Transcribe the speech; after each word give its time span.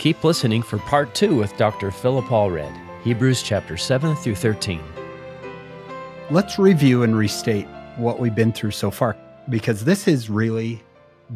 Keep 0.00 0.24
listening 0.24 0.62
for 0.62 0.78
part 0.78 1.14
two 1.14 1.36
with 1.36 1.54
Dr. 1.58 1.90
Philip 1.90 2.24
Allred, 2.24 2.74
Hebrews 3.02 3.42
chapter 3.42 3.76
7 3.76 4.16
through 4.16 4.34
13. 4.34 4.80
Let's 6.30 6.58
review 6.58 7.02
and 7.02 7.14
restate 7.14 7.68
what 7.98 8.18
we've 8.18 8.34
been 8.34 8.50
through 8.50 8.70
so 8.70 8.90
far, 8.90 9.14
because 9.50 9.84
this 9.84 10.08
is 10.08 10.30
really 10.30 10.82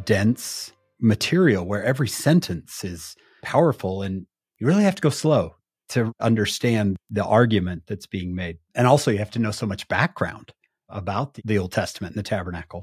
dense 0.06 0.72
material 0.98 1.66
where 1.66 1.84
every 1.84 2.08
sentence 2.08 2.82
is 2.84 3.14
powerful 3.42 4.00
and 4.00 4.24
you 4.58 4.66
really 4.66 4.84
have 4.84 4.94
to 4.94 5.02
go 5.02 5.10
slow 5.10 5.56
to 5.90 6.10
understand 6.18 6.96
the 7.10 7.22
argument 7.22 7.82
that's 7.86 8.06
being 8.06 8.34
made. 8.34 8.56
And 8.74 8.86
also, 8.86 9.10
you 9.10 9.18
have 9.18 9.30
to 9.32 9.38
know 9.38 9.50
so 9.50 9.66
much 9.66 9.86
background 9.88 10.54
about 10.88 11.38
the 11.44 11.58
Old 11.58 11.72
Testament 11.72 12.14
and 12.16 12.24
the 12.24 12.26
tabernacle. 12.26 12.82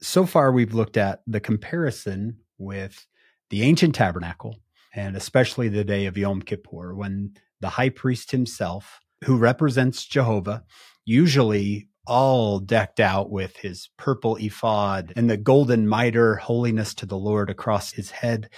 So 0.00 0.24
far, 0.24 0.50
we've 0.50 0.72
looked 0.72 0.96
at 0.96 1.20
the 1.26 1.40
comparison 1.40 2.38
with 2.56 3.06
the 3.50 3.64
ancient 3.64 3.94
tabernacle 3.94 4.56
and 4.94 5.16
especially 5.16 5.68
the 5.68 5.84
day 5.84 6.06
of 6.06 6.18
Yom 6.18 6.42
Kippur 6.42 6.94
when 6.94 7.34
the 7.60 7.70
high 7.70 7.90
priest 7.90 8.30
himself, 8.30 9.00
who 9.24 9.36
represents 9.36 10.04
Jehovah, 10.04 10.64
usually 11.04 11.88
all 12.06 12.58
decked 12.58 12.98
out 12.98 13.30
with 13.30 13.56
his 13.58 13.90
purple 13.96 14.36
ephod 14.36 15.12
and 15.16 15.28
the 15.28 15.36
golden 15.36 15.86
mitre, 15.86 16.36
holiness 16.36 16.94
to 16.94 17.06
the 17.06 17.18
Lord 17.18 17.50
across 17.50 17.92
his 17.92 18.10
head, 18.10 18.48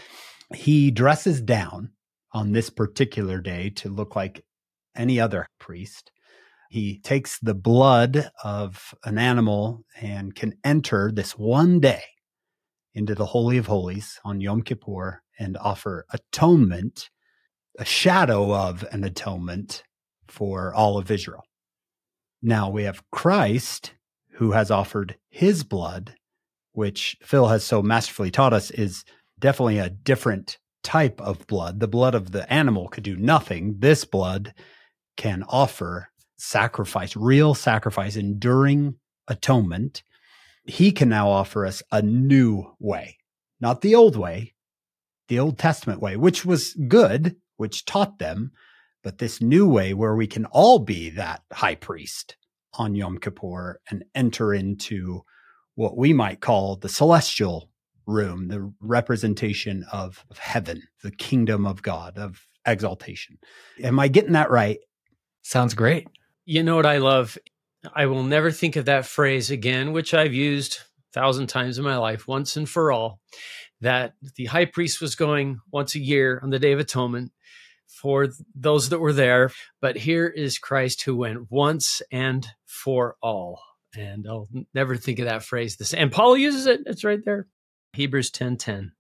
he 0.55 0.91
dresses 0.91 1.41
down 1.41 1.91
on 2.33 2.53
this 2.53 2.71
particular 2.71 3.41
day 3.41 3.71
to 3.71 3.89
look 3.89 4.17
like 4.17 4.45
any 4.97 5.21
other 5.21 5.47
priest. 5.59 6.11
He 6.71 6.99
takes 7.01 7.39
the 7.39 7.55
blood 7.55 8.31
of 8.43 8.95
an 9.05 9.19
animal 9.19 9.85
and 10.01 10.35
can 10.35 10.55
enter 10.65 11.11
this 11.13 11.33
one 11.33 11.81
day 11.81 12.03
into 12.95 13.15
the 13.15 13.27
Holy 13.27 13.59
of 13.59 13.67
Holies 13.67 14.19
on 14.25 14.41
Yom 14.41 14.63
Kippur 14.63 15.22
and 15.39 15.57
offer 15.57 16.07
atonement, 16.13 17.11
a 17.79 17.85
shadow 17.85 18.55
of 18.55 18.85
an 18.93 19.05
atonement 19.05 19.83
for 20.29 20.73
all 20.75 20.99
of 20.99 21.11
Israel. 21.11 21.45
Now 22.43 22.71
we 22.71 22.85
have 22.85 23.09
Christ 23.11 23.95
who 24.35 24.53
has 24.53 24.71
offered 24.71 25.17
his 25.31 25.63
blood, 25.63 26.15
which 26.73 27.17
Phil 27.23 27.49
has 27.49 27.65
so 27.65 27.83
masterfully 27.83 28.31
taught 28.31 28.53
us 28.53 28.71
is 28.71 29.05
definitely 29.39 29.79
a 29.79 29.91
different 29.91 30.59
type 30.83 31.21
of 31.21 31.47
blood. 31.47 31.81
The 31.81 31.89
blood 31.89 32.15
of 32.15 32.33
the 32.33 32.51
animal 32.53 32.89
could 32.89 33.05
do 33.05 33.17
nothing. 33.17 33.77
This 33.79 34.05
blood 34.05 34.55
can 35.17 35.45
offer 35.49 36.09
sacrifice, 36.37 37.15
real 37.15 37.55
sacrifice, 37.55 38.17
enduring 38.17 38.97
atonement. 39.29 40.03
He 40.65 40.93
can 40.93 41.09
now 41.09 41.29
offer 41.29 41.67
us 41.67 41.83
a 41.93 42.03
new 42.03 42.75
way, 42.81 43.19
not 43.61 43.81
the 43.81 43.95
old 43.95 44.17
way, 44.17 44.55
the 45.33 45.39
Old 45.39 45.59
Testament 45.59 46.03
way, 46.03 46.15
which 46.15 46.45
was 46.45 46.75
good, 46.75 47.37
which 47.57 47.87
taught 47.87 48.19
them, 48.19 48.53
but 49.03 49.17
this 49.17 49.41
new 49.41 49.67
way 49.67 49.95
where 49.95 50.15
we 50.15 50.27
can 50.27 50.45
all 50.45 50.79
be 50.79 51.09
that 51.09 51.41
high 51.51 51.75
priest 51.75 52.37
on 52.75 52.95
Yom 52.95 53.17
Kippur 53.17 53.81
and 53.91 54.05
enter 54.15 54.53
into 54.53 55.23
what 55.75 55.97
we 55.97 56.13
might 56.13 56.43
call 56.43 56.77
the 56.77 56.91
celestial 56.91 57.71
room, 58.07 58.49
the 58.49 58.75
representation 58.79 59.87
of, 59.91 60.23
of 60.31 60.37
heaven, 60.37 60.83
the 61.03 61.11
kingdom 61.11 61.65
of 61.65 61.83
God, 61.83 62.19
of 62.19 62.47
exaltation. 62.67 63.39
Am 63.83 63.99
I 63.99 64.09
getting 64.09 64.33
that 64.33 64.51
right? 64.51 64.81
Sounds 65.41 65.73
great. 65.73 66.09
You 66.45 66.63
know 66.63 66.77
what 66.77 66.85
I 66.85 66.99
love? 66.99 67.39
I 67.95 68.05
will 68.05 68.23
never 68.23 68.51
think 68.51 68.77
of 68.77 68.85
that 68.85 69.07
phrase 69.07 69.51
again, 69.51 69.93
which 69.93 70.13
I've 70.13 70.35
used 70.35 70.77
a 70.77 71.21
thousand 71.21 71.47
times 71.47 71.79
in 71.79 71.85
my 71.85 71.97
life, 71.97 72.29
once 72.29 72.55
and 72.55 72.69
for 72.69 72.93
all, 72.93 73.19
that 73.83 74.15
the 74.37 74.47
high 74.47 74.65
priest 74.65 75.01
was 75.01 75.15
going 75.15 75.61
once 75.71 75.95
a 75.95 76.01
year 76.01 76.41
on 76.43 76.51
the 76.51 76.59
Day 76.59 76.73
of 76.73 76.81
Atonement 76.81 77.33
for 77.87 78.29
those 78.55 78.89
that 78.89 79.01
were 79.01 79.13
there. 79.13 79.51
But 79.81 79.97
here 79.97 80.27
is 80.27 80.59
Christ 80.59 81.03
who 81.03 81.17
went 81.17 81.51
once 81.51 82.01
and 82.11 82.47
for 82.65 83.17
all. 83.23 83.61
And 83.95 84.27
I'll 84.27 84.49
never 84.73 84.97
think 84.97 85.19
of 85.19 85.27
that 85.27 85.43
phrase. 85.43 85.77
This 85.77 85.93
and 85.93 86.11
Paul 86.11 86.37
uses 86.37 86.67
it. 86.67 86.81
It's 86.87 87.05
right 87.05 87.23
there. 87.25 87.47
Hebrews 87.93 88.31
10 88.31 88.57
10. 88.57 88.93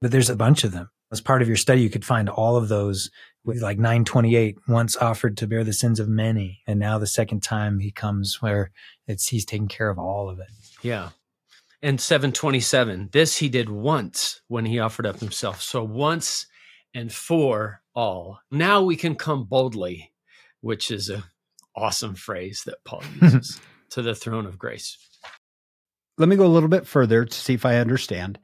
But 0.00 0.10
there's 0.10 0.30
a 0.30 0.36
bunch 0.36 0.64
of 0.64 0.72
them. 0.72 0.90
As 1.12 1.20
part 1.20 1.42
of 1.42 1.48
your 1.48 1.56
study, 1.56 1.82
you 1.82 1.90
could 1.90 2.04
find 2.04 2.28
all 2.28 2.56
of 2.56 2.68
those 2.68 3.10
with 3.44 3.62
like 3.62 3.78
928 3.78 4.58
once 4.68 4.96
offered 4.96 5.36
to 5.38 5.46
bear 5.46 5.64
the 5.64 5.72
sins 5.72 6.00
of 6.00 6.08
many. 6.08 6.60
And 6.66 6.80
now 6.80 6.98
the 6.98 7.06
second 7.06 7.42
time 7.42 7.80
he 7.80 7.90
comes 7.90 8.40
where 8.40 8.70
it's 9.06 9.28
he's 9.28 9.44
taking 9.44 9.68
care 9.68 9.90
of 9.90 9.98
all 9.98 10.30
of 10.30 10.38
it. 10.38 10.48
Yeah. 10.82 11.10
And 11.82 12.00
727. 12.00 13.08
This 13.12 13.38
he 13.38 13.48
did 13.48 13.70
once 13.70 14.42
when 14.48 14.66
he 14.66 14.78
offered 14.78 15.06
up 15.06 15.20
himself. 15.20 15.62
So 15.62 15.82
once 15.82 16.46
and 16.94 17.12
for 17.12 17.80
all. 17.94 18.40
Now 18.50 18.82
we 18.82 18.96
can 18.96 19.14
come 19.14 19.44
boldly, 19.44 20.12
which 20.60 20.90
is 20.90 21.08
a 21.08 21.24
awesome 21.74 22.14
phrase 22.14 22.62
that 22.66 22.84
Paul 22.84 23.02
uses 23.22 23.60
to 23.90 24.02
the 24.02 24.14
throne 24.14 24.46
of 24.46 24.58
grace. 24.58 24.98
Let 26.18 26.28
me 26.28 26.36
go 26.36 26.44
a 26.44 26.48
little 26.48 26.68
bit 26.68 26.86
further 26.86 27.24
to 27.24 27.34
see 27.34 27.54
if 27.54 27.64
I 27.64 27.76
understand. 27.76 28.38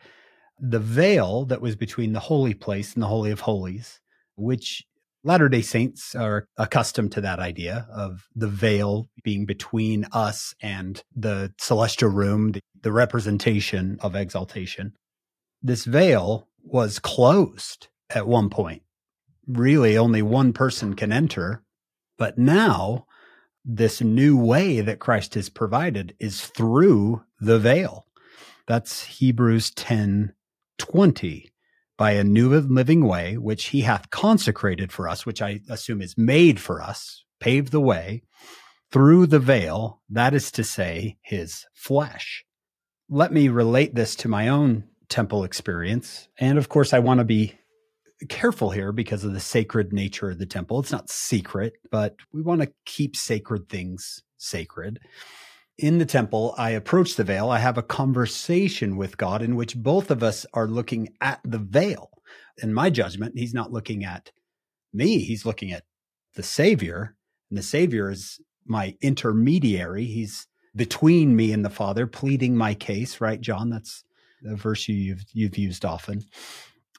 The 0.59 0.79
veil 0.79 1.45
that 1.47 1.61
was 1.61 1.77
between 1.77 2.15
the 2.15 2.21
holy 2.21 2.55
place 2.55 2.95
and 2.95 3.03
the 3.03 3.09
Holy 3.09 3.31
of 3.31 3.41
Holies, 3.41 4.01
which 4.37 4.87
Latter 5.27 5.49
day 5.49 5.61
Saints 5.61 6.15
are 6.15 6.47
accustomed 6.57 7.11
to 7.13 7.21
that 7.21 7.41
idea 7.41 7.89
of 7.93 8.29
the 8.37 8.47
veil 8.47 9.09
being 9.25 9.45
between 9.45 10.07
us 10.13 10.55
and 10.63 11.03
the 11.17 11.53
celestial 11.59 12.11
room, 12.11 12.53
the, 12.53 12.61
the 12.87 12.93
representation 12.93 13.99
of 14.01 14.15
exaltation. 14.15 14.93
This 15.61 15.85
veil 15.85 16.47
was 16.63 17.01
closed 17.01 17.89
at 18.11 18.29
one 18.29 18.49
point. 18.49 18.83
Really, 19.45 19.99
only 19.99 20.23
one 20.23 20.53
person 20.53 20.95
can 20.95 21.11
enter. 21.11 21.65
But 22.17 22.39
now 22.39 23.07
this 23.65 24.01
new 24.01 24.39
way 24.39 24.83
that 24.83 25.01
Christ 25.01 25.35
has 25.35 25.49
provided 25.49 26.15
is 26.21 26.47
through 26.47 27.25
the 27.41 27.59
veil. 27.59 28.07
That's 28.69 29.03
Hebrews 29.03 29.73
10 29.73 30.33
20. 30.79 31.51
By 31.99 32.13
a 32.13 32.23
new 32.23 32.55
and 32.55 32.71
living 32.71 33.05
way, 33.05 33.37
which 33.37 33.67
he 33.71 33.81
hath 33.81 34.11
consecrated 34.11 34.93
for 34.93 35.09
us, 35.09 35.27
which 35.27 35.43
I 35.43 35.59
assume 35.69 36.01
is 36.01 36.17
made 36.17 36.61
for 36.61 36.81
us, 36.81 37.25
paved 37.41 37.73
the 37.73 37.81
way 37.81 38.23
through 38.93 39.27
the 39.27 39.41
veil, 39.41 40.03
that 40.09 40.35
is 40.35 40.53
to 40.53 40.63
say, 40.63 41.17
his 41.23 41.67
flesh. 41.75 42.46
Let 43.09 43.33
me 43.33 43.49
relate 43.49 43.95
this 43.95 44.17
to 44.17 44.29
my 44.29 44.49
own 44.49 44.85
temple 45.09 45.45
experience. 45.45 46.29
And 46.39 46.59
of 46.59 46.69
course, 46.69 46.93
I 46.93 46.99
want 46.99 47.19
to 47.19 47.25
be 47.25 47.55
careful 48.29 48.71
here 48.71 48.93
because 48.93 49.23
of 49.23 49.33
the 49.33 49.41
sacred 49.41 49.93
nature 49.93 50.31
of 50.31 50.39
the 50.39 50.47
temple. 50.47 50.81
It's 50.81 50.91
not 50.91 51.11
secret, 51.11 51.75
but 51.91 52.17
we 52.33 52.43
want 52.43 52.63
to 52.63 52.73
keep 52.85 53.15
sacred 53.15 53.69
things 53.69 54.23
sacred. 54.39 54.99
In 55.79 55.99
the 55.99 56.07
temple, 56.07 56.55
I 56.57 56.71
approach 56.71 57.15
the 57.15 57.25
veil. 57.25 57.51
I 57.51 57.59
have 57.59 57.79
a 57.79 57.83
conversation 57.83 58.97
with 58.97 59.19
God 59.19 59.43
in 59.43 59.55
which 59.55 59.77
both 59.77 60.11
of 60.11 60.23
us 60.23 60.47
are 60.55 60.67
looking 60.67 61.11
at 61.21 61.41
the 61.45 61.59
veil. 61.59 62.11
In 62.63 62.73
my 62.73 62.89
judgment, 62.89 63.35
he's 63.37 63.55
not 63.55 63.73
looking 63.73 64.05
at 64.05 64.33
me, 64.93 65.19
he's 65.19 65.45
looking 65.45 65.73
at 65.73 65.85
the 66.35 66.43
Savior. 66.43 67.15
And 67.51 67.59
the 67.59 67.63
Savior 67.63 68.11
is 68.11 68.41
my 68.65 68.97
intermediary. 69.01 70.07
He's 70.07 70.49
between 70.77 71.35
me 71.35 71.53
and 71.53 71.65
the 71.65 71.71
Father, 71.71 72.07
pleading 72.07 72.57
my 72.57 72.75
case, 72.75 73.21
right, 73.21 73.41
John? 73.41 73.71
That's 73.71 74.05
the 74.43 74.55
verse 74.55 74.87
you've, 74.89 75.25
you've 75.33 75.59
used 75.59 75.85
often. 75.85 76.25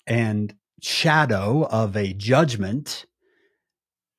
And 0.06 0.56
shadow 0.82 1.68
of 1.70 1.96
a 1.96 2.14
judgment 2.14 3.06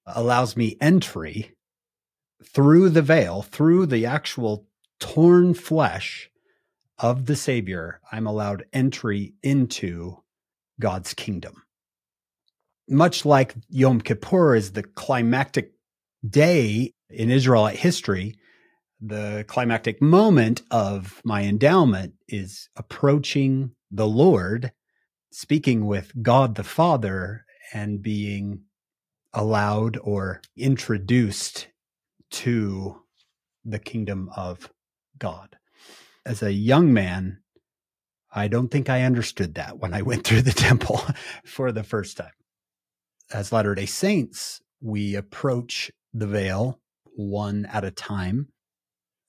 allows 0.06 0.56
me 0.56 0.76
entry 0.80 1.56
through 2.44 2.90
the 2.90 3.02
veil, 3.02 3.42
through 3.42 3.86
the 3.86 4.06
actual 4.06 4.66
torn 5.00 5.54
flesh 5.54 6.30
of 6.98 7.26
the 7.26 7.36
Savior. 7.36 8.00
I'm 8.10 8.26
allowed 8.26 8.64
entry 8.72 9.34
into 9.42 10.22
God's 10.80 11.14
kingdom. 11.14 11.62
Much 12.88 13.24
like 13.24 13.54
Yom 13.68 14.00
Kippur 14.00 14.54
is 14.54 14.72
the 14.72 14.82
climactic 14.82 15.72
day 16.28 16.94
in 17.10 17.30
Israelite 17.30 17.76
history, 17.76 18.36
the 19.00 19.44
climactic 19.46 20.02
moment 20.02 20.62
of 20.70 21.20
my 21.24 21.42
endowment 21.42 22.14
is 22.26 22.68
approaching 22.76 23.72
the 23.90 24.06
Lord 24.06 24.72
speaking 25.30 25.86
with 25.86 26.22
God 26.22 26.54
the 26.54 26.64
Father 26.64 27.44
and 27.72 28.02
being 28.02 28.62
allowed 29.32 29.98
or 30.02 30.40
introduced 30.56 31.68
to 32.30 33.02
the 33.64 33.78
kingdom 33.78 34.30
of 34.36 34.70
God. 35.18 35.56
As 36.26 36.42
a 36.42 36.52
young 36.52 36.92
man, 36.92 37.38
I 38.32 38.48
don't 38.48 38.68
think 38.68 38.90
I 38.90 39.02
understood 39.02 39.54
that 39.54 39.78
when 39.78 39.94
I 39.94 40.02
went 40.10 40.24
through 40.24 40.42
the 40.42 40.52
temple 40.52 41.00
for 41.44 41.72
the 41.72 41.84
first 41.84 42.16
time. 42.16 42.32
As 43.30 43.52
Latter 43.52 43.74
day 43.74 43.86
Saints, 43.86 44.60
we 44.80 45.14
approach 45.14 45.90
the 46.14 46.26
veil 46.26 46.80
one 47.04 47.66
at 47.66 47.84
a 47.84 47.90
time 47.90 48.48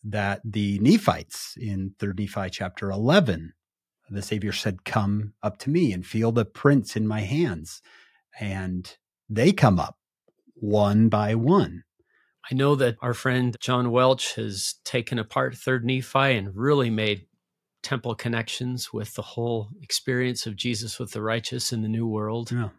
that 0.03 0.41
the 0.45 0.79
Nephites 0.79 1.55
in 1.57 1.93
3rd 1.99 2.19
Nephi 2.19 2.49
chapter 2.51 2.89
11 2.91 3.53
the 4.11 4.21
Savior 4.21 4.51
said, 4.51 4.85
Come 4.85 5.33
up 5.43 5.57
to 5.59 5.69
me 5.69 5.93
and 5.93 6.05
feel 6.05 6.31
the 6.31 6.45
prints 6.45 6.95
in 6.95 7.07
my 7.07 7.21
hands. 7.21 7.81
and 8.39 8.97
they 9.29 9.51
come 9.51 9.79
up 9.79 9.97
one 10.55 11.09
by 11.09 11.35
one. 11.35 11.83
I 12.51 12.55
know 12.55 12.75
that 12.75 12.97
our 13.01 13.13
friend 13.13 13.55
John 13.59 13.91
Welch 13.91 14.35
has 14.35 14.75
taken 14.83 15.19
apart 15.19 15.55
Third 15.55 15.85
Nephi 15.85 16.35
and 16.35 16.55
really 16.55 16.89
made 16.89 17.27
temple 17.83 18.15
connections 18.15 18.91
with 18.91 19.13
the 19.15 19.21
whole 19.21 19.69
experience 19.81 20.47
of 20.47 20.55
Jesus 20.55 20.99
with 20.99 21.11
the 21.11 21.21
righteous 21.21 21.71
in 21.71 21.81
the 21.83 21.87
New 21.87 22.07
World. 22.07 22.51
Yeah. 22.51 22.69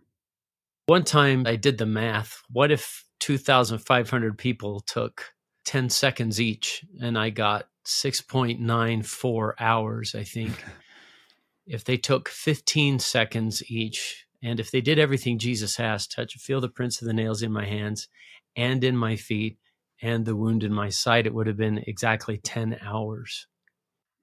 One 0.86 1.04
time 1.04 1.46
I 1.46 1.56
did 1.56 1.78
the 1.78 1.86
math. 1.86 2.42
What 2.50 2.72
if 2.72 3.04
2,500 3.20 4.36
people 4.36 4.80
took 4.80 5.32
10 5.64 5.90
seconds 5.90 6.40
each 6.40 6.84
and 7.00 7.18
I 7.18 7.30
got 7.30 7.68
6.94 7.86 9.52
hours, 9.58 10.14
I 10.14 10.24
think. 10.24 10.64
if 11.66 11.84
they 11.84 11.96
took 11.96 12.28
15 12.28 12.98
seconds 12.98 13.62
each, 13.70 14.26
and 14.42 14.58
if 14.58 14.70
they 14.70 14.80
did 14.80 14.98
everything 14.98 15.38
Jesus 15.38 15.78
asked, 15.78 16.12
touch, 16.12 16.34
feel 16.34 16.60
the 16.60 16.68
prints 16.68 17.00
of 17.00 17.06
the 17.06 17.14
nails 17.14 17.42
in 17.42 17.52
my 17.52 17.66
hands 17.66 18.08
and 18.56 18.82
in 18.82 18.96
my 18.96 19.16
feet 19.16 19.58
and 20.02 20.24
the 20.24 20.36
wound 20.36 20.64
in 20.64 20.72
my 20.72 20.88
side, 20.88 21.26
it 21.26 21.34
would 21.34 21.46
have 21.46 21.56
been 21.56 21.84
exactly 21.86 22.38
10 22.38 22.78
hours. 22.82 23.46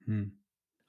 Hmm. 0.04 0.24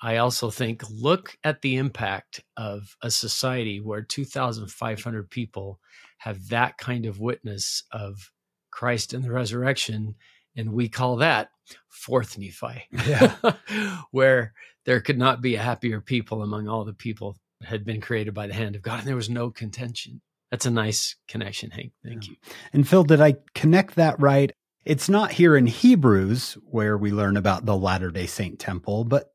I 0.01 0.17
also 0.17 0.49
think 0.49 0.83
look 0.89 1.37
at 1.43 1.61
the 1.61 1.75
impact 1.75 2.41
of 2.55 2.95
a 3.01 3.11
society 3.11 3.79
where 3.79 4.01
2,500 4.01 5.29
people 5.29 5.79
have 6.19 6.49
that 6.49 6.77
kind 6.77 7.05
of 7.05 7.19
witness 7.19 7.83
of 7.91 8.31
Christ 8.71 9.13
and 9.13 9.23
the 9.23 9.31
resurrection. 9.31 10.15
And 10.59 10.73
we 10.73 10.89
call 10.89 11.15
that 11.17 11.51
fourth 11.87 12.37
Nephi, 12.37 12.83
yeah. 13.07 13.33
where 14.11 14.53
there 14.85 14.99
could 14.99 15.17
not 15.17 15.41
be 15.41 15.55
a 15.55 15.61
happier 15.61 16.01
people 16.01 16.43
among 16.43 16.67
all 16.67 16.83
the 16.83 16.93
people 16.93 17.37
that 17.61 17.69
had 17.69 17.85
been 17.85 18.01
created 18.01 18.33
by 18.33 18.47
the 18.47 18.53
hand 18.53 18.75
of 18.75 18.81
God. 18.81 18.99
And 18.99 19.07
there 19.07 19.15
was 19.15 19.29
no 19.29 19.51
contention. 19.51 20.21
That's 20.51 20.65
a 20.65 20.71
nice 20.71 21.15
connection, 21.29 21.71
Hank. 21.71 21.93
Thank 22.03 22.27
yeah. 22.27 22.31
you. 22.31 22.53
And 22.73 22.87
Phil, 22.87 23.05
did 23.05 23.21
I 23.21 23.35
connect 23.53 23.95
that 23.95 24.19
right? 24.19 24.51
It's 24.83 25.07
not 25.07 25.31
here 25.31 25.55
in 25.55 25.67
Hebrews 25.67 26.57
where 26.63 26.97
we 26.97 27.11
learn 27.11 27.37
about 27.37 27.65
the 27.65 27.77
Latter 27.77 28.11
day 28.11 28.25
Saint 28.25 28.59
temple, 28.59 29.05
but 29.05 29.31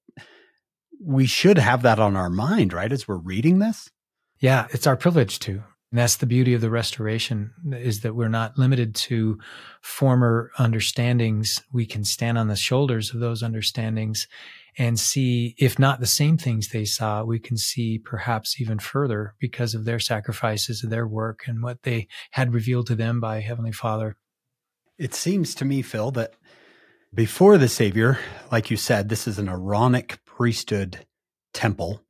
we 1.03 1.25
should 1.25 1.57
have 1.57 1.83
that 1.83 1.99
on 1.99 2.17
our 2.17 2.31
mind, 2.31 2.75
right? 2.75 2.93
As 2.93 3.09
we're 3.09 3.17
reading 3.17 3.61
this. 3.61 3.91
Yeah, 4.41 4.67
it's 4.73 4.87
our 4.87 4.97
privilege 4.97 5.39
to. 5.41 5.63
And 5.95 6.01
that's 6.01 6.17
the 6.17 6.27
beauty 6.27 6.55
of 6.55 6.61
the 6.61 6.71
restoration 6.71 7.53
is 7.71 8.01
that 8.01 8.17
we're 8.17 8.27
not 8.27 8.59
limited 8.59 8.97
to 8.97 9.39
former 9.81 10.51
understandings. 10.59 11.63
We 11.73 11.87
can 11.87 12.03
stand 12.03 12.37
on 12.37 12.49
the 12.49 12.57
shoulders 12.57 13.15
of 13.15 13.21
those 13.21 13.45
understandings 13.45 14.27
and 14.77 14.99
see, 14.99 15.55
if 15.57 15.79
not 15.79 16.01
the 16.01 16.07
same 16.07 16.37
things 16.37 16.71
they 16.71 16.85
saw, 16.85 17.23
we 17.23 17.39
can 17.39 17.57
see 17.57 18.01
perhaps 18.01 18.61
even 18.61 18.81
further 18.81 19.37
because 19.39 19.73
of 19.73 19.85
their 19.85 20.01
sacrifices 20.01 20.83
of 20.83 20.91
their 20.91 21.07
work 21.07 21.45
and 21.47 21.63
what 21.63 21.85
they 21.85 22.09
had 22.33 22.53
revealed 22.53 22.89
to 22.89 22.97
them 22.97 23.21
by 23.21 23.39
Heavenly 23.39 23.71
Father. 23.71 24.17
It 24.99 25.15
seems 25.15 25.55
to 25.55 25.65
me, 25.65 25.81
Phil, 25.81 26.11
that 26.11 26.35
before 27.15 27.57
the 27.57 27.69
Savior, 27.69 28.19
like 28.51 28.69
you 28.69 28.77
said, 28.77 29.11
this 29.11 29.29
is 29.29 29.39
an 29.39 29.49
Aaronic 29.49 30.19
priesthood 30.25 31.07
temple 31.53 32.04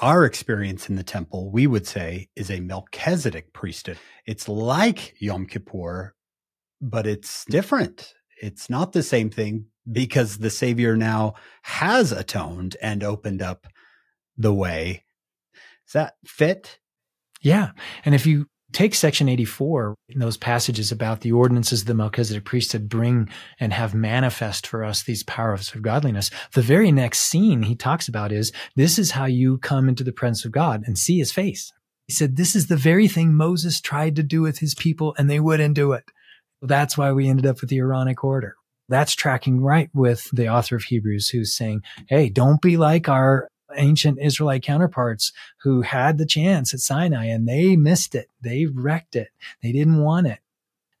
our 0.00 0.24
experience 0.24 0.88
in 0.88 0.96
the 0.96 1.04
temple, 1.04 1.50
we 1.50 1.66
would 1.66 1.86
say, 1.86 2.28
is 2.34 2.50
a 2.50 2.60
Melchizedek 2.60 3.52
priesthood. 3.52 3.98
It's 4.26 4.48
like 4.48 5.14
Yom 5.20 5.46
Kippur, 5.46 6.14
but 6.80 7.06
it's 7.06 7.44
different. 7.44 8.14
It's 8.40 8.68
not 8.68 8.92
the 8.92 9.02
same 9.02 9.30
thing 9.30 9.66
because 9.90 10.38
the 10.38 10.50
Savior 10.50 10.96
now 10.96 11.34
has 11.62 12.10
atoned 12.10 12.76
and 12.82 13.04
opened 13.04 13.42
up 13.42 13.66
the 14.36 14.52
way. 14.52 15.04
Does 15.86 15.92
that 15.92 16.14
fit? 16.24 16.78
Yeah. 17.40 17.70
And 18.04 18.14
if 18.14 18.26
you 18.26 18.46
take 18.74 18.94
section 18.94 19.28
84 19.28 19.94
in 20.10 20.18
those 20.18 20.36
passages 20.36 20.92
about 20.92 21.20
the 21.20 21.32
ordinances 21.32 21.82
of 21.82 21.86
the 21.86 21.94
Melchizedek 21.94 22.44
priesthood 22.44 22.88
bring 22.88 23.28
and 23.60 23.72
have 23.72 23.94
manifest 23.94 24.66
for 24.66 24.84
us 24.84 25.02
these 25.02 25.22
powers 25.22 25.74
of 25.74 25.82
godliness. 25.82 26.30
The 26.52 26.62
very 26.62 26.92
next 26.92 27.20
scene 27.20 27.62
he 27.62 27.76
talks 27.76 28.08
about 28.08 28.32
is 28.32 28.52
this 28.76 28.98
is 28.98 29.12
how 29.12 29.26
you 29.26 29.58
come 29.58 29.88
into 29.88 30.04
the 30.04 30.12
presence 30.12 30.44
of 30.44 30.52
God 30.52 30.82
and 30.86 30.98
see 30.98 31.18
his 31.18 31.32
face. 31.32 31.72
He 32.06 32.12
said, 32.12 32.36
this 32.36 32.54
is 32.54 32.66
the 32.66 32.76
very 32.76 33.08
thing 33.08 33.34
Moses 33.34 33.80
tried 33.80 34.16
to 34.16 34.22
do 34.22 34.42
with 34.42 34.58
his 34.58 34.74
people 34.74 35.14
and 35.16 35.30
they 35.30 35.40
wouldn't 35.40 35.74
do 35.74 35.92
it. 35.92 36.04
That's 36.60 36.98
why 36.98 37.12
we 37.12 37.28
ended 37.28 37.46
up 37.46 37.60
with 37.60 37.70
the 37.70 37.78
Aaronic 37.78 38.24
order. 38.24 38.56
That's 38.88 39.14
tracking 39.14 39.62
right 39.62 39.88
with 39.94 40.28
the 40.32 40.48
author 40.48 40.76
of 40.76 40.84
Hebrews 40.84 41.28
who's 41.28 41.56
saying, 41.56 41.82
Hey, 42.08 42.28
don't 42.28 42.60
be 42.60 42.76
like 42.76 43.08
our 43.08 43.48
ancient 43.76 44.18
Israelite 44.20 44.62
counterparts 44.62 45.32
who 45.62 45.82
had 45.82 46.18
the 46.18 46.26
chance 46.26 46.72
at 46.74 46.80
Sinai 46.80 47.26
and 47.26 47.48
they 47.48 47.76
missed 47.76 48.14
it. 48.14 48.28
They 48.40 48.66
wrecked 48.66 49.16
it. 49.16 49.28
They 49.62 49.72
didn't 49.72 50.02
want 50.02 50.26
it. 50.26 50.38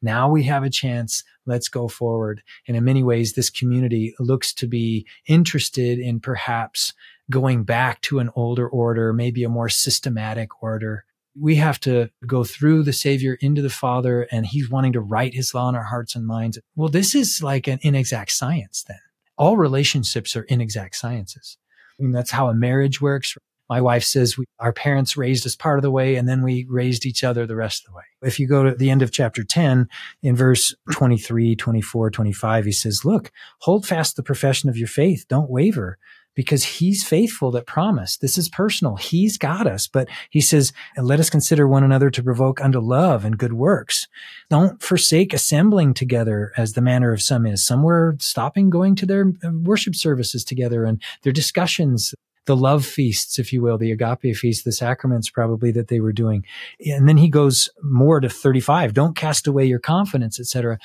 Now 0.04 0.28
we 0.28 0.42
have 0.42 0.62
a 0.62 0.70
chance. 0.70 1.24
Let's 1.46 1.68
go 1.68 1.88
forward. 1.88 2.42
And 2.68 2.76
in 2.76 2.84
many 2.84 3.02
ways, 3.02 3.32
this 3.32 3.48
community 3.48 4.14
looks 4.20 4.52
to 4.54 4.66
be 4.66 5.06
interested 5.26 5.98
in 5.98 6.20
perhaps 6.20 6.92
going 7.30 7.64
back 7.64 8.02
to 8.02 8.18
an 8.18 8.28
older 8.36 8.68
order, 8.68 9.14
maybe 9.14 9.44
a 9.44 9.48
more 9.48 9.70
systematic 9.70 10.62
order. 10.62 11.06
We 11.34 11.56
have 11.56 11.80
to 11.80 12.10
go 12.26 12.44
through 12.44 12.82
the 12.82 12.92
Savior 12.92 13.38
into 13.40 13.62
the 13.62 13.70
Father, 13.70 14.28
and 14.30 14.44
He's 14.44 14.70
wanting 14.70 14.92
to 14.92 15.00
write 15.00 15.34
His 15.34 15.54
law 15.54 15.70
in 15.70 15.74
our 15.74 15.84
hearts 15.84 16.14
and 16.14 16.26
minds. 16.26 16.58
Well, 16.76 16.90
this 16.90 17.14
is 17.14 17.42
like 17.42 17.66
an 17.66 17.78
inexact 17.80 18.30
science 18.30 18.84
then. 18.86 19.00
All 19.36 19.56
relationships 19.56 20.36
are 20.36 20.44
inexact 20.44 20.96
sciences. 20.96 21.56
I 21.98 22.02
mean, 22.02 22.12
that's 22.12 22.30
how 22.30 22.48
a 22.48 22.54
marriage 22.54 23.00
works. 23.00 23.36
My 23.70 23.80
wife 23.80 24.04
says 24.04 24.36
we, 24.36 24.44
our 24.58 24.72
parents 24.72 25.16
raised 25.16 25.46
us 25.46 25.56
part 25.56 25.78
of 25.78 25.82
the 25.82 25.90
way 25.90 26.16
and 26.16 26.28
then 26.28 26.42
we 26.42 26.66
raised 26.68 27.06
each 27.06 27.24
other 27.24 27.46
the 27.46 27.56
rest 27.56 27.82
of 27.82 27.92
the 27.92 27.96
way. 27.96 28.04
If 28.22 28.38
you 28.38 28.46
go 28.46 28.62
to 28.64 28.74
the 28.74 28.90
end 28.90 29.00
of 29.00 29.10
chapter 29.10 29.42
10 29.42 29.88
in 30.22 30.36
verse 30.36 30.74
23, 30.92 31.56
24, 31.56 32.10
25, 32.10 32.64
he 32.66 32.72
says, 32.72 33.04
look, 33.04 33.32
hold 33.60 33.86
fast 33.86 34.16
the 34.16 34.22
profession 34.22 34.68
of 34.68 34.76
your 34.76 34.88
faith. 34.88 35.24
Don't 35.28 35.50
waver 35.50 35.98
because 36.34 36.64
he's 36.64 37.06
faithful 37.06 37.50
that 37.52 37.66
promised. 37.66 38.20
This 38.20 38.36
is 38.36 38.48
personal. 38.48 38.96
He's 38.96 39.38
got 39.38 39.66
us. 39.66 39.86
But 39.86 40.08
he 40.30 40.40
says, 40.40 40.72
let 40.96 41.20
us 41.20 41.30
consider 41.30 41.68
one 41.68 41.84
another 41.84 42.10
to 42.10 42.22
provoke 42.22 42.60
unto 42.60 42.80
love 42.80 43.24
and 43.24 43.38
good 43.38 43.52
works. 43.52 44.08
Don't 44.50 44.82
forsake 44.82 45.32
assembling 45.32 45.94
together 45.94 46.52
as 46.56 46.72
the 46.72 46.80
manner 46.80 47.12
of 47.12 47.22
some 47.22 47.46
is. 47.46 47.64
Some 47.64 47.82
were 47.82 48.16
stopping 48.18 48.70
going 48.70 48.94
to 48.96 49.06
their 49.06 49.32
uh, 49.44 49.50
worship 49.52 49.94
services 49.94 50.44
together 50.44 50.84
and 50.84 51.00
their 51.22 51.32
discussions 51.32 52.14
the 52.46 52.56
love 52.56 52.84
feasts, 52.84 53.38
if 53.38 53.52
you 53.52 53.62
will, 53.62 53.78
the 53.78 53.90
agape 53.90 54.36
feast, 54.36 54.64
the 54.64 54.72
sacraments 54.72 55.30
probably 55.30 55.70
that 55.72 55.88
they 55.88 56.00
were 56.00 56.12
doing. 56.12 56.44
And 56.84 57.08
then 57.08 57.16
he 57.16 57.28
goes 57.28 57.70
more 57.82 58.20
to 58.20 58.28
35. 58.28 58.92
Don't 58.92 59.16
cast 59.16 59.46
away 59.46 59.64
your 59.64 59.78
confidence, 59.78 60.38
etc. 60.38 60.78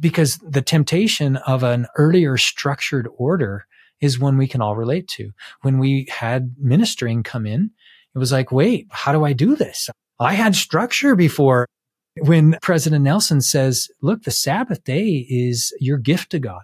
Because 0.00 0.38
the 0.38 0.62
temptation 0.62 1.36
of 1.36 1.62
an 1.62 1.86
earlier 1.96 2.36
structured 2.36 3.06
order 3.16 3.66
is 4.00 4.18
one 4.18 4.36
we 4.36 4.48
can 4.48 4.60
all 4.60 4.76
relate 4.76 5.08
to. 5.08 5.30
When 5.62 5.78
we 5.78 6.06
had 6.10 6.54
ministering 6.58 7.22
come 7.22 7.46
in, 7.46 7.70
it 8.14 8.18
was 8.18 8.32
like, 8.32 8.52
wait, 8.52 8.86
how 8.90 9.12
do 9.12 9.24
I 9.24 9.32
do 9.32 9.56
this? 9.56 9.88
I 10.18 10.34
had 10.34 10.54
structure 10.54 11.14
before. 11.14 11.66
When 12.20 12.56
President 12.62 13.04
Nelson 13.04 13.40
says, 13.40 13.88
look, 14.02 14.24
the 14.24 14.32
Sabbath 14.32 14.82
day 14.82 15.26
is 15.28 15.72
your 15.78 15.98
gift 15.98 16.30
to 16.30 16.40
God. 16.40 16.62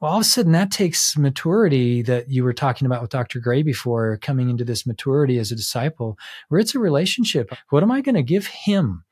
Well, 0.00 0.12
all 0.12 0.18
of 0.18 0.22
a 0.22 0.24
sudden 0.24 0.52
that 0.52 0.70
takes 0.70 1.16
maturity 1.16 2.02
that 2.02 2.28
you 2.28 2.44
were 2.44 2.52
talking 2.52 2.86
about 2.86 3.00
with 3.00 3.10
Dr. 3.10 3.40
Gray 3.40 3.62
before 3.62 4.18
coming 4.18 4.50
into 4.50 4.64
this 4.64 4.86
maturity 4.86 5.38
as 5.38 5.50
a 5.50 5.56
disciple, 5.56 6.18
where 6.48 6.60
it's 6.60 6.74
a 6.74 6.78
relationship. 6.78 7.50
What 7.70 7.82
am 7.82 7.90
I 7.90 8.02
going 8.02 8.14
to 8.14 8.22
give 8.22 8.46
him? 8.46 9.04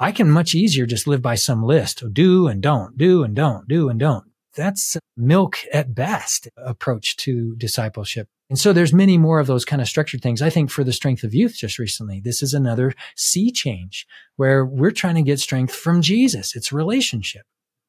I 0.00 0.10
can 0.10 0.30
much 0.30 0.54
easier 0.54 0.86
just 0.86 1.06
live 1.06 1.22
by 1.22 1.34
some 1.36 1.62
list 1.62 2.02
do 2.12 2.48
and 2.48 2.62
don't, 2.62 2.96
do 2.96 3.22
and 3.22 3.36
don't, 3.36 3.68
do 3.68 3.88
and 3.88 4.00
don't 4.00 4.31
that's 4.54 4.96
milk 5.16 5.58
at 5.72 5.94
best 5.94 6.48
approach 6.56 7.16
to 7.18 7.54
discipleship. 7.56 8.28
And 8.50 8.58
so 8.58 8.72
there's 8.72 8.92
many 8.92 9.16
more 9.16 9.40
of 9.40 9.46
those 9.46 9.64
kind 9.64 9.80
of 9.80 9.88
structured 9.88 10.20
things. 10.20 10.42
I 10.42 10.50
think 10.50 10.70
for 10.70 10.84
the 10.84 10.92
strength 10.92 11.24
of 11.24 11.34
youth 11.34 11.56
just 11.56 11.78
recently, 11.78 12.20
this 12.20 12.42
is 12.42 12.52
another 12.52 12.92
sea 13.16 13.50
change 13.50 14.06
where 14.36 14.64
we're 14.64 14.90
trying 14.90 15.14
to 15.14 15.22
get 15.22 15.40
strength 15.40 15.74
from 15.74 16.02
Jesus. 16.02 16.54
It's 16.54 16.70
relationship. 16.70 17.46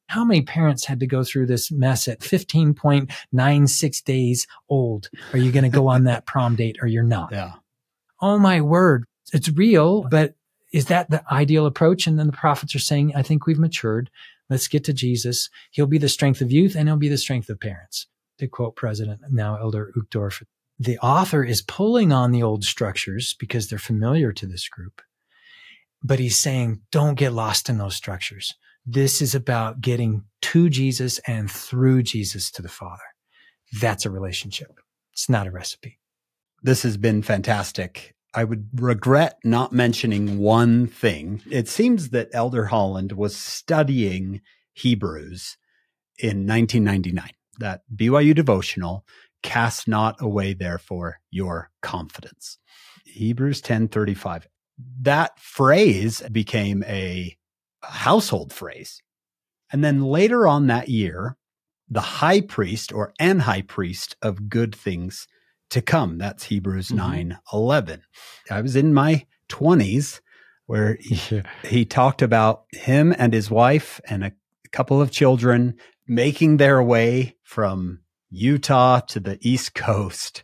How 0.08 0.24
many 0.24 0.42
parents 0.42 0.84
had 0.86 1.00
to 1.00 1.06
go 1.06 1.22
through 1.22 1.46
this 1.46 1.70
mess 1.70 2.08
at 2.08 2.20
15.96 2.20 4.04
days 4.04 4.46
old? 4.68 5.10
Are 5.32 5.38
you 5.38 5.52
going 5.52 5.64
to 5.64 5.68
go 5.68 5.88
on 5.88 6.04
that 6.04 6.26
prom 6.26 6.56
date 6.56 6.78
or 6.80 6.86
you're 6.86 7.02
not? 7.02 7.32
Yeah. 7.32 7.52
Oh 8.20 8.38
my 8.38 8.60
word. 8.60 9.04
It's 9.32 9.50
real, 9.50 10.04
but 10.04 10.34
is 10.72 10.86
that 10.86 11.10
the 11.10 11.22
ideal 11.32 11.66
approach? 11.66 12.06
And 12.06 12.18
then 12.18 12.26
the 12.26 12.32
prophets 12.32 12.74
are 12.74 12.80
saying, 12.80 13.14
I 13.14 13.22
think 13.22 13.46
we've 13.46 13.58
matured. 13.58 14.10
Let's 14.50 14.68
get 14.68 14.84
to 14.84 14.92
Jesus. 14.92 15.48
He'll 15.70 15.86
be 15.86 15.98
the 15.98 16.08
strength 16.08 16.40
of 16.40 16.52
youth 16.52 16.74
and 16.74 16.88
he'll 16.88 16.96
be 16.96 17.08
the 17.08 17.18
strength 17.18 17.48
of 17.48 17.60
parents. 17.60 18.06
To 18.38 18.48
quote 18.48 18.76
President, 18.76 19.20
now 19.30 19.56
Elder 19.56 19.92
Uchtdorf, 19.96 20.42
the 20.78 20.98
author 20.98 21.44
is 21.44 21.62
pulling 21.62 22.12
on 22.12 22.32
the 22.32 22.42
old 22.42 22.64
structures 22.64 23.34
because 23.38 23.68
they're 23.68 23.78
familiar 23.78 24.32
to 24.32 24.46
this 24.46 24.68
group. 24.68 25.00
But 26.02 26.18
he's 26.18 26.38
saying, 26.38 26.82
don't 26.90 27.14
get 27.14 27.32
lost 27.32 27.68
in 27.68 27.78
those 27.78 27.94
structures. 27.94 28.54
This 28.84 29.22
is 29.22 29.34
about 29.34 29.80
getting 29.80 30.24
to 30.42 30.68
Jesus 30.68 31.18
and 31.26 31.50
through 31.50 32.02
Jesus 32.02 32.50
to 32.50 32.62
the 32.62 32.68
Father. 32.68 33.02
That's 33.80 34.04
a 34.04 34.10
relationship. 34.10 34.78
It's 35.12 35.28
not 35.28 35.46
a 35.46 35.50
recipe. 35.50 36.00
This 36.62 36.82
has 36.82 36.96
been 36.96 37.22
fantastic. 37.22 38.13
I 38.34 38.44
would 38.44 38.68
regret 38.80 39.38
not 39.44 39.72
mentioning 39.72 40.38
one 40.38 40.86
thing. 40.86 41.40
It 41.50 41.68
seems 41.68 42.10
that 42.10 42.30
Elder 42.32 42.66
Holland 42.66 43.12
was 43.12 43.36
studying 43.36 44.40
Hebrews 44.72 45.56
in 46.18 46.46
1999, 46.46 47.30
that 47.58 47.82
BYU 47.94 48.34
devotional, 48.34 49.04
cast 49.42 49.86
not 49.86 50.16
away 50.20 50.52
therefore 50.52 51.20
your 51.30 51.70
confidence. 51.80 52.58
Hebrews 53.04 53.60
10:35. 53.62 54.46
That 55.00 55.38
phrase 55.38 56.22
became 56.32 56.82
a 56.84 57.36
household 57.82 58.52
phrase. 58.52 59.00
And 59.70 59.84
then 59.84 60.02
later 60.02 60.48
on 60.48 60.66
that 60.66 60.88
year, 60.88 61.36
the 61.88 62.00
high 62.00 62.40
priest 62.40 62.92
or 62.92 63.12
an 63.20 63.40
high 63.40 63.62
priest 63.62 64.16
of 64.22 64.48
good 64.48 64.74
things 64.74 65.28
to 65.74 65.82
come. 65.82 66.18
That's 66.18 66.44
Hebrews 66.44 66.88
mm-hmm. 66.88 66.96
9 66.96 67.38
11. 67.52 68.02
I 68.50 68.60
was 68.60 68.76
in 68.76 68.94
my 68.94 69.26
20s 69.48 70.20
where 70.66 70.96
he, 71.00 71.42
he 71.64 71.84
talked 71.84 72.22
about 72.22 72.64
him 72.72 73.14
and 73.18 73.32
his 73.32 73.50
wife 73.50 74.00
and 74.08 74.24
a 74.24 74.32
couple 74.72 75.02
of 75.02 75.10
children 75.10 75.76
making 76.06 76.56
their 76.56 76.82
way 76.82 77.36
from 77.42 78.00
Utah 78.30 79.00
to 79.00 79.20
the 79.20 79.38
East 79.40 79.74
Coast. 79.74 80.42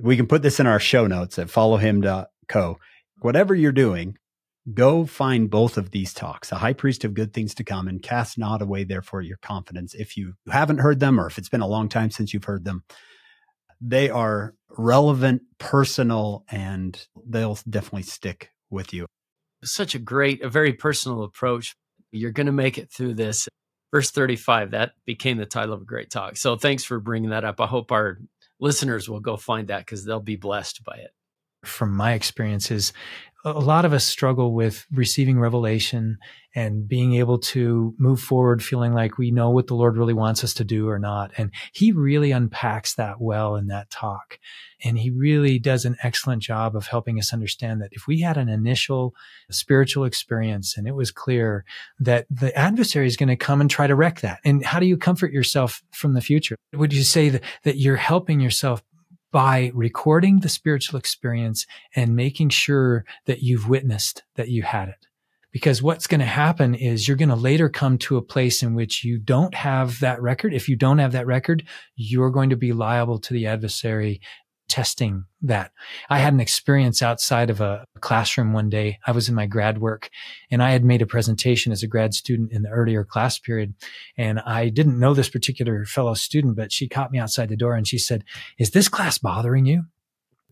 We 0.00 0.16
can 0.16 0.26
put 0.26 0.42
this 0.42 0.58
in 0.58 0.66
our 0.66 0.80
show 0.80 1.06
notes 1.06 1.38
at 1.38 1.48
followhim.co. 1.48 2.78
Whatever 3.20 3.54
you're 3.54 3.72
doing, 3.72 4.18
go 4.72 5.06
find 5.06 5.50
both 5.50 5.76
of 5.76 5.90
these 5.90 6.12
talks, 6.12 6.50
a 6.50 6.56
high 6.56 6.72
priest 6.72 7.04
of 7.04 7.14
good 7.14 7.32
things 7.32 7.54
to 7.54 7.64
come 7.64 7.86
and 7.86 8.02
cast 8.02 8.38
not 8.38 8.62
away 8.62 8.84
therefore 8.84 9.22
your 9.22 9.36
confidence. 9.38 9.94
If 9.94 10.16
you 10.16 10.34
haven't 10.50 10.78
heard 10.78 11.00
them 11.00 11.20
or 11.20 11.26
if 11.26 11.38
it's 11.38 11.48
been 11.48 11.60
a 11.60 11.68
long 11.68 11.88
time 11.88 12.10
since 12.10 12.32
you've 12.32 12.44
heard 12.44 12.64
them, 12.64 12.82
they 13.80 14.10
are 14.10 14.54
relevant, 14.76 15.42
personal, 15.58 16.44
and 16.50 17.06
they'll 17.26 17.58
definitely 17.68 18.02
stick 18.02 18.50
with 18.70 18.92
you. 18.92 19.06
Such 19.64 19.94
a 19.94 19.98
great, 19.98 20.42
a 20.42 20.48
very 20.48 20.72
personal 20.72 21.22
approach. 21.22 21.74
You're 22.10 22.32
going 22.32 22.46
to 22.46 22.52
make 22.52 22.78
it 22.78 22.90
through 22.92 23.14
this. 23.14 23.48
Verse 23.92 24.10
35, 24.10 24.72
that 24.72 24.92
became 25.06 25.36
the 25.36 25.46
title 25.46 25.72
of 25.72 25.82
a 25.82 25.84
great 25.84 26.10
talk. 26.10 26.36
So 26.36 26.56
thanks 26.56 26.82
for 26.84 26.98
bringing 26.98 27.30
that 27.30 27.44
up. 27.44 27.60
I 27.60 27.66
hope 27.66 27.92
our 27.92 28.18
listeners 28.58 29.08
will 29.08 29.20
go 29.20 29.36
find 29.36 29.68
that 29.68 29.80
because 29.80 30.04
they'll 30.04 30.20
be 30.20 30.36
blessed 30.36 30.82
by 30.84 30.96
it 30.96 31.10
from 31.64 31.96
my 31.96 32.12
experiences, 32.12 32.92
a 33.44 33.52
lot 33.52 33.84
of 33.84 33.92
us 33.92 34.06
struggle 34.06 34.54
with 34.54 34.86
receiving 34.90 35.38
revelation 35.38 36.16
and 36.54 36.88
being 36.88 37.14
able 37.14 37.38
to 37.38 37.94
move 37.98 38.20
forward 38.20 38.62
feeling 38.62 38.94
like 38.94 39.18
we 39.18 39.30
know 39.30 39.50
what 39.50 39.66
the 39.66 39.74
Lord 39.74 39.98
really 39.98 40.14
wants 40.14 40.42
us 40.42 40.54
to 40.54 40.64
do 40.64 40.88
or 40.88 40.98
not. 40.98 41.30
And 41.36 41.50
he 41.72 41.92
really 41.92 42.30
unpacks 42.30 42.94
that 42.94 43.20
well 43.20 43.56
in 43.56 43.66
that 43.66 43.90
talk. 43.90 44.38
And 44.82 44.98
he 44.98 45.10
really 45.10 45.58
does 45.58 45.84
an 45.84 45.96
excellent 46.02 46.42
job 46.42 46.74
of 46.74 46.86
helping 46.86 47.18
us 47.18 47.32
understand 47.32 47.82
that 47.82 47.90
if 47.92 48.06
we 48.06 48.20
had 48.20 48.38
an 48.38 48.48
initial 48.48 49.14
spiritual 49.50 50.04
experience 50.04 50.76
and 50.76 50.86
it 50.86 50.94
was 50.94 51.10
clear 51.10 51.64
that 51.98 52.26
the 52.30 52.56
adversary 52.56 53.06
is 53.06 53.16
going 53.16 53.28
to 53.28 53.36
come 53.36 53.60
and 53.60 53.70
try 53.70 53.86
to 53.86 53.96
wreck 53.96 54.20
that. 54.20 54.38
And 54.44 54.64
how 54.64 54.78
do 54.78 54.86
you 54.86 54.96
comfort 54.96 55.32
yourself 55.32 55.82
from 55.92 56.14
the 56.14 56.20
future? 56.22 56.56
Would 56.72 56.94
you 56.94 57.02
say 57.02 57.28
that, 57.28 57.42
that 57.64 57.76
you're 57.76 57.96
helping 57.96 58.40
yourself 58.40 58.82
by 59.34 59.72
recording 59.74 60.38
the 60.38 60.48
spiritual 60.48 60.96
experience 60.96 61.66
and 61.96 62.14
making 62.14 62.50
sure 62.50 63.04
that 63.26 63.42
you've 63.42 63.68
witnessed 63.68 64.22
that 64.36 64.48
you 64.48 64.62
had 64.62 64.88
it. 64.88 65.08
Because 65.50 65.82
what's 65.82 66.06
going 66.06 66.20
to 66.20 66.24
happen 66.24 66.76
is 66.76 67.08
you're 67.08 67.16
going 67.16 67.30
to 67.30 67.34
later 67.34 67.68
come 67.68 67.98
to 67.98 68.16
a 68.16 68.22
place 68.22 68.62
in 68.62 68.76
which 68.76 69.02
you 69.02 69.18
don't 69.18 69.52
have 69.56 69.98
that 69.98 70.22
record. 70.22 70.54
If 70.54 70.68
you 70.68 70.76
don't 70.76 70.98
have 70.98 71.10
that 71.12 71.26
record, 71.26 71.64
you're 71.96 72.30
going 72.30 72.50
to 72.50 72.56
be 72.56 72.72
liable 72.72 73.18
to 73.18 73.32
the 73.34 73.46
adversary 73.46 74.20
testing 74.68 75.24
that. 75.42 75.72
I 76.08 76.18
had 76.18 76.32
an 76.32 76.40
experience 76.40 77.02
outside 77.02 77.50
of 77.50 77.60
a 77.60 77.84
classroom 78.00 78.52
one 78.52 78.68
day. 78.70 78.98
I 79.06 79.12
was 79.12 79.28
in 79.28 79.34
my 79.34 79.46
grad 79.46 79.78
work 79.78 80.10
and 80.50 80.62
I 80.62 80.70
had 80.70 80.84
made 80.84 81.02
a 81.02 81.06
presentation 81.06 81.70
as 81.72 81.82
a 81.82 81.86
grad 81.86 82.14
student 82.14 82.52
in 82.52 82.62
the 82.62 82.70
earlier 82.70 83.04
class 83.04 83.38
period. 83.38 83.74
And 84.16 84.40
I 84.40 84.68
didn't 84.68 84.98
know 84.98 85.14
this 85.14 85.28
particular 85.28 85.84
fellow 85.84 86.14
student, 86.14 86.56
but 86.56 86.72
she 86.72 86.88
caught 86.88 87.12
me 87.12 87.18
outside 87.18 87.48
the 87.48 87.56
door 87.56 87.74
and 87.74 87.86
she 87.86 87.98
said, 87.98 88.24
is 88.58 88.70
this 88.70 88.88
class 88.88 89.18
bothering 89.18 89.66
you? 89.66 89.84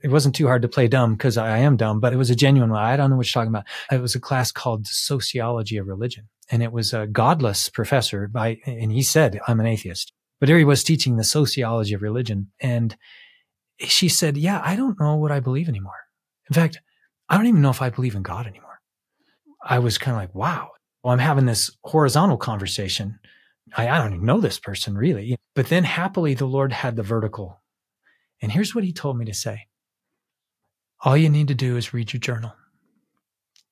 It 0.03 0.11
wasn't 0.11 0.35
too 0.35 0.49
hard 0.49 0.63
to 0.63 0.69
play 0.69 0.89
dumb 0.89 1.15
because 1.15 1.39
I 1.39 1.59
am 1.59 1.77
dumb, 1.77 2.01
but 2.01 2.13
it 2.13 2.17
was 2.17 2.31
a 2.31 2.35
genuine 2.35 2.71
one. 2.71 2.83
I 2.83 2.97
don't 2.97 3.09
know 3.09 3.17
what 3.17 3.27
you're 3.27 3.41
talking 3.41 3.55
about. 3.55 3.67
It 3.91 4.01
was 4.01 4.17
a 4.17 4.21
class 4.21 4.51
called 4.51 4.87
Sociology 4.87 5.77
of 5.77 5.87
Religion. 5.87 6.29
And 6.51 6.63
it 6.63 6.73
was 6.73 6.93
a 6.93 7.07
godless 7.07 7.69
professor 7.69 8.27
by, 8.27 8.59
and 8.67 8.91
he 8.91 9.03
said, 9.03 9.41
I'm 9.47 9.61
an 9.61 9.67
atheist. 9.67 10.13
But 10.41 10.49
here 10.49 10.59
he 10.59 10.65
was 10.65 10.83
teaching 10.83 11.17
the 11.17 11.25
sociology 11.25 11.95
of 11.95 12.03
religion. 12.03 12.51
And 12.59 12.97
she 13.85 14.09
said, 14.09 14.37
Yeah, 14.37 14.61
I 14.65 14.77
don't 14.77 15.01
know 15.01 15.17
what 15.17 15.33
I 15.33 15.41
believe 15.41 15.69
anymore. 15.69 15.93
In 16.51 16.55
fact, 16.55 16.79
I 17.29 17.37
don't 17.37 17.47
even 17.47 17.63
know 17.63 17.71
if 17.71 17.83
I 17.83 17.91
believe 17.91 18.15
in 18.15 18.23
God 18.23 18.47
anymore. 18.47 18.81
I 19.65 19.79
was 19.79 19.99
kind 19.99 20.17
of 20.17 20.21
like, 20.21 20.35
wow, 20.35 20.71
well, 21.03 21.13
I'm 21.13 21.19
having 21.19 21.47
this 21.47 21.71
horizontal 21.85 22.37
conversation. 22.37 23.19
I, 23.77 23.89
I 23.89 23.99
don't 23.99 24.15
even 24.15 24.27
know 24.27 24.41
this 24.41 24.59
person 24.59 24.97
really. 24.97 25.37
But 25.55 25.69
then 25.69 25.85
happily, 25.85 26.35
the 26.35 26.47
Lord 26.47 26.73
had 26.73 26.97
the 26.97 27.03
vertical. 27.03 27.63
And 28.41 28.51
here's 28.51 28.75
what 28.75 28.85
he 28.85 28.93
told 28.93 29.17
me 29.19 29.25
to 29.25 29.35
say 29.35 29.69
All 31.01 31.17
you 31.17 31.29
need 31.29 31.49
to 31.49 31.55
do 31.55 31.77
is 31.77 31.95
read 31.95 32.13
your 32.13 32.21
journal. 32.21 32.53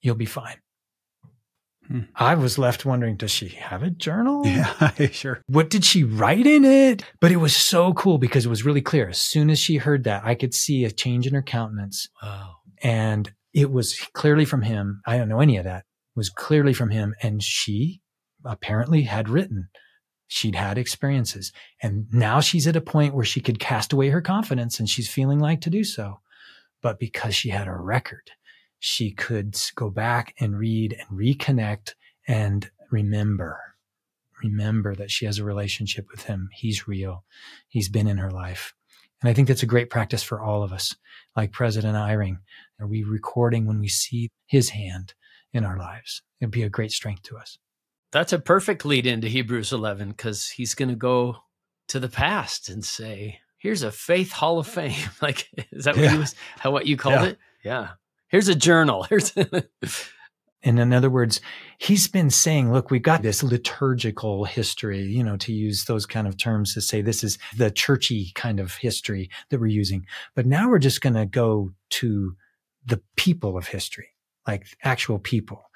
You'll 0.00 0.14
be 0.14 0.26
fine. 0.26 0.57
Hmm. 1.90 2.02
I 2.14 2.37
was 2.37 2.56
left 2.56 2.85
wondering, 2.85 3.16
does 3.16 3.32
she 3.32 3.49
have 3.49 3.82
a 3.82 3.90
journal? 3.90 4.47
Yeah, 4.47 4.90
sure. 5.11 5.42
What 5.49 5.70
did 5.70 5.85
she 5.85 6.04
write 6.04 6.47
in 6.47 6.64
it? 6.64 7.04
But 7.20 7.32
it 7.32 7.37
was 7.37 7.56
so 7.56 7.92
cool 7.94 8.18
because 8.18 8.47
it 8.47 8.49
was 8.49 8.64
really 8.64 8.80
clear. 8.80 9.09
As 9.09 9.20
soon 9.20 9.50
as 9.50 9.59
she 9.59 9.76
heard 9.76 10.04
that, 10.04 10.25
I 10.25 10.35
could 10.35 10.54
see 10.54 10.85
a 10.85 10.90
change 10.90 11.26
in 11.26 11.35
her 11.35 11.42
countenance. 11.42 12.09
Wow. 12.23 12.56
And 12.82 13.32
it 13.52 13.70
was 13.73 13.99
clearly 14.14 14.44
from 14.44 14.62
him. 14.62 15.02
I 15.06 15.18
don't 15.18 15.28
know 15.28 15.40
any 15.40 15.56
of 15.56 15.64
that. 15.64 15.80
It 15.80 16.16
was 16.16 16.30
clearly 16.30 16.75
from 16.75 16.90
him. 16.90 17.14
And 17.23 17.42
she 17.42 18.00
apparently 18.44 19.02
had 19.02 19.28
written. 19.28 19.68
She'd 20.28 20.54
had 20.54 20.78
experiences. 20.78 21.52
And 21.82 22.06
now 22.12 22.40
she's 22.40 22.68
at 22.68 22.76
a 22.76 22.80
point 22.80 23.14
where 23.14 23.25
she 23.25 23.40
could 23.40 23.59
cast 23.59 23.92
away 23.92 24.11
her 24.11 24.20
confidence 24.20 24.78
and 24.78 24.88
she's 24.88 25.11
feeling 25.11 25.40
like 25.40 25.61
to 25.62 25.70
do 25.70 25.82
so. 25.82 26.20
But 26.82 26.99
because 27.00 27.35
she 27.35 27.50
had 27.50 27.66
a 27.66 27.75
record, 27.75 28.30
she 28.80 29.10
could 29.12 29.56
go 29.75 29.90
back 29.90 30.34
and 30.40 30.58
read 30.58 30.96
and 30.99 31.16
reconnect 31.16 31.92
and 32.26 32.70
remember. 32.90 33.60
Remember 34.42 34.94
that 34.94 35.10
she 35.10 35.26
has 35.26 35.38
a 35.38 35.44
relationship 35.44 36.06
with 36.10 36.25
him. 36.25 36.49
He's 36.54 36.88
real. 36.88 37.25
He's 37.68 37.90
been 37.90 38.08
in 38.08 38.16
her 38.16 38.30
life. 38.30 38.75
And 39.20 39.28
I 39.28 39.34
think 39.34 39.49
that's 39.49 39.62
a 39.62 39.66
great 39.66 39.90
practice 39.90 40.22
for 40.22 40.40
all 40.40 40.62
of 40.62 40.72
us. 40.72 40.96
Like 41.37 41.52
President 41.52 41.94
Eyring, 41.94 42.38
are 42.80 42.87
we 42.87 43.04
recording 43.04 43.66
when 43.66 43.80
we 43.80 43.88
see 43.88 44.30
his 44.46 44.70
hand 44.70 45.12
in 45.52 45.62
our 45.62 45.78
lives? 45.78 46.22
It'd 46.40 46.50
be 46.50 46.62
a 46.62 46.70
great 46.70 46.90
strength 46.90 47.25
to 47.25 47.37
us. 47.37 47.58
That's 48.12 48.32
a 48.32 48.38
perfect 48.38 48.87
lead 48.87 49.06
into 49.06 49.28
Hebrews 49.28 49.75
11 49.75 50.08
because 50.08 50.49
he's 50.49 50.75
going 50.75 50.88
to 50.88 50.96
go 50.96 51.37
to 51.88 52.00
the 52.00 52.08
past 52.08 52.70
and 52.70 52.82
say, 52.82 53.40
here's 53.58 53.82
a 53.82 53.92
faith 53.92 54.32
hall 54.32 54.58
of 54.58 54.66
fame. 54.66 54.96
like, 55.20 55.50
is 55.70 55.84
that 55.84 55.96
what, 55.96 56.04
yeah. 56.04 56.16
you, 56.16 56.25
how, 56.58 56.70
what 56.70 56.87
you 56.87 56.96
called 56.96 57.20
yeah. 57.20 57.26
it? 57.26 57.38
Yeah 57.62 57.88
here's 58.30 58.49
a 58.49 58.54
journal. 58.54 59.02
Here's. 59.10 59.32
And 60.62 60.78
in 60.78 60.92
other 60.92 61.08
words, 61.08 61.40
he's 61.78 62.06
been 62.06 62.28
saying, 62.28 62.70
look, 62.70 62.90
we've 62.90 63.02
got 63.02 63.22
this 63.22 63.42
liturgical 63.42 64.44
history, 64.44 65.02
you 65.02 65.25
know, 65.25 65.38
to 65.38 65.52
use 65.52 65.84
those 65.84 66.04
kind 66.04 66.26
of 66.26 66.37
terms 66.37 66.75
to 66.75 66.82
say 66.82 67.00
this 67.00 67.25
is 67.25 67.38
the 67.56 67.70
churchy 67.70 68.32
kind 68.34 68.60
of 68.60 68.75
history 68.75 69.30
that 69.49 69.58
we're 69.58 69.68
using. 69.68 70.04
But 70.34 70.44
now 70.44 70.68
we're 70.68 70.78
just 70.78 71.00
going 71.00 71.14
to 71.14 71.25
go 71.25 71.72
to 71.90 72.37
the 72.84 73.00
people 73.16 73.56
of 73.56 73.68
history, 73.68 74.08
like 74.46 74.66
actual 74.82 75.18
people. 75.18 75.70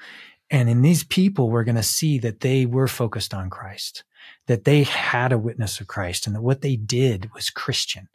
And 0.51 0.69
in 0.69 0.83
these 0.83 1.05
people, 1.05 1.49
we're 1.49 1.65
going 1.65 1.77
to 1.77 1.83
see 1.83 2.19
that 2.19 2.41
they 2.41 2.67
were 2.67 2.87
focused 2.87 3.33
on 3.33 3.49
Christ, 3.49 4.05
that 4.49 4.65
they 4.65 4.83
had 4.83 5.33
a 5.33 5.39
witness 5.39 5.81
of 5.81 5.87
Christ 5.87 6.27
and 6.27 6.37
that 6.37 6.43
what 6.43 6.61
they 6.61 6.77
did 6.77 7.31
was 7.35 7.49
Christian, 7.49 8.09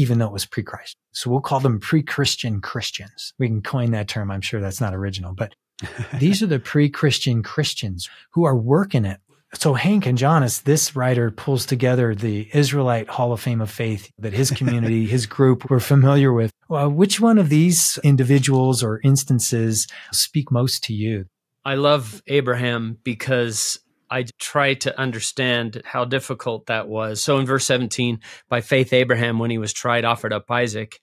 even 0.00 0.18
though 0.18 0.26
it 0.26 0.32
was 0.32 0.46
pre-Christ. 0.46 0.96
So 1.12 1.30
we'll 1.30 1.42
call 1.42 1.60
them 1.60 1.78
pre-Christian 1.78 2.62
Christians. 2.62 3.34
We 3.38 3.48
can 3.48 3.60
coin 3.60 3.90
that 3.90 4.08
term. 4.08 4.30
I'm 4.30 4.40
sure 4.40 4.58
that's 4.58 4.80
not 4.80 4.94
original, 4.94 5.34
but 5.34 5.54
these 6.18 6.42
are 6.42 6.46
the 6.46 6.58
pre-Christian 6.58 7.42
Christians 7.42 8.08
who 8.30 8.44
are 8.44 8.56
working 8.56 9.04
it. 9.04 9.20
So 9.52 9.74
Hank 9.74 10.06
and 10.06 10.16
Jonas, 10.16 10.60
this 10.60 10.96
writer 10.96 11.30
pulls 11.30 11.66
together 11.66 12.14
the 12.14 12.48
Israelite 12.54 13.08
Hall 13.08 13.32
of 13.32 13.40
Fame 13.40 13.60
of 13.60 13.70
Faith 13.70 14.10
that 14.18 14.32
his 14.32 14.50
community, 14.50 15.04
his 15.16 15.26
group 15.26 15.68
were 15.68 15.80
familiar 15.80 16.32
with. 16.32 16.50
Well, 16.68 16.88
which 16.88 17.20
one 17.20 17.36
of 17.36 17.50
these 17.50 17.98
individuals 18.02 18.82
or 18.82 19.00
instances 19.04 19.86
speak 20.12 20.50
most 20.50 20.82
to 20.84 20.94
you? 20.94 21.26
I 21.62 21.74
love 21.74 22.22
Abraham 22.26 22.96
because 23.04 23.80
I 24.10 24.24
try 24.38 24.74
to 24.74 24.98
understand 24.98 25.82
how 25.84 26.04
difficult 26.04 26.66
that 26.66 26.88
was. 26.88 27.22
So 27.22 27.38
in 27.38 27.46
verse 27.46 27.64
17, 27.66 28.20
by 28.48 28.60
faith, 28.60 28.92
Abraham, 28.92 29.38
when 29.38 29.50
he 29.50 29.58
was 29.58 29.72
tried, 29.72 30.04
offered 30.04 30.32
up 30.32 30.50
Isaac. 30.50 31.00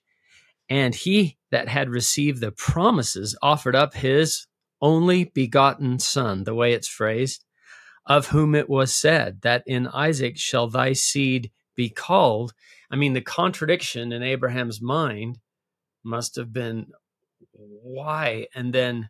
And 0.68 0.94
he 0.94 1.38
that 1.50 1.68
had 1.68 1.88
received 1.88 2.40
the 2.40 2.52
promises 2.52 3.36
offered 3.40 3.74
up 3.74 3.94
his 3.94 4.46
only 4.82 5.24
begotten 5.24 5.98
son, 5.98 6.44
the 6.44 6.54
way 6.54 6.72
it's 6.72 6.88
phrased, 6.88 7.44
of 8.06 8.28
whom 8.28 8.54
it 8.54 8.68
was 8.68 8.94
said, 8.94 9.40
that 9.42 9.62
in 9.66 9.86
Isaac 9.88 10.36
shall 10.36 10.68
thy 10.68 10.92
seed 10.92 11.50
be 11.74 11.88
called. 11.88 12.52
I 12.90 12.96
mean, 12.96 13.14
the 13.14 13.20
contradiction 13.22 14.12
in 14.12 14.22
Abraham's 14.22 14.82
mind 14.82 15.38
must 16.04 16.36
have 16.36 16.52
been 16.52 16.88
why? 17.52 18.46
And 18.54 18.72
then 18.72 19.08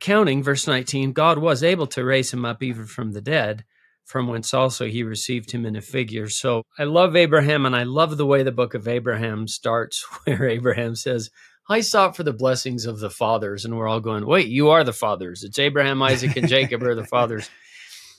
counting, 0.00 0.42
verse 0.42 0.66
19, 0.66 1.12
God 1.12 1.38
was 1.38 1.62
able 1.62 1.86
to 1.88 2.04
raise 2.04 2.32
him 2.32 2.44
up 2.44 2.62
even 2.62 2.86
from 2.86 3.12
the 3.12 3.20
dead, 3.20 3.64
from 4.04 4.28
whence 4.28 4.52
also 4.52 4.86
he 4.86 5.02
received 5.02 5.50
him 5.50 5.64
in 5.64 5.76
a 5.76 5.80
figure. 5.80 6.28
So 6.28 6.62
I 6.78 6.84
love 6.84 7.16
Abraham, 7.16 7.66
and 7.66 7.74
I 7.74 7.84
love 7.84 8.16
the 8.16 8.26
way 8.26 8.42
the 8.42 8.52
book 8.52 8.74
of 8.74 8.88
Abraham 8.88 9.48
starts, 9.48 10.04
where 10.24 10.48
Abraham 10.48 10.94
says, 10.94 11.30
I 11.68 11.80
sought 11.80 12.14
for 12.14 12.24
the 12.24 12.32
blessings 12.32 12.84
of 12.84 13.00
the 13.00 13.10
fathers. 13.10 13.64
And 13.64 13.76
we're 13.76 13.88
all 13.88 14.00
going, 14.00 14.26
wait, 14.26 14.48
you 14.48 14.70
are 14.70 14.84
the 14.84 14.92
fathers. 14.92 15.42
It's 15.42 15.58
Abraham, 15.58 16.02
Isaac, 16.02 16.36
and 16.36 16.48
Jacob 16.48 16.82
are 16.82 16.94
the 16.94 17.06
fathers. 17.06 17.48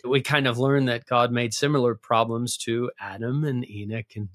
We 0.03 0.22
kind 0.22 0.48
of 0.48 0.58
learn 0.58 0.86
that 0.86 1.05
God 1.05 1.32
made 1.32 1.53
similar 1.53 1.96
problems 1.96 2.58
to 2.60 2.91
Adam 3.00 3.44
and 3.44 3.67
Enoch. 3.70 4.15
And 4.15 4.29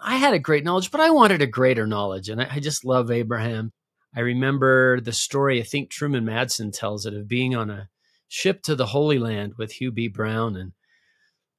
I 0.00 0.16
had 0.16 0.34
a 0.34 0.38
great 0.38 0.64
knowledge, 0.64 0.90
but 0.90 1.00
I 1.00 1.10
wanted 1.10 1.40
a 1.42 1.46
greater 1.46 1.86
knowledge. 1.86 2.28
And 2.28 2.40
I, 2.40 2.48
I 2.52 2.60
just 2.60 2.84
love 2.84 3.10
Abraham. 3.10 3.72
I 4.16 4.20
remember 4.20 4.98
the 5.00 5.12
story, 5.12 5.60
I 5.60 5.62
think 5.62 5.90
Truman 5.90 6.24
Madsen 6.24 6.72
tells 6.72 7.04
it, 7.04 7.12
of 7.12 7.28
being 7.28 7.54
on 7.54 7.68
a 7.68 7.90
ship 8.28 8.62
to 8.62 8.74
the 8.74 8.86
Holy 8.86 9.18
Land 9.18 9.54
with 9.58 9.72
Hugh 9.72 9.92
B. 9.92 10.08
Brown. 10.08 10.56
And 10.56 10.72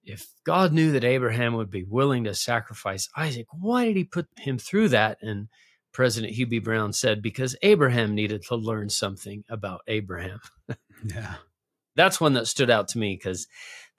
if 0.04 0.28
God 0.44 0.74
knew 0.74 0.92
that 0.94 1.04
Abraham 1.04 1.54
would 1.54 1.70
be 1.70 1.84
willing 1.84 2.24
to 2.24 2.34
sacrifice 2.34 3.10
Isaac, 3.16 3.46
why 3.52 3.86
did 3.86 3.96
he 3.96 4.04
put 4.04 4.28
him 4.38 4.58
through 4.58 4.90
that? 4.90 5.20
And 5.22 5.50
President 5.94 6.34
Hugh 6.34 6.48
B. 6.48 6.58
Brown 6.58 6.94
said, 6.94 7.22
because 7.22 7.56
Abraham 7.62 8.16
needed 8.16 8.42
to 8.44 8.56
learn 8.56 8.90
something 8.90 9.44
about 9.50 9.82
Abraham. 9.88 10.40
yeah. 11.06 11.36
That's 11.96 12.20
one 12.20 12.34
that 12.34 12.48
stood 12.48 12.72
out 12.72 12.88
to 12.90 12.98
me 12.98 13.16
because 13.16 13.48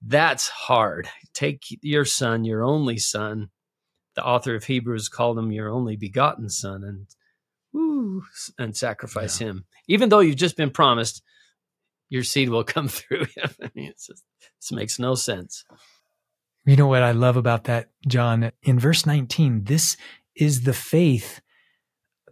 that's 0.03 0.49
hard. 0.49 1.09
Take 1.33 1.63
your 1.83 2.05
son, 2.05 2.45
your 2.45 2.65
only 2.65 2.99
son. 2.99 3.51
The 4.15 4.25
author 4.25 4.57
of 4.57 4.65
Hebrews 4.65 5.09
called 5.09 5.39
him 5.39 5.53
your 5.53 5.69
only 5.69 5.97
begotten 5.97 6.49
son 6.49 6.83
and 6.83 7.07
and 8.59 8.77
sacrifice 8.77 9.41
yeah. 9.41 9.49
him. 9.49 9.65
Even 9.87 10.09
though 10.09 10.21
you've 10.21 10.37
just 10.37 10.57
been 10.57 10.71
promised 10.71 11.23
your 12.09 12.23
seed 12.23 12.49
will 12.49 12.65
come 12.75 12.89
through 12.89 13.25
him. 13.25 13.51
I 13.63 13.71
mean, 13.75 13.93
just, 13.93 14.25
this 14.61 14.73
makes 14.73 14.99
no 14.99 15.15
sense. 15.15 15.65
You 16.65 16.77
know 16.77 16.87
what 16.87 17.03
I 17.03 17.13
love 17.13 17.37
about 17.37 17.65
that, 17.65 17.91
John? 18.07 18.53
In 18.63 18.79
verse 18.79 19.07
19, 19.07 19.65
this 19.65 19.97
is 20.37 20.63
the 20.63 20.75
faith 20.75 21.41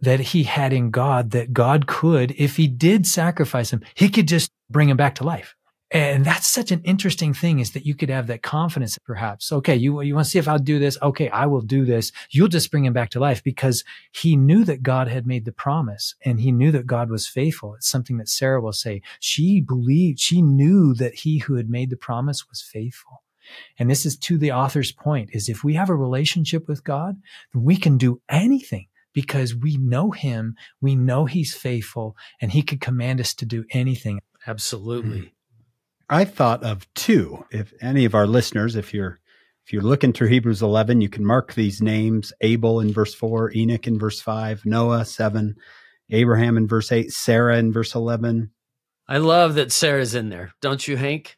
that 0.01 0.19
he 0.19 0.43
had 0.43 0.73
in 0.73 0.91
God 0.91 1.31
that 1.31 1.53
God 1.53 1.87
could, 1.87 2.31
if 2.37 2.57
he 2.57 2.67
did 2.67 3.07
sacrifice 3.07 3.73
him, 3.73 3.81
he 3.95 4.09
could 4.09 4.27
just 4.27 4.51
bring 4.69 4.89
him 4.89 4.97
back 4.97 5.15
to 5.15 5.23
life. 5.23 5.55
And 5.91 6.25
that's 6.25 6.47
such 6.47 6.71
an 6.71 6.81
interesting 6.83 7.33
thing 7.33 7.59
is 7.59 7.71
that 7.71 7.85
you 7.85 7.95
could 7.95 8.09
have 8.09 8.27
that 8.27 8.41
confidence, 8.41 8.97
perhaps. 8.97 9.53
Okay, 9.53 9.75
you, 9.75 10.01
you 10.01 10.15
want 10.15 10.25
to 10.25 10.29
see 10.29 10.39
if 10.39 10.47
I'll 10.47 10.59
do 10.59 10.79
this? 10.79 10.97
Okay, 11.01 11.29
I 11.29 11.45
will 11.45 11.61
do 11.61 11.85
this. 11.85 12.11
You'll 12.29 12.49
just 12.49 12.71
bring 12.71 12.83
him 12.83 12.91
back 12.91 13.09
to 13.11 13.21
life 13.21 13.41
because 13.41 13.85
he 14.11 14.35
knew 14.35 14.65
that 14.65 14.83
God 14.83 15.07
had 15.07 15.25
made 15.25 15.45
the 15.45 15.53
promise 15.53 16.13
and 16.25 16.41
he 16.41 16.51
knew 16.51 16.71
that 16.71 16.87
God 16.87 17.09
was 17.09 17.25
faithful. 17.25 17.73
It's 17.75 17.89
something 17.89 18.17
that 18.17 18.27
Sarah 18.27 18.59
will 18.59 18.73
say. 18.73 19.01
She 19.21 19.61
believed, 19.61 20.19
she 20.19 20.41
knew 20.41 20.93
that 20.95 21.15
he 21.15 21.37
who 21.37 21.55
had 21.55 21.69
made 21.69 21.89
the 21.89 21.95
promise 21.95 22.49
was 22.49 22.61
faithful. 22.61 23.23
And 23.79 23.89
this 23.89 24.05
is 24.05 24.17
to 24.17 24.37
the 24.37 24.51
author's 24.51 24.91
point 24.91 25.29
is 25.31 25.47
if 25.47 25.63
we 25.63 25.75
have 25.75 25.89
a 25.89 25.95
relationship 25.95 26.67
with 26.67 26.83
God, 26.83 27.15
then 27.53 27.63
we 27.63 27.77
can 27.77 27.97
do 27.97 28.19
anything 28.27 28.87
because 29.13 29.55
we 29.55 29.77
know 29.77 30.11
him. 30.11 30.55
We 30.81 30.97
know 30.97 31.25
he's 31.25 31.55
faithful 31.55 32.17
and 32.41 32.51
he 32.51 32.61
could 32.61 32.81
command 32.81 33.21
us 33.21 33.33
to 33.35 33.45
do 33.45 33.63
anything. 33.71 34.19
Absolutely. 34.45 35.19
Mm. 35.19 35.31
I 36.09 36.25
thought 36.25 36.63
of 36.63 36.91
two. 36.93 37.45
If 37.51 37.73
any 37.81 38.05
of 38.05 38.15
our 38.15 38.27
listeners, 38.27 38.75
if 38.75 38.93
you're 38.93 39.19
if 39.65 39.73
you're 39.73 39.81
looking 39.81 40.13
through 40.13 40.29
Hebrews 40.29 40.61
11, 40.61 41.01
you 41.01 41.09
can 41.09 41.25
mark 41.25 41.53
these 41.53 41.81
names: 41.81 42.31
Abel 42.41 42.79
in 42.79 42.93
verse 42.93 43.13
four, 43.13 43.51
Enoch 43.53 43.87
in 43.87 43.99
verse 43.99 44.21
five, 44.21 44.65
Noah 44.65 45.05
seven, 45.05 45.55
Abraham 46.09 46.57
in 46.57 46.67
verse 46.67 46.91
eight, 46.91 47.11
Sarah 47.11 47.57
in 47.57 47.73
verse 47.73 47.93
11. 47.93 48.51
I 49.07 49.17
love 49.17 49.55
that 49.55 49.71
Sarah's 49.71 50.15
in 50.15 50.29
there, 50.29 50.53
don't 50.61 50.85
you, 50.87 50.97
Hank? 50.97 51.37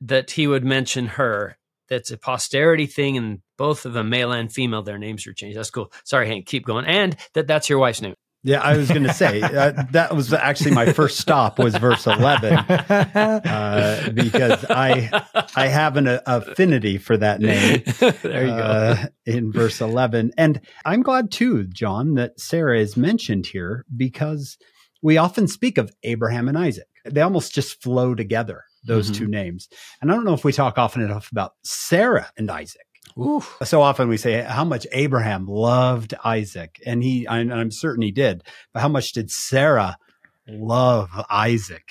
That 0.00 0.32
he 0.32 0.46
would 0.46 0.64
mention 0.64 1.06
her. 1.06 1.56
That's 1.88 2.10
a 2.10 2.18
posterity 2.18 2.86
thing, 2.86 3.16
and 3.16 3.40
both 3.56 3.86
of 3.86 3.92
them, 3.92 4.08
male 4.08 4.32
and 4.32 4.52
female, 4.52 4.82
their 4.82 4.98
names 4.98 5.26
are 5.26 5.32
changed. 5.32 5.56
That's 5.56 5.70
cool. 5.70 5.92
Sorry, 6.04 6.26
Hank, 6.26 6.46
keep 6.46 6.64
going. 6.66 6.84
And 6.84 7.16
that 7.34 7.46
that's 7.46 7.68
your 7.68 7.78
wife's 7.78 8.02
name. 8.02 8.14
Yeah, 8.46 8.60
I 8.60 8.76
was 8.76 8.88
going 8.88 9.02
to 9.02 9.12
say 9.12 9.42
uh, 9.42 9.72
that 9.90 10.14
was 10.14 10.32
actually 10.32 10.70
my 10.70 10.92
first 10.92 11.18
stop 11.18 11.58
was 11.58 11.74
verse 11.76 12.06
eleven 12.06 12.54
uh, 12.54 14.08
because 14.14 14.64
I 14.70 15.10
I 15.56 15.66
have 15.66 15.96
an 15.96 16.06
uh, 16.06 16.20
affinity 16.26 16.96
for 16.98 17.16
that 17.16 17.40
name. 17.40 17.82
there 18.22 18.46
you 18.46 18.52
go 18.52 18.56
uh, 18.56 19.06
in 19.24 19.50
verse 19.50 19.80
eleven, 19.80 20.30
and 20.38 20.60
I'm 20.84 21.02
glad 21.02 21.32
too, 21.32 21.64
John, 21.64 22.14
that 22.14 22.38
Sarah 22.38 22.78
is 22.78 22.96
mentioned 22.96 23.46
here 23.46 23.84
because 23.96 24.58
we 25.02 25.18
often 25.18 25.48
speak 25.48 25.76
of 25.76 25.92
Abraham 26.04 26.46
and 26.46 26.56
Isaac. 26.56 26.86
They 27.04 27.22
almost 27.22 27.52
just 27.52 27.82
flow 27.82 28.14
together 28.14 28.62
those 28.84 29.10
mm-hmm. 29.10 29.24
two 29.24 29.28
names, 29.28 29.68
and 30.00 30.12
I 30.12 30.14
don't 30.14 30.24
know 30.24 30.34
if 30.34 30.44
we 30.44 30.52
talk 30.52 30.78
often 30.78 31.02
enough 31.02 31.32
about 31.32 31.54
Sarah 31.64 32.30
and 32.36 32.48
Isaac. 32.48 32.85
Oof. 33.18 33.56
So 33.64 33.80
often 33.82 34.08
we 34.08 34.16
say 34.16 34.42
how 34.42 34.64
much 34.64 34.86
Abraham 34.92 35.46
loved 35.46 36.14
Isaac, 36.24 36.80
and 36.84 37.02
he, 37.02 37.26
I'm 37.28 37.70
certain 37.70 38.02
he 38.02 38.12
did, 38.12 38.42
but 38.72 38.80
how 38.80 38.88
much 38.88 39.12
did 39.12 39.30
Sarah 39.30 39.96
love 40.48 41.10
Isaac 41.30 41.88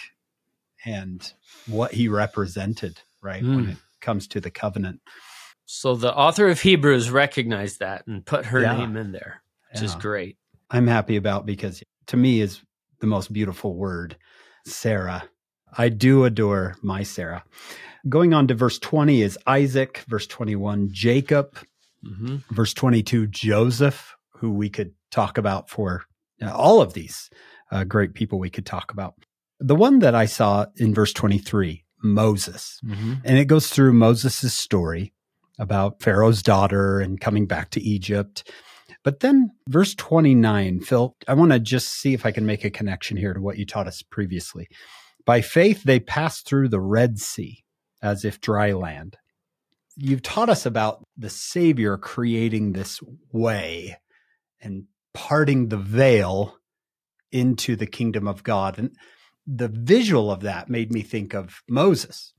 and 0.86 1.34
what 1.67 1.93
he 1.93 2.08
represented, 2.08 3.01
right? 3.21 3.43
Mm. 3.43 3.56
When 3.56 3.65
hmm. 3.65 3.71
it 3.71 3.78
comes 4.01 4.28
to 4.30 4.39
the 4.39 4.51
covenant. 4.51 5.01
So 5.65 5.95
the 5.95 6.13
author 6.13 6.47
of 6.47 6.62
Hebrews 6.62 7.10
recognized 7.10 7.80
that 7.80 8.06
and 8.06 8.23
put 8.23 8.45
her 8.45 8.62
yeah. 8.62 8.78
name 8.78 8.95
in 8.95 9.12
there, 9.12 9.41
which 9.71 9.82
yeah. 9.82 9.86
is 9.86 9.95
great. 9.95 10.38
I'm 10.69 10.88
happy 10.88 11.15
about 11.15 11.45
because 11.45 11.84
to 12.08 12.17
me 12.17 12.39
is 12.39 12.62
the 12.99 13.08
most 13.08 13.34
beautiful 13.34 13.75
word, 13.75 14.15
Sarah. 14.65 15.28
I 15.78 15.89
do 15.89 16.23
adore 16.23 16.75
my 16.82 17.04
Sarah. 17.04 17.43
Going 18.07 18.33
on 18.33 18.47
to 18.47 18.53
verse 18.53 18.77
20 18.79 19.21
is 19.21 19.37
Isaac, 19.47 20.03
verse 20.07 20.27
21, 20.27 20.89
Jacob, 20.91 21.57
mm-hmm. 22.05 22.37
verse 22.53 22.73
22, 22.73 23.27
Joseph, 23.27 24.15
who 24.35 24.51
we 24.51 24.69
could 24.69 24.93
talk 25.11 25.37
about 25.37 25.69
for 25.69 26.03
know, 26.45 26.53
all 26.53 26.81
of 26.81 26.93
these 26.93 27.29
uh, 27.71 27.83
great 27.83 28.13
people 28.13 28.39
we 28.39 28.49
could 28.49 28.65
talk 28.65 28.91
about. 28.91 29.15
The 29.59 29.75
one 29.75 29.99
that 29.99 30.15
I 30.15 30.25
saw 30.25 30.65
in 30.75 30.93
verse 30.93 31.13
23, 31.13 31.83
Moses, 32.03 32.79
mm-hmm. 32.85 33.13
and 33.23 33.37
it 33.37 33.45
goes 33.45 33.67
through 33.67 33.93
Moses' 33.93 34.53
story 34.53 35.13
about 35.57 36.01
Pharaoh's 36.01 36.43
daughter 36.43 36.99
and 36.99 37.19
coming 37.19 37.45
back 37.45 37.69
to 37.71 37.81
Egypt. 37.81 38.51
But 39.03 39.21
then 39.21 39.51
verse 39.69 39.95
29, 39.95 40.81
Phil, 40.81 41.15
I 41.27 41.33
want 41.33 41.53
to 41.53 41.59
just 41.59 41.89
see 41.89 42.13
if 42.13 42.25
I 42.25 42.31
can 42.31 42.45
make 42.45 42.65
a 42.65 42.69
connection 42.69 43.17
here 43.17 43.33
to 43.33 43.41
what 43.41 43.57
you 43.57 43.65
taught 43.65 43.87
us 43.87 44.01
previously. 44.01 44.67
By 45.25 45.41
faith, 45.41 45.83
they 45.83 45.99
passed 45.99 46.45
through 46.45 46.69
the 46.69 46.81
Red 46.81 47.19
Sea 47.19 47.64
as 48.05 48.23
if 48.23 48.39
dry 48.39 48.71
land. 48.71 49.17
You've 49.97 50.21
taught 50.21 50.49
us 50.49 50.65
about 50.65 51.03
the 51.17 51.29
Savior 51.29 51.97
creating 51.97 52.73
this 52.73 53.01
way 53.31 53.97
and 54.61 54.85
parting 55.13 55.69
the 55.69 55.77
veil 55.77 56.57
into 57.31 57.75
the 57.75 57.87
kingdom 57.87 58.27
of 58.27 58.43
God. 58.43 58.77
And 58.77 58.95
the 59.47 59.67
visual 59.67 60.31
of 60.31 60.41
that 60.41 60.69
made 60.69 60.91
me 60.91 61.01
think 61.01 61.33
of 61.33 61.61
Moses. 61.67 62.33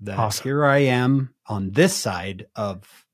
That 0.00 0.18
awesome. 0.18 0.44
here 0.44 0.64
I 0.64 0.78
am 0.78 1.34
on 1.46 1.72
this 1.72 1.94
side 1.94 2.46
of 2.56 3.04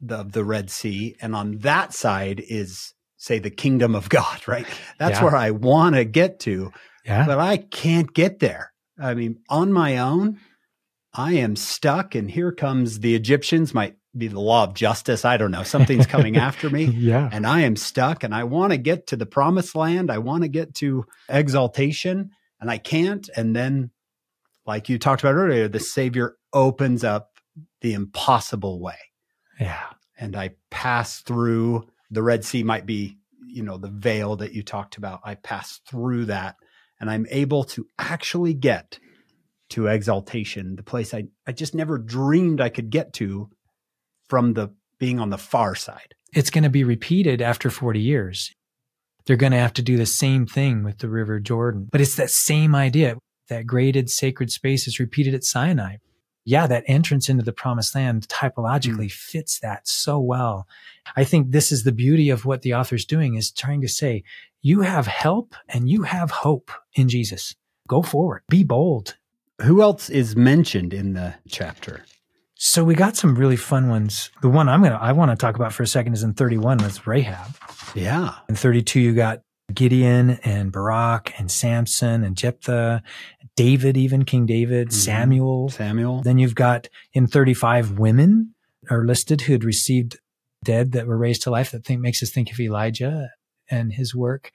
the, 0.00 0.16
of 0.16 0.32
the 0.32 0.44
Red 0.44 0.70
Sea, 0.70 1.16
and 1.20 1.36
on 1.36 1.58
that 1.58 1.94
side 1.94 2.42
is, 2.48 2.94
say, 3.16 3.38
the 3.38 3.50
kingdom 3.50 3.94
of 3.94 4.08
God, 4.08 4.40
right? 4.48 4.66
That's 4.98 5.18
yeah. 5.18 5.24
where 5.24 5.36
I 5.36 5.50
want 5.50 5.94
to 5.94 6.04
get 6.04 6.40
to, 6.40 6.72
yeah. 7.04 7.24
but 7.24 7.38
I 7.38 7.58
can't 7.58 8.12
get 8.12 8.40
there. 8.40 8.72
I 8.98 9.14
mean, 9.14 9.38
on 9.48 9.72
my 9.72 9.98
own, 9.98 10.40
I 11.14 11.34
am 11.34 11.54
stuck, 11.54 12.14
and 12.14 12.30
here 12.30 12.50
comes 12.50 13.00
the 13.00 13.14
Egyptians, 13.14 13.72
might 13.72 13.96
be 14.16 14.28
the 14.28 14.40
law 14.40 14.64
of 14.64 14.74
justice. 14.74 15.24
I 15.24 15.36
don't 15.36 15.50
know. 15.50 15.62
Something's 15.62 16.06
coming 16.06 16.36
after 16.48 16.68
me. 16.68 16.84
yeah. 16.84 17.28
And 17.32 17.46
I 17.46 17.60
am 17.60 17.76
stuck, 17.76 18.24
and 18.24 18.34
I 18.34 18.44
want 18.44 18.72
to 18.72 18.78
get 18.78 19.06
to 19.08 19.16
the 19.16 19.26
promised 19.26 19.74
land. 19.74 20.10
I 20.10 20.18
want 20.18 20.42
to 20.42 20.48
get 20.48 20.74
to 20.76 21.04
exaltation, 21.28 22.30
and 22.60 22.70
I 22.70 22.78
can't. 22.78 23.28
And 23.36 23.54
then, 23.54 23.90
like 24.66 24.88
you 24.88 24.98
talked 24.98 25.22
about 25.22 25.34
earlier, 25.34 25.68
the 25.68 25.80
Savior 25.80 26.36
opens 26.52 27.04
up 27.04 27.30
the 27.80 27.94
impossible 27.94 28.80
way. 28.80 28.98
Yeah. 29.60 29.84
And 30.18 30.36
I 30.36 30.50
pass 30.70 31.20
through 31.20 31.88
the 32.10 32.22
Red 32.22 32.44
Sea, 32.44 32.62
might 32.62 32.86
be, 32.86 33.18
you 33.46 33.62
know, 33.62 33.78
the 33.78 33.90
veil 33.90 34.36
that 34.36 34.52
you 34.52 34.62
talked 34.62 34.96
about. 34.96 35.20
I 35.24 35.34
pass 35.36 35.80
through 35.86 36.26
that, 36.26 36.56
and 36.98 37.08
I'm 37.10 37.26
able 37.30 37.64
to 37.64 37.86
actually 37.98 38.54
get 38.54 38.98
to 39.70 39.86
exaltation, 39.86 40.76
the 40.76 40.82
place 40.82 41.14
I, 41.14 41.24
I 41.46 41.52
just 41.52 41.74
never 41.74 41.98
dreamed 41.98 42.60
I 42.60 42.68
could 42.68 42.90
get 42.90 43.12
to 43.14 43.50
from 44.28 44.54
the 44.54 44.72
being 44.98 45.18
on 45.18 45.30
the 45.30 45.38
far 45.38 45.74
side. 45.74 46.14
It's 46.32 46.50
going 46.50 46.64
to 46.64 46.70
be 46.70 46.84
repeated 46.84 47.40
after 47.40 47.70
40 47.70 48.00
years. 48.00 48.52
They're 49.26 49.36
going 49.36 49.52
to 49.52 49.58
have 49.58 49.72
to 49.74 49.82
do 49.82 49.96
the 49.96 50.06
same 50.06 50.46
thing 50.46 50.84
with 50.84 50.98
the 50.98 51.08
River 51.08 51.40
Jordan. 51.40 51.88
But 51.90 52.00
it's 52.00 52.16
that 52.16 52.30
same 52.30 52.74
idea. 52.74 53.16
That 53.48 53.66
graded 53.66 54.10
sacred 54.10 54.50
space 54.50 54.86
is 54.86 54.98
repeated 55.00 55.34
at 55.34 55.44
Sinai. 55.44 55.96
yeah, 56.44 56.66
that 56.66 56.84
entrance 56.86 57.28
into 57.28 57.42
the 57.42 57.52
promised 57.52 57.94
land 57.94 58.28
typologically 58.28 59.06
mm. 59.06 59.12
fits 59.12 59.58
that 59.60 59.88
so 59.88 60.18
well. 60.18 60.66
I 61.16 61.24
think 61.24 61.50
this 61.50 61.72
is 61.72 61.84
the 61.84 61.92
beauty 61.92 62.28
of 62.30 62.44
what 62.44 62.62
the 62.62 62.74
author's 62.74 63.06
doing 63.06 63.34
is 63.34 63.50
trying 63.50 63.80
to 63.80 63.88
say, 63.88 64.24
you 64.60 64.82
have 64.82 65.06
help 65.06 65.54
and 65.68 65.88
you 65.88 66.02
have 66.02 66.30
hope 66.30 66.70
in 66.94 67.08
Jesus. 67.08 67.54
Go 67.88 68.02
forward, 68.02 68.42
be 68.48 68.64
bold. 68.64 69.16
Who 69.62 69.82
else 69.82 70.10
is 70.10 70.34
mentioned 70.34 70.92
in 70.92 71.12
the 71.14 71.34
chapter? 71.48 72.04
So 72.56 72.82
we 72.82 72.94
got 72.94 73.16
some 73.16 73.36
really 73.36 73.56
fun 73.56 73.88
ones. 73.88 74.30
The 74.42 74.48
one 74.48 74.68
I'm 74.68 74.82
gonna 74.82 74.98
I 75.00 75.12
want 75.12 75.30
to 75.30 75.36
talk 75.36 75.54
about 75.54 75.72
for 75.72 75.82
a 75.82 75.86
second 75.86 76.14
is 76.14 76.22
in 76.22 76.34
31 76.34 76.78
was 76.78 77.06
Rahab. 77.06 77.54
Yeah. 77.94 78.34
In 78.48 78.56
32 78.56 79.00
you 79.00 79.14
got 79.14 79.42
Gideon 79.72 80.38
and 80.44 80.72
Barak 80.72 81.38
and 81.38 81.50
Samson 81.50 82.24
and 82.24 82.36
Jephthah, 82.36 83.02
David, 83.56 83.96
even 83.96 84.24
King 84.24 84.46
David, 84.46 84.88
mm-hmm. 84.88 84.96
Samuel. 84.96 85.68
Samuel. 85.68 86.22
Then 86.22 86.38
you've 86.38 86.54
got 86.54 86.88
in 87.12 87.26
35 87.26 87.98
women 87.98 88.54
are 88.90 89.04
listed 89.04 89.42
who 89.42 89.52
had 89.52 89.64
received 89.64 90.18
dead 90.64 90.92
that 90.92 91.06
were 91.06 91.16
raised 91.16 91.42
to 91.42 91.50
life. 91.50 91.70
That 91.70 91.84
thing 91.84 92.00
makes 92.00 92.22
us 92.22 92.30
think 92.30 92.50
of 92.50 92.58
Elijah 92.60 93.30
and 93.70 93.92
his 93.92 94.14
work. 94.14 94.52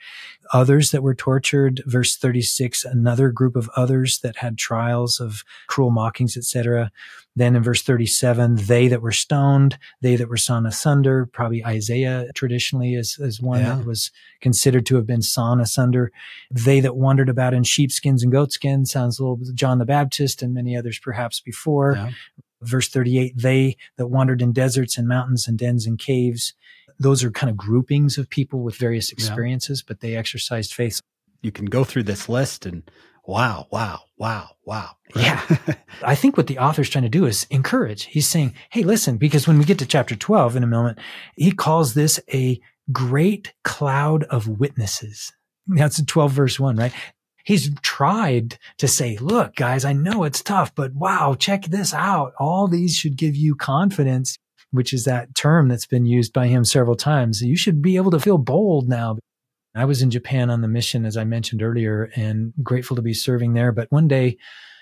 Others 0.54 0.92
that 0.92 1.04
were 1.04 1.16
tortured, 1.16 1.82
verse 1.86 2.16
36, 2.16 2.86
another 2.86 3.32
group 3.32 3.56
of 3.56 3.70
others 3.76 4.20
that 4.20 4.38
had 4.38 4.58
trials 4.58 5.20
of 5.20 5.44
cruel 5.68 5.92
mockings, 5.92 6.38
etc. 6.38 6.92
Then 7.36 7.56
in 7.56 7.64
verse 7.64 7.82
37, 7.82 8.56
they 8.68 8.88
that 8.88 9.02
were 9.02 9.12
stoned, 9.12 9.78
they 10.02 10.16
that 10.16 10.30
were 10.30 10.38
sawn 10.38 10.66
asunder, 10.66 11.26
probably 11.26 11.64
Isaiah 11.64 12.28
traditionally 12.36 12.96
is, 12.96 13.18
is 13.20 13.42
one 13.42 13.62
yeah. 13.62 13.76
that 13.76 13.86
was 13.86 14.12
considered 14.42 14.86
to 14.88 14.96
have 14.96 15.08
been 15.08 15.22
sawn 15.22 15.62
asunder. 15.62 16.12
They 16.52 16.80
that 16.82 16.96
wandered 16.98 17.30
about 17.30 17.54
in 17.54 17.64
sheepskins 17.64 18.24
and 18.24 18.32
goatskins 18.32 18.92
sounds 18.92 19.20
a 19.20 19.24
little 19.24 19.38
bit 19.38 19.54
John 19.54 19.80
the 19.80 19.86
Baptist 19.86 20.42
and 20.42 20.54
many 20.54 20.76
others 20.76 21.00
perhaps 21.00 21.40
before. 21.40 21.94
Yeah. 21.96 22.12
Verse 22.62 22.90
38, 22.90 23.38
they 23.38 23.78
that 23.96 24.08
wandered 24.08 24.42
in 24.42 24.52
deserts 24.52 24.98
and 24.98 25.08
mountains 25.08 25.48
and 25.48 25.58
dens 25.58 25.86
and 25.86 25.98
caves 25.98 26.54
those 27.00 27.24
are 27.24 27.32
kind 27.32 27.50
of 27.50 27.58
groupings 27.58 28.18
of 28.18 28.30
people 28.30 28.62
with 28.62 28.76
various 28.76 29.12
experiences, 29.12 29.82
yeah. 29.82 29.86
but 29.88 30.00
they 30.02 30.16
exercised 30.16 30.74
faith. 30.74 31.00
You 31.42 31.52
can 31.52 31.66
go 31.66 31.84
through 31.84 32.04
this 32.04 32.28
list 32.28 32.66
and 32.66 32.90
wow, 33.26 33.68
wow, 33.72 34.02
wow, 34.18 34.50
wow. 34.66 34.98
Right? 35.16 35.26
Yeah. 35.26 35.76
I 36.04 36.16
think 36.16 36.36
what 36.36 36.48
the 36.48 36.60
author's 36.60 36.90
trying 36.90 37.04
to 37.04 37.10
do 37.10 37.26
is 37.26 37.48
encourage. 37.50 38.06
He's 38.06 38.28
saying, 38.28 38.54
Hey, 38.70 38.84
listen, 38.84 39.18
because 39.18 39.48
when 39.48 39.58
we 39.58 39.66
get 39.66 39.80
to 39.80 39.86
chapter 39.86 40.16
12 40.16 40.58
in 40.58 40.64
a 40.64 40.68
moment, 40.68 41.00
he 41.36 41.52
calls 41.52 41.94
this 41.94 42.20
a 42.34 42.60
great 42.92 43.54
cloud 43.64 44.24
of 44.26 44.48
witnesses. 44.48 45.32
That's 45.68 46.04
12 46.04 46.32
verse 46.32 46.60
one, 46.60 46.76
right? 46.76 46.94
He's 47.46 47.74
tried 47.82 48.58
to 48.78 48.88
say, 48.88 49.18
look, 49.18 49.56
guys, 49.56 49.86
I 49.86 49.94
know 49.94 50.24
it's 50.24 50.42
tough, 50.42 50.76
but 50.76 50.94
wow, 50.94 51.36
check 51.38 51.66
this 51.66 51.94
out. 51.94 52.34
All 52.40 52.68
these 52.68 52.96
should 52.96 53.16
give 53.16 53.36
you 53.36 53.56
confidence 53.56 54.38
which 54.72 54.94
is 54.94 55.06
that 55.06 55.36
term 55.36 55.68
that's 55.68 55.86
been 55.86 56.06
used 56.06 56.34
by 56.34 56.48
him 56.48 56.64
several 56.66 56.96
times. 56.96 57.42
You 57.42 57.58
should 57.58 57.82
be 57.82 57.98
able 57.98 58.12
to 58.12 58.20
feel 58.20 58.38
bold 58.38 58.88
now. 58.88 59.18
I 59.76 59.86
was 59.86 60.02
in 60.02 60.10
Japan 60.10 60.50
on 60.50 60.62
the 60.62 60.68
mission, 60.68 61.06
as 61.06 61.16
I 61.16 61.24
mentioned 61.24 61.62
earlier, 61.62 62.10
and 62.16 62.54
grateful 62.64 62.96
to 62.96 63.02
be 63.02 63.14
serving 63.14 63.54
there. 63.54 63.72
But 63.72 63.92
one 63.92 64.08
day 64.08 64.38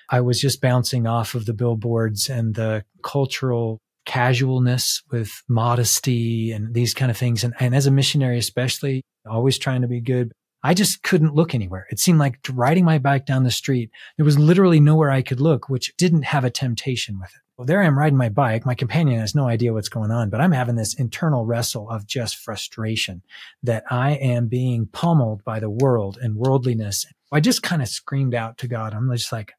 I 0.10 0.22
was 0.22 0.40
just 0.40 0.62
bouncing 0.62 1.06
off 1.06 1.36
of 1.36 1.46
the 1.46 1.54
billboards 1.54 2.30
and 2.30 2.56
the 2.56 2.84
cultural 3.04 3.80
casualness 4.06 5.04
with 5.12 5.44
modesty 5.50 6.52
and 6.52 6.74
these 6.74 6.94
kind 6.94 7.12
of 7.12 7.18
things. 7.18 7.44
And, 7.44 7.54
and 7.60 7.76
as 7.76 7.86
a 7.86 7.92
missionary, 7.92 8.38
especially, 8.38 9.04
always 9.30 9.58
trying 9.58 9.82
to 9.82 9.88
be 9.88 10.00
good. 10.00 10.32
I 10.64 10.74
just 10.74 11.04
couldn't 11.04 11.36
look 11.36 11.54
anywhere. 11.54 11.86
It 11.92 12.00
seemed 12.00 12.20
like 12.20 12.40
riding 12.52 12.86
my 12.86 12.98
bike 12.98 13.26
down 13.26 13.44
the 13.44 13.52
street, 13.52 13.92
there 14.18 14.26
was 14.26 14.40
literally 14.40 14.80
nowhere 14.80 15.12
I 15.12 15.22
could 15.22 15.40
look, 15.40 15.70
which 15.70 15.96
didn't 15.98 16.24
have 16.24 16.44
a 16.44 16.50
temptation 16.50 17.20
with 17.20 17.30
it 17.30 17.47
well, 17.58 17.66
there 17.66 17.82
I 17.82 17.88
am 17.88 17.98
riding 17.98 18.18
my 18.18 18.30
bike. 18.30 18.68
My 18.68 18.76
companion 18.76 19.20
has 19.20 19.34
no 19.34 19.48
idea 19.48 19.74
what's 19.74 19.90
going 19.90 20.12
on, 20.12 20.30
but 20.30 20.40
I'm 20.40 20.52
having 20.52 20.76
this 20.76 20.94
internal 20.94 21.44
wrestle 21.44 21.90
of 21.90 22.06
just 22.06 22.38
frustration 22.38 23.24
that 23.64 23.84
I 23.90 24.12
am 24.12 24.48
being 24.48 24.86
pummeled 24.86 25.44
by 25.44 25.60
the 25.60 25.70
world 25.70 26.20
and 26.22 26.36
worldliness. 26.36 27.06
I 27.32 27.40
just 27.40 27.64
kind 27.64 27.82
of 27.82 27.88
screamed 27.88 28.36
out 28.36 28.60
to 28.60 28.68
God. 28.68 28.94
I'm 28.94 29.12
just 29.12 29.32
like, 29.32 29.54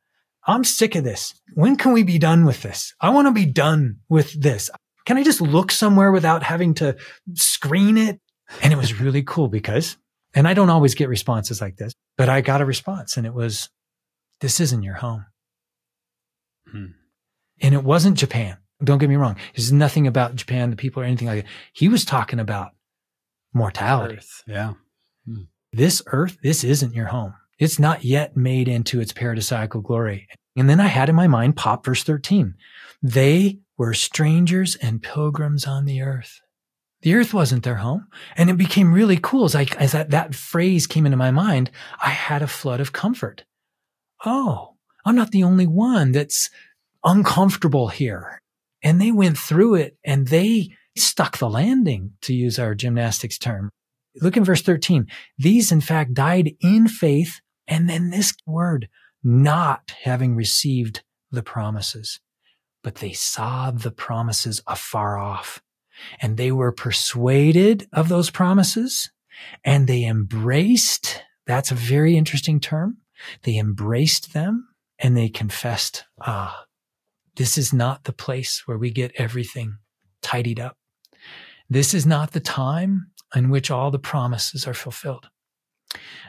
I'm 0.47 0.63
sick 0.63 0.95
of 0.95 1.03
this. 1.03 1.35
When 1.55 1.77
can 1.77 1.93
we 1.93 2.05
be 2.05 2.19
done 2.19 2.45
with 2.45 2.63
this? 2.63 2.95
I 3.01 3.11
want 3.11 3.27
to 3.27 3.33
be 3.33 3.47
done 3.47 3.97
with 4.09 4.33
this. 4.41 4.71
Can 5.05 5.19
I 5.19 5.25
just 5.25 5.41
look 5.41 5.73
somewhere 5.73 6.13
without 6.13 6.45
having 6.45 6.75
to 6.75 6.97
screen 7.35 7.99
it? 7.99 8.21
And 8.63 8.73
it 8.73 8.77
was 8.77 9.01
really 9.01 9.25
cool 9.25 9.49
because, 9.49 9.97
and 10.35 10.47
I 10.47 10.55
don't 10.55 10.71
always 10.71 10.95
get 10.95 11.09
responses 11.09 11.61
like 11.61 11.77
this, 11.77 11.93
but 12.17 12.29
I 12.29 12.43
got 12.43 12.61
a 12.61 12.65
response 12.65 13.17
and 13.17 13.27
it 13.27 13.35
was, 13.35 13.69
this 14.41 14.61
isn't 14.61 14.85
your 14.85 14.95
home. 14.95 15.27
Hmm. 16.71 16.87
And 17.61 17.75
it 17.75 17.85
wasn't 17.85 18.19
Japan. 18.19 18.57
Don't 18.83 18.99
get 18.99 19.09
me 19.09 19.17
wrong. 19.17 19.37
There's 19.55 19.73
nothing 19.73 20.07
about 20.07 20.37
Japan, 20.37 20.71
the 20.71 20.77
people 20.77 21.03
or 21.03 21.07
anything 21.07 21.29
like 21.29 21.45
that. 21.45 21.51
He 21.73 21.89
was 21.89 22.05
talking 22.05 22.39
about 22.39 22.73
mortality. 23.53 24.17
Earth. 24.17 24.45
Yeah. 24.47 24.75
Hmm. 25.27 25.43
This 25.73 26.03
earth, 26.07 26.39
this 26.43 26.65
isn't 26.65 26.95
your 26.95 27.07
home. 27.07 27.35
It's 27.59 27.79
not 27.79 28.05
yet 28.05 28.37
made 28.37 28.69
into 28.69 29.01
its 29.01 29.13
paradisiacal 29.13 29.83
glory. 29.83 30.29
And 30.57 30.71
then 30.71 30.81
I 30.81 30.87
had 30.87 31.09
in 31.09 31.15
my 31.15 31.27
mind 31.27 31.57
pop 31.57 31.85
verse 31.85 32.05
13. 32.05 32.55
They 33.03 33.59
were 33.77 33.95
strangers 33.95 34.77
and 34.77 35.03
pilgrims 35.03 35.67
on 35.67 35.85
the 35.85 36.03
earth. 36.03 36.41
The 37.03 37.15
earth 37.15 37.33
wasn't 37.33 37.63
their 37.65 37.77
home. 37.77 38.07
And 38.37 38.51
it 38.51 38.57
became 38.57 38.93
really 38.93 39.19
cool 39.21 39.45
as 39.45 39.55
I, 39.55 39.67
as 39.79 39.93
that, 39.93 40.11
that 40.11 40.35
phrase 40.35 40.87
came 40.87 41.07
into 41.07 41.17
my 41.17 41.31
mind, 41.31 41.71
I 42.01 42.11
had 42.11 42.43
a 42.43 42.49
flood 42.49 42.81
of 42.81 42.93
comfort. 42.93 43.45
Oh, 44.25 44.75
I'm 45.05 45.15
not 45.15 45.31
the 45.31 45.45
only 45.45 45.67
one 45.67 46.13
that's 46.13 46.51
uncomfortable 47.05 47.89
here. 47.89 48.39
And 48.83 49.01
they 49.01 49.11
went 49.11 49.39
through 49.39 49.77
it 49.77 49.97
and 50.05 50.29
they 50.29 50.71
stuck 50.97 51.39
the 51.39 51.49
landing, 51.49 52.13
to 52.23 52.35
use 52.35 52.59
our 52.59 52.75
gymnastics 52.75 53.39
term. 53.39 53.71
Look 54.21 54.37
in 54.37 54.45
verse 54.45 54.63
13. 54.63 55.07
These, 55.37 55.71
in 55.71 55.81
fact, 55.81 56.15
died 56.15 56.55
in 56.61 56.89
faith. 56.89 57.41
And 57.67 57.89
then 57.89 58.11
this 58.11 58.35
word, 58.47 58.89
not 59.23 59.93
having 60.03 60.35
received 60.35 61.03
the 61.31 61.43
promises, 61.43 62.21
but 62.83 62.97
they 62.97 63.13
saw 63.13 63.71
the 63.71 63.91
promises 63.91 64.63
afar 64.67 65.19
off 65.19 65.63
and 66.21 66.37
they 66.37 66.53
were 66.53 66.73
persuaded 66.73 67.89
of 67.93 68.09
those 68.09 68.31
promises 68.31 69.11
and 69.65 69.87
they 69.87 70.05
embraced. 70.05 71.23
That's 71.47 71.71
a 71.71 71.77
very 71.77 72.17
interesting 72.17 72.61
term. 72.61 72.99
They 73.43 73.57
embraced 73.57 74.33
them 74.33 74.69
and 74.99 75.17
they 75.17 75.29
confessed, 75.29 76.05
ah, 76.21 76.65
this 77.39 77.57
is 77.57 77.73
not 77.73 78.03
the 78.03 78.13
place 78.13 78.65
where 78.67 78.77
we 78.77 78.91
get 78.91 79.13
everything 79.15 79.79
tidied 80.23 80.59
up. 80.59 80.77
This 81.71 81.95
is 81.95 82.05
not 82.05 82.33
the 82.33 82.41
time 82.41 83.13
in 83.33 83.49
which 83.49 83.71
all 83.71 83.93
the 83.93 83.99
promises 83.99 84.67
are 84.67 84.75
fulfilled. 84.75 85.29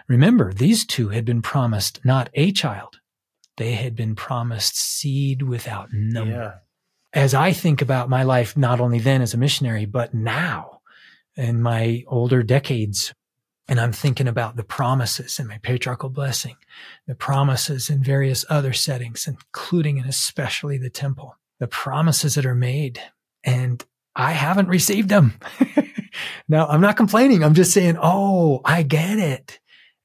Remember, 0.08 0.54
these 0.54 0.86
two 0.86 1.10
had 1.10 1.26
been 1.26 1.42
promised 1.42 2.00
not 2.06 2.30
a 2.36 2.52
child. 2.52 3.00
They 3.58 3.74
had 3.74 3.96
been 3.96 4.16
promised 4.16 4.78
seed 4.78 5.42
without 5.42 5.90
number. 5.92 6.32
Yeah. 6.32 6.54
As 7.20 7.34
I 7.34 7.54
think 7.54 7.82
about 7.82 8.08
my 8.08 8.22
life, 8.22 8.56
not 8.56 8.80
only 8.80 9.00
then 9.00 9.24
as 9.24 9.34
a 9.34 9.38
missionary, 9.38 9.86
but 9.86 10.14
now 10.14 10.82
in 11.36 11.60
my 11.60 12.04
older 12.06 12.44
decades, 12.44 13.16
and 13.70 13.80
I'm 13.80 13.92
thinking 13.92 14.28
about 14.28 14.56
the 14.56 14.64
promises 14.64 15.38
in 15.38 15.46
my 15.46 15.60
patriarchal 15.60 16.10
blessing, 16.10 16.56
the 17.06 17.14
promises 17.14 17.88
in 17.88 18.04
various 18.04 18.44
other 18.50 18.74
settings, 18.74 19.28
including 19.28 20.00
and 20.00 20.10
especially 20.10 20.80
the 20.80 20.90
temple, 20.90 21.38
the 21.60 21.68
promises 21.68 22.34
that 22.34 22.48
are 22.48 22.56
made. 22.56 23.00
And 23.44 23.86
I 24.16 24.32
haven't 24.32 24.70
received 24.70 25.10
them. 25.10 25.36
now, 26.50 26.66
I'm 26.66 26.82
not 26.82 26.98
complaining. 26.98 27.44
I'm 27.44 27.54
just 27.54 27.72
saying, 27.72 28.00
oh, 28.02 28.62
I 28.66 28.82
get 28.82 29.20
it. 29.20 29.60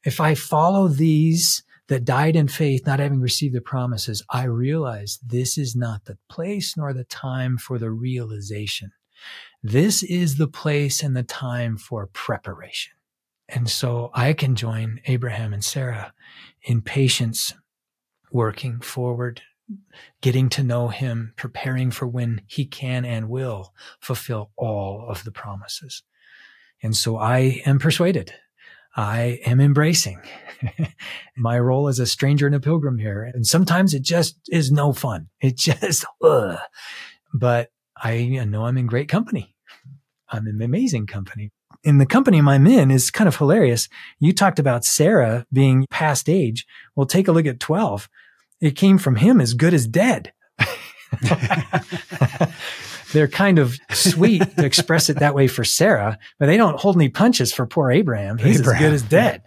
If 0.04 0.20
I 0.20 0.34
follow 0.34 0.86
these 0.86 1.62
that 1.88 2.04
died 2.04 2.36
in 2.36 2.48
faith, 2.48 2.86
not 2.86 3.00
having 3.00 3.22
received 3.22 3.54
the 3.54 3.62
promises, 3.62 4.22
I 4.28 4.44
realize 4.44 5.18
this 5.24 5.56
is 5.56 5.74
not 5.74 6.04
the 6.04 6.18
place 6.28 6.76
nor 6.76 6.92
the 6.92 7.04
time 7.04 7.56
for 7.56 7.78
the 7.78 7.90
realization. 7.90 8.92
This 9.62 10.02
is 10.02 10.36
the 10.36 10.48
place 10.48 11.02
and 11.02 11.16
the 11.16 11.22
time 11.22 11.78
for 11.78 12.06
preparation. 12.08 12.92
And 13.48 13.68
so 13.68 14.10
I 14.14 14.32
can 14.32 14.54
join 14.54 15.00
Abraham 15.06 15.52
and 15.52 15.64
Sarah 15.64 16.14
in 16.62 16.80
patience, 16.80 17.54
working 18.32 18.80
forward, 18.80 19.42
getting 20.20 20.48
to 20.50 20.62
know 20.62 20.88
him, 20.88 21.34
preparing 21.36 21.90
for 21.90 22.06
when 22.06 22.42
he 22.46 22.64
can 22.64 23.04
and 23.04 23.28
will 23.28 23.72
fulfill 24.00 24.50
all 24.56 25.06
of 25.08 25.24
the 25.24 25.30
promises. 25.30 26.02
And 26.82 26.96
so 26.96 27.16
I 27.16 27.62
am 27.64 27.78
persuaded. 27.78 28.34
I 28.96 29.40
am 29.44 29.60
embracing 29.60 30.20
my 31.36 31.58
role 31.58 31.88
as 31.88 31.98
a 31.98 32.06
stranger 32.06 32.46
and 32.46 32.54
a 32.54 32.60
pilgrim 32.60 32.98
here. 32.98 33.22
And 33.22 33.46
sometimes 33.46 33.92
it 33.92 34.02
just 34.02 34.36
is 34.48 34.70
no 34.70 34.92
fun. 34.92 35.28
It 35.40 35.56
just, 35.56 36.04
ugh. 36.22 36.58
but 37.32 37.70
I 37.96 38.24
know 38.46 38.64
I'm 38.64 38.78
in 38.78 38.86
great 38.86 39.08
company. 39.08 39.54
I'm 40.28 40.46
in 40.46 40.60
amazing 40.62 41.06
company 41.06 41.52
in 41.84 41.98
the 41.98 42.06
company 42.06 42.40
I'm 42.40 42.66
in 42.66 42.90
is 42.90 43.10
kind 43.10 43.28
of 43.28 43.36
hilarious. 43.36 43.88
You 44.18 44.32
talked 44.32 44.58
about 44.58 44.84
Sarah 44.84 45.46
being 45.52 45.86
past 45.90 46.28
age. 46.28 46.66
Well, 46.96 47.06
take 47.06 47.28
a 47.28 47.32
look 47.32 47.46
at 47.46 47.60
12. 47.60 48.08
It 48.60 48.76
came 48.76 48.98
from 48.98 49.16
him 49.16 49.40
as 49.40 49.54
good 49.54 49.74
as 49.74 49.86
dead. 49.86 50.32
They're 53.12 53.28
kind 53.28 53.58
of 53.58 53.78
sweet 53.90 54.56
to 54.56 54.64
express 54.64 55.08
it 55.08 55.20
that 55.20 55.34
way 55.34 55.46
for 55.46 55.62
Sarah, 55.62 56.18
but 56.38 56.46
they 56.46 56.56
don't 56.56 56.80
hold 56.80 56.96
any 56.96 57.10
punches 57.10 57.52
for 57.52 57.66
poor 57.66 57.92
Abraham. 57.92 58.38
He's 58.38 58.60
Abraham. 58.60 58.82
as 58.82 58.88
good 58.88 58.94
as 58.94 59.02
dead. 59.02 59.42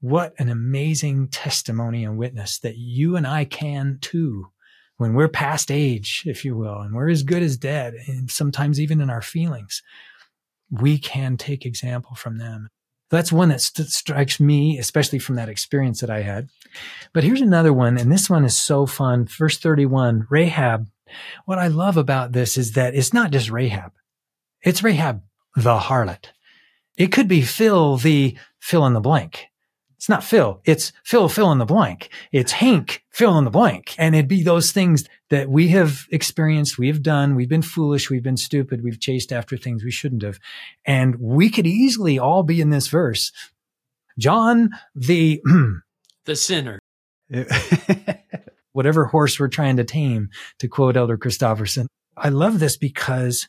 What 0.00 0.32
an 0.38 0.48
amazing 0.48 1.28
testimony 1.28 2.04
and 2.04 2.16
witness 2.16 2.58
that 2.60 2.78
you 2.78 3.16
and 3.16 3.26
I 3.26 3.44
can 3.44 3.98
too 4.00 4.46
when 4.96 5.14
we're 5.14 5.28
past 5.28 5.70
age, 5.70 6.22
if 6.26 6.44
you 6.44 6.54
will, 6.56 6.80
and 6.80 6.94
we're 6.94 7.08
as 7.08 7.22
good 7.22 7.42
as 7.42 7.56
dead, 7.56 7.94
and 8.06 8.30
sometimes 8.30 8.78
even 8.78 9.00
in 9.00 9.08
our 9.08 9.22
feelings, 9.22 9.82
we 10.70 10.98
can 10.98 11.36
take 11.36 11.66
example 11.66 12.14
from 12.14 12.38
them. 12.38 12.68
That's 13.10 13.32
one 13.32 13.48
that 13.48 13.60
st- 13.60 13.88
strikes 13.88 14.38
me, 14.38 14.78
especially 14.78 15.18
from 15.18 15.34
that 15.34 15.48
experience 15.48 16.00
that 16.00 16.10
I 16.10 16.22
had. 16.22 16.48
But 17.12 17.24
here's 17.24 17.40
another 17.40 17.72
one, 17.72 17.98
and 17.98 18.10
this 18.10 18.30
one 18.30 18.44
is 18.44 18.56
so 18.56 18.86
fun. 18.86 19.26
Verse 19.26 19.58
31, 19.58 20.26
Rahab. 20.30 20.88
What 21.44 21.58
I 21.58 21.66
love 21.66 21.96
about 21.96 22.32
this 22.32 22.56
is 22.56 22.72
that 22.72 22.94
it's 22.94 23.12
not 23.12 23.32
just 23.32 23.50
Rahab. 23.50 23.92
It's 24.62 24.84
Rahab, 24.84 25.22
the 25.56 25.78
harlot. 25.78 26.26
It 26.96 27.10
could 27.10 27.26
be 27.26 27.42
Phil, 27.42 27.96
the 27.96 28.36
fill 28.60 28.86
in 28.86 28.92
the 28.92 29.00
blank. 29.00 29.46
It's 29.96 30.08
not 30.08 30.24
Phil. 30.24 30.60
It's 30.64 30.92
Phil, 31.04 31.28
fill 31.28 31.50
in 31.52 31.58
the 31.58 31.66
blank. 31.66 32.10
It's 32.30 32.52
Hank, 32.52 33.04
fill 33.10 33.36
in 33.38 33.44
the 33.44 33.50
blank. 33.50 33.94
And 33.98 34.14
it'd 34.14 34.28
be 34.28 34.42
those 34.42 34.70
things 34.72 35.08
that 35.30 35.48
we 35.48 35.68
have 35.68 36.06
experienced, 36.10 36.78
we 36.78 36.88
have 36.88 37.02
done, 37.02 37.34
we've 37.34 37.48
been 37.48 37.62
foolish, 37.62 38.10
we've 38.10 38.22
been 38.22 38.36
stupid, 38.36 38.82
we've 38.82 39.00
chased 39.00 39.32
after 39.32 39.56
things 39.56 39.84
we 39.84 39.90
shouldn't 39.90 40.22
have. 40.22 40.38
And 40.84 41.16
we 41.16 41.50
could 41.50 41.66
easily 41.66 42.18
all 42.18 42.42
be 42.42 42.60
in 42.60 42.70
this 42.70 42.88
verse. 42.88 43.32
John, 44.18 44.70
the, 44.94 45.40
the 46.24 46.36
sinner. 46.36 46.78
Whatever 48.72 49.06
horse 49.06 49.38
we're 49.38 49.48
trying 49.48 49.76
to 49.76 49.84
tame, 49.84 50.30
to 50.58 50.68
quote 50.68 50.96
Elder 50.96 51.16
Christofferson. 51.16 51.86
I 52.16 52.28
love 52.28 52.58
this 52.58 52.76
because 52.76 53.48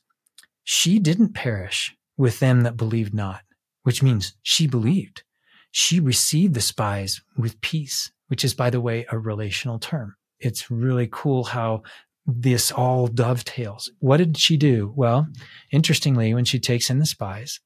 she 0.63 1.00
didn't 1.00 1.34
perish 1.34 1.96
with 2.17 2.39
them 2.39 2.62
that 2.62 2.78
believed 2.78 3.13
not, 3.13 3.41
which 3.84 4.02
means 4.02 4.36
she 4.44 4.67
believed 4.67 5.24
she 5.72 6.00
received 6.00 6.54
the 6.54 6.62
spies 6.62 7.22
with 7.38 7.62
peace, 7.62 8.12
which 8.28 8.44
is, 8.44 8.54
by 8.54 8.70
the 8.70 8.82
way, 8.82 9.06
a 9.10 9.17
relational 9.17 9.80
term. 9.80 10.15
It's 10.41 10.69
really 10.71 11.08
cool 11.12 11.45
how 11.45 11.84
this 12.25 12.71
all 12.71 13.08
dovetails. 13.08 13.91
What 13.99 14.17
did 14.17 14.38
she 14.38 14.58
do? 14.58 14.93
Well, 14.95 15.27
interestingly, 15.71 16.34
when 16.34 16.45
she 16.45 16.60
takes 16.60 16.89
in 16.89 16.99
the 16.99 17.06
spies, 17.06 17.60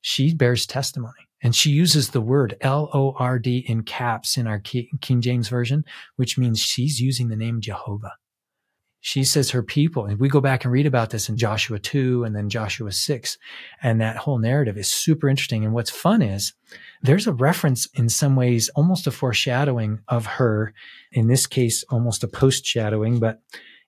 she 0.00 0.32
bears 0.34 0.66
testimony 0.66 1.28
and 1.42 1.54
she 1.54 1.70
uses 1.70 2.10
the 2.10 2.20
word 2.20 2.56
L 2.60 2.90
O 2.92 3.14
R 3.18 3.38
D 3.38 3.64
in 3.66 3.82
caps 3.82 4.36
in 4.36 4.46
our 4.46 4.60
King 4.60 5.20
James 5.20 5.48
Version, 5.48 5.84
which 6.16 6.38
means 6.38 6.60
she's 6.60 7.00
using 7.00 7.28
the 7.28 7.36
name 7.36 7.60
Jehovah. 7.60 8.12
She 9.02 9.24
says 9.24 9.50
her 9.50 9.62
people, 9.62 10.04
and 10.04 10.20
we 10.20 10.28
go 10.28 10.42
back 10.42 10.64
and 10.64 10.72
read 10.72 10.86
about 10.86 11.08
this 11.08 11.30
in 11.30 11.38
Joshua 11.38 11.78
2 11.78 12.24
and 12.24 12.36
then 12.36 12.50
Joshua 12.50 12.92
6. 12.92 13.38
And 13.82 13.98
that 14.00 14.18
whole 14.18 14.38
narrative 14.38 14.76
is 14.76 14.88
super 14.88 15.28
interesting. 15.28 15.64
And 15.64 15.72
what's 15.72 15.90
fun 15.90 16.20
is 16.20 16.52
there's 17.02 17.26
a 17.26 17.32
reference 17.32 17.86
in 17.94 18.10
some 18.10 18.36
ways, 18.36 18.68
almost 18.70 19.06
a 19.06 19.10
foreshadowing 19.10 20.00
of 20.08 20.26
her, 20.26 20.74
in 21.12 21.28
this 21.28 21.46
case, 21.46 21.82
almost 21.88 22.22
a 22.22 22.28
post 22.28 22.66
shadowing, 22.66 23.18
but 23.18 23.40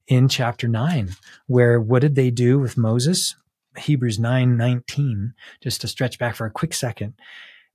in 0.08 0.28
chapter 0.28 0.66
9, 0.66 1.10
where 1.46 1.78
what 1.78 2.00
did 2.00 2.14
they 2.14 2.30
do 2.30 2.58
with 2.58 2.78
Moses? 2.78 3.36
Hebrews 3.76 4.18
9 4.18 4.56
19, 4.56 5.34
just 5.62 5.80
to 5.82 5.88
stretch 5.88 6.18
back 6.18 6.34
for 6.34 6.46
a 6.46 6.50
quick 6.50 6.74
second. 6.74 7.14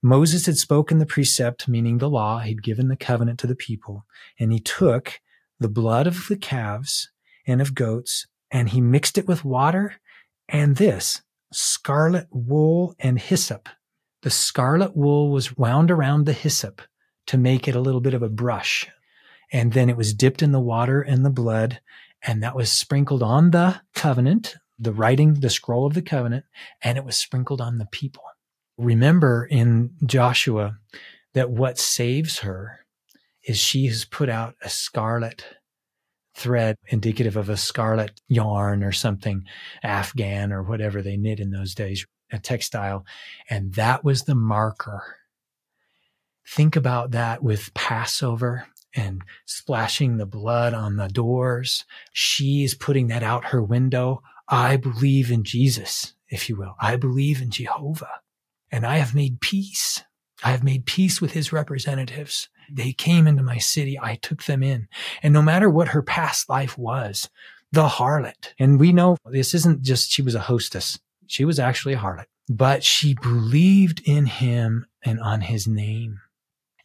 Moses 0.01 0.45
had 0.45 0.57
spoken 0.57 0.99
the 0.99 1.05
precept, 1.05 1.67
meaning 1.67 1.97
the 1.97 2.09
law. 2.09 2.39
He'd 2.39 2.61
given 2.61 2.87
the 2.87 2.95
covenant 2.95 3.39
to 3.39 3.47
the 3.47 3.55
people, 3.55 4.05
and 4.39 4.51
he 4.51 4.59
took 4.59 5.19
the 5.59 5.69
blood 5.69 6.05
of 6.05 6.27
the 6.27 6.37
calves 6.37 7.09
and 7.47 7.61
of 7.61 7.73
goats, 7.73 8.27
and 8.51 8.69
he 8.69 8.81
mixed 8.81 9.17
it 9.17 9.27
with 9.27 9.45
water 9.45 9.95
and 10.49 10.75
this 10.75 11.21
scarlet 11.51 12.27
wool 12.31 12.95
and 12.99 13.19
hyssop. 13.19 13.69
The 14.21 14.29
scarlet 14.29 14.95
wool 14.95 15.31
was 15.31 15.57
wound 15.57 15.89
around 15.89 16.25
the 16.25 16.33
hyssop 16.33 16.81
to 17.27 17.37
make 17.37 17.67
it 17.67 17.75
a 17.75 17.79
little 17.79 18.01
bit 18.01 18.13
of 18.13 18.23
a 18.23 18.29
brush. 18.29 18.87
And 19.51 19.73
then 19.73 19.89
it 19.89 19.97
was 19.97 20.13
dipped 20.13 20.41
in 20.41 20.51
the 20.51 20.59
water 20.59 21.01
and 21.01 21.23
the 21.23 21.29
blood, 21.29 21.79
and 22.21 22.43
that 22.43 22.55
was 22.55 22.71
sprinkled 22.71 23.23
on 23.23 23.51
the 23.51 23.81
covenant, 23.95 24.55
the 24.77 24.91
writing, 24.91 25.35
the 25.35 25.49
scroll 25.49 25.85
of 25.85 25.93
the 25.93 26.01
covenant, 26.01 26.45
and 26.81 26.97
it 26.97 27.05
was 27.05 27.17
sprinkled 27.17 27.61
on 27.61 27.77
the 27.77 27.87
people. 27.91 28.23
Remember 28.77 29.45
in 29.49 29.91
Joshua 30.05 30.77
that 31.33 31.49
what 31.49 31.77
saves 31.77 32.39
her 32.39 32.85
is 33.43 33.57
she 33.57 33.87
has 33.87 34.03
put 34.03 34.29
out 34.29 34.55
a 34.61 34.69
scarlet 34.69 35.45
thread 36.37 36.77
indicative 36.87 37.35
of 37.35 37.49
a 37.49 37.57
scarlet 37.57 38.21
yarn 38.27 38.83
or 38.83 38.91
something, 38.91 39.43
Afghan 39.83 40.53
or 40.53 40.61
whatever 40.61 41.01
they 41.01 41.17
knit 41.17 41.39
in 41.39 41.49
those 41.49 41.73
days, 41.73 42.05
a 42.31 42.37
textile. 42.37 43.05
And 43.49 43.73
that 43.73 44.03
was 44.03 44.23
the 44.23 44.35
marker. 44.35 45.17
Think 46.47 46.75
about 46.75 47.11
that 47.11 47.41
with 47.43 47.73
Passover 47.73 48.67
and 48.95 49.23
splashing 49.45 50.17
the 50.17 50.25
blood 50.25 50.73
on 50.73 50.95
the 50.95 51.09
doors. 51.09 51.85
She 52.13 52.63
is 52.63 52.75
putting 52.75 53.07
that 53.07 53.23
out 53.23 53.45
her 53.45 53.61
window. 53.61 54.21
I 54.47 54.77
believe 54.77 55.31
in 55.31 55.43
Jesus, 55.43 56.13
if 56.29 56.47
you 56.49 56.55
will. 56.55 56.75
I 56.79 56.95
believe 56.95 57.41
in 57.41 57.49
Jehovah 57.49 58.21
and 58.71 58.85
I 58.85 58.97
have 58.97 59.15
made 59.15 59.41
peace. 59.41 60.03
I 60.43 60.51
have 60.51 60.63
made 60.63 60.85
peace 60.85 61.19
with 61.19 61.31
his 61.31 61.51
representatives. 61.51 62.47
They 62.71 62.93
came 62.93 63.27
into 63.27 63.43
my 63.43 63.57
city. 63.57 63.97
I 63.99 64.15
took 64.15 64.43
them 64.43 64.63
in. 64.63 64.87
And 65.23 65.33
no 65.33 65.41
matter 65.41 65.69
what 65.69 65.89
her 65.89 66.01
past 66.01 66.49
life 66.49 66.77
was, 66.77 67.29
the 67.71 67.87
harlot, 67.87 68.53
and 68.59 68.79
we 68.79 68.93
know 68.93 69.17
this 69.25 69.53
isn't 69.53 69.83
just 69.83 70.11
she 70.11 70.21
was 70.21 70.35
a 70.35 70.39
hostess. 70.39 70.99
She 71.27 71.43
was 71.43 71.59
actually 71.59 71.93
a 71.93 71.99
harlot, 71.99 72.25
but 72.49 72.83
she 72.83 73.13
believed 73.15 74.01
in 74.05 74.25
him 74.25 74.85
and 75.03 75.19
on 75.19 75.41
his 75.41 75.67
name. 75.67 76.19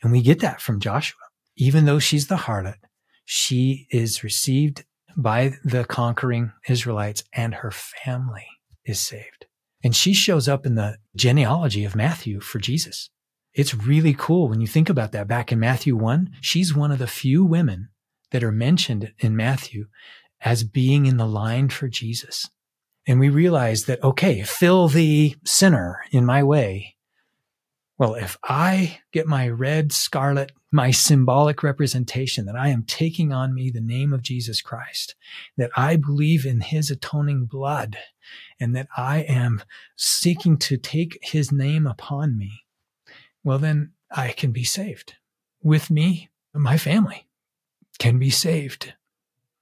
And 0.02 0.10
we 0.10 0.22
get 0.22 0.40
that 0.40 0.60
from 0.60 0.80
Joshua. 0.80 1.20
Even 1.56 1.84
though 1.84 1.98
she's 1.98 2.26
the 2.26 2.36
harlot, 2.36 2.78
she 3.24 3.86
is 3.90 4.24
received 4.24 4.84
by 5.16 5.52
the 5.64 5.84
conquering 5.84 6.52
Israelites 6.68 7.22
and 7.32 7.54
her 7.54 7.70
family 7.70 8.46
is 8.84 8.98
saved. 8.98 9.46
And 9.84 9.94
she 9.94 10.14
shows 10.14 10.48
up 10.48 10.64
in 10.64 10.74
the 10.74 10.96
genealogy 11.16 11.84
of 11.84 11.96
Matthew 11.96 12.40
for 12.40 12.58
Jesus. 12.58 13.10
It's 13.54 13.74
really 13.74 14.14
cool 14.14 14.48
when 14.48 14.60
you 14.60 14.66
think 14.66 14.88
about 14.88 15.12
that. 15.12 15.28
Back 15.28 15.52
in 15.52 15.60
Matthew 15.60 15.94
1, 15.96 16.30
she's 16.40 16.74
one 16.74 16.90
of 16.90 16.98
the 16.98 17.06
few 17.06 17.44
women 17.44 17.90
that 18.30 18.42
are 18.42 18.52
mentioned 18.52 19.12
in 19.18 19.36
Matthew 19.36 19.86
as 20.40 20.64
being 20.64 21.06
in 21.06 21.18
the 21.18 21.26
line 21.26 21.68
for 21.68 21.88
Jesus. 21.88 22.48
And 23.06 23.20
we 23.20 23.28
realize 23.28 23.84
that, 23.84 24.02
okay, 24.02 24.42
fill 24.42 24.88
the 24.88 25.36
sinner 25.44 26.00
in 26.10 26.24
my 26.24 26.42
way. 26.42 26.96
Well, 27.98 28.14
if 28.14 28.38
I 28.42 29.00
get 29.12 29.26
my 29.26 29.48
red 29.48 29.92
scarlet, 29.92 30.50
my 30.72 30.90
symbolic 30.90 31.62
representation 31.62 32.46
that 32.46 32.56
I 32.56 32.68
am 32.68 32.84
taking 32.84 33.32
on 33.32 33.54
me 33.54 33.70
the 33.70 33.80
name 33.80 34.12
of 34.12 34.22
Jesus 34.22 34.62
Christ, 34.62 35.14
that 35.56 35.70
I 35.76 35.96
believe 35.96 36.46
in 36.46 36.62
his 36.62 36.90
atoning 36.90 37.44
blood, 37.44 37.98
and 38.58 38.74
that 38.74 38.88
I 38.96 39.20
am 39.20 39.62
seeking 39.94 40.56
to 40.58 40.78
take 40.78 41.18
his 41.22 41.52
name 41.52 41.86
upon 41.86 42.36
me, 42.38 42.61
well, 43.44 43.58
then 43.58 43.92
I 44.10 44.32
can 44.32 44.52
be 44.52 44.64
saved. 44.64 45.14
With 45.62 45.90
me, 45.90 46.30
my 46.54 46.78
family 46.78 47.28
can 47.98 48.18
be 48.18 48.30
saved. 48.30 48.94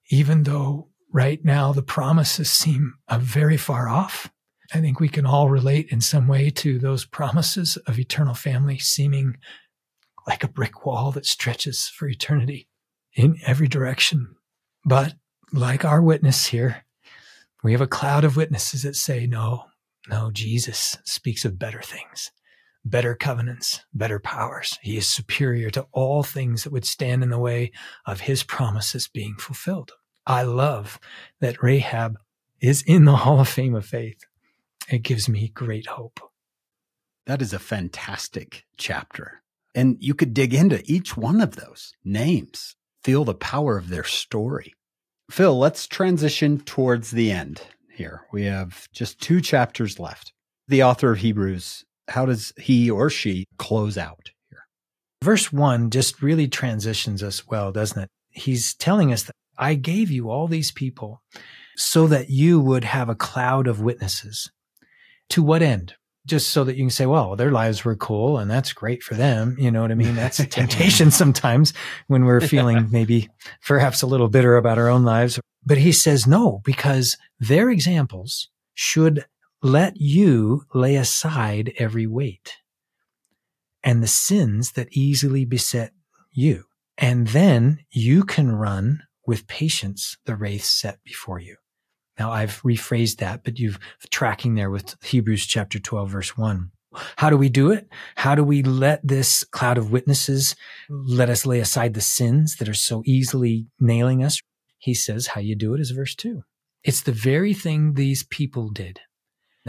Even 0.09 0.43
though 0.43 0.89
right 1.13 1.45
now 1.45 1.73
the 1.73 1.83
promises 1.83 2.51
seem 2.51 2.95
uh, 3.09 3.19
very 3.19 3.57
far 3.57 3.89
off, 3.89 4.31
I 4.73 4.81
think 4.81 5.01
we 5.01 5.09
can 5.09 5.27
all 5.27 5.49
relate 5.49 5.89
in 5.91 6.01
some 6.01 6.29
way 6.29 6.51
to 6.51 6.79
those 6.79 7.05
promises 7.05 7.77
of 7.87 7.99
eternal 7.99 8.35
family 8.35 8.79
seeming 8.79 9.37
like 10.27 10.45
a 10.45 10.49
brick 10.49 10.87
wall 10.87 11.11
that 11.13 11.27
stretches 11.27 11.89
for 11.89 12.09
eternity 12.09 12.69
in 13.15 13.39
every 13.47 13.67
direction. 13.67 14.37
But 14.85 15.15
like 15.53 15.85
our 15.85 16.01
witness 16.01 16.47
here, 16.47 16.85
we 17.63 17.73
have 17.73 17.81
a 17.81 17.87
cloud 17.87 18.25
of 18.25 18.37
witnesses 18.37 18.85
that 18.85 18.97
say, 18.97 19.27
no, 19.27 19.65
no, 20.09 20.31
Jesus 20.31 20.97
speaks 21.05 21.45
of 21.45 21.59
better 21.59 21.83
things 21.83 22.31
better 22.85 23.15
covenants, 23.15 23.85
better 23.93 24.19
powers. 24.19 24.79
He 24.83 24.97
is 24.97 25.09
superior 25.09 25.71
to 25.71 25.87
all 25.93 26.23
things 26.23 26.65
that 26.65 26.73
would 26.73 26.85
stand 26.85 27.23
in 27.23 27.31
the 27.31 27.39
way 27.39 27.73
of 28.07 28.21
his 28.21 28.43
promises 28.43 29.09
being 29.09 29.35
fulfilled. 29.37 29.93
I 30.27 30.43
love 30.43 30.99
that 31.41 31.63
Rahab 31.63 32.19
is 32.61 32.83
in 32.87 33.05
the 33.05 33.17
Hall 33.17 33.41
of 33.41 33.49
Fame 33.49 33.75
of 33.75 33.87
Faith. 33.87 34.25
It 34.89 35.03
gives 35.03 35.29
me 35.29 35.49
great 35.49 35.87
hope. 35.87 36.21
That 37.27 37.43
is 37.43 37.53
a 37.53 37.59
fantastic 37.59 38.65
chapter. 38.77 39.43
And 39.75 39.97
you 40.01 40.15
could 40.15 40.35
dig 40.35 40.53
into 40.53 40.83
each 40.85 41.17
one 41.17 41.41
of 41.41 41.57
those 41.57 41.95
names, 42.05 42.77
feel 43.05 43.25
the 43.25 43.35
power 43.35 43.77
of 43.79 43.89
their 43.89 44.05
story. 44.05 44.75
Phil, 45.31 45.57
let's 45.57 45.87
transition 45.87 46.59
towards 46.59 47.13
the 47.13 47.31
end 47.31 47.63
here. 47.95 48.23
We 48.33 48.45
have 48.45 48.89
just 48.93 49.21
two 49.21 49.41
chapters 49.41 50.01
left. 50.01 50.33
The 50.67 50.83
author 50.83 51.13
of 51.13 51.19
Hebrews 51.19 51.85
how 52.11 52.27
does 52.27 52.53
he 52.59 52.91
or 52.91 53.09
she 53.09 53.47
close 53.57 53.97
out 53.97 54.31
here? 54.49 54.67
Verse 55.23 55.53
one 55.53 55.91
just 55.91 56.23
really 56.23 56.49
transitions 56.49 57.23
us 57.23 57.47
well, 57.47 57.73
doesn't 57.73 58.03
it? 58.03 58.09
He's 58.31 58.75
telling 58.75 59.13
us 59.13 59.25
that 59.25 59.35
I 59.57 59.75
gave 59.75 60.11
you 60.11 60.31
all 60.31 60.49
these 60.49 60.73
people 60.73 61.23
so 61.77 62.07
that 62.07 62.31
you 62.31 62.61
would 62.61 62.85
have 62.85 63.09
a 63.09 63.15
cloud 63.15 63.67
of 63.67 63.81
witnesses. 63.81 64.51
To 65.31 65.43
what 65.43 65.63
end? 65.63 65.95
Just 66.27 66.51
so 66.51 66.65
that 66.65 66.77
you 66.77 66.83
can 66.85 66.91
say, 66.91 67.07
well, 67.07 67.37
their 67.37 67.51
lives 67.51 67.85
were 67.85 67.97
cool 67.97 68.39
and 68.39 68.51
that's 68.51 68.73
great 68.73 69.03
for 69.03 69.15
them. 69.15 69.57
You 69.59 69.71
know 69.71 69.81
what 69.81 69.91
I 69.91 69.95
mean? 69.95 70.15
That's 70.15 70.39
a 70.39 70.47
temptation 70.61 71.11
sometimes 71.11 71.73
when 72.09 72.25
we're 72.25 72.41
feeling 72.41 72.89
maybe 72.91 73.29
perhaps 73.67 74.03
a 74.03 74.07
little 74.07 74.29
bitter 74.29 74.57
about 74.57 74.79
our 74.79 74.89
own 74.89 75.05
lives. 75.05 75.41
But 75.65 75.79
he 75.79 75.93
says 75.93 76.27
no, 76.27 76.61
because 76.65 77.17
their 77.39 77.71
examples 77.71 78.49
should 78.75 79.25
let 79.63 79.97
you 79.97 80.63
lay 80.75 80.97
aside 80.97 81.73
every 81.79 82.07
weight 82.07 82.57
and 83.83 84.03
the 84.03 84.09
sins 84.09 84.73
that 84.73 84.89
easily 84.93 85.45
beset 85.45 85.93
you. 86.33 86.65
And 86.99 87.29
then 87.29 87.81
you 87.91 88.25
can 88.25 88.53
run 88.53 89.03
with 89.27 89.47
patience 89.47 90.17
the 90.27 90.37
race 90.37 90.69
set 90.69 91.03
before 91.05 91.39
you. 91.39 91.57
Now 92.19 92.31
I've 92.31 92.61
rephrased 92.63 93.17
that, 93.19 93.45
but 93.45 93.59
you've 93.59 93.79
tracking 94.11 94.55
there 94.55 94.71
with 94.71 94.97
Hebrews 95.03 95.47
chapter 95.47 95.79
12, 95.79 96.11
verse 96.11 96.37
1. 96.37 96.71
How 97.17 97.31
do 97.31 97.37
we 97.37 97.49
do 97.49 97.71
it? 97.71 97.89
How 98.17 98.35
do 98.35 98.43
we 98.43 98.63
let 98.63 99.01
this 99.07 99.45
cloud 99.45 99.79
of 99.79 99.93
witnesses 99.93 100.57
let 100.89 101.31
us 101.31 101.47
lay 101.47 101.61
aside 101.61 101.95
the 101.95 102.01
sins 102.01 102.57
that 102.57 102.69
are 102.69 102.75
so 102.75 103.03
easily 103.07 103.69
nailing 103.79 104.25
us? 104.25 104.41
He 104.79 104.95
says, 104.95 105.29
how 105.29 105.41
you 105.41 105.55
do 105.55 105.75
it 105.75 105.81
is 105.81 105.91
verse 105.91 106.15
2. 106.15 106.43
It's 106.83 107.03
the 107.03 107.13
very 107.13 107.55
thing 107.55 107.95
these 107.95 108.25
people 108.25 108.71
did. 108.71 109.01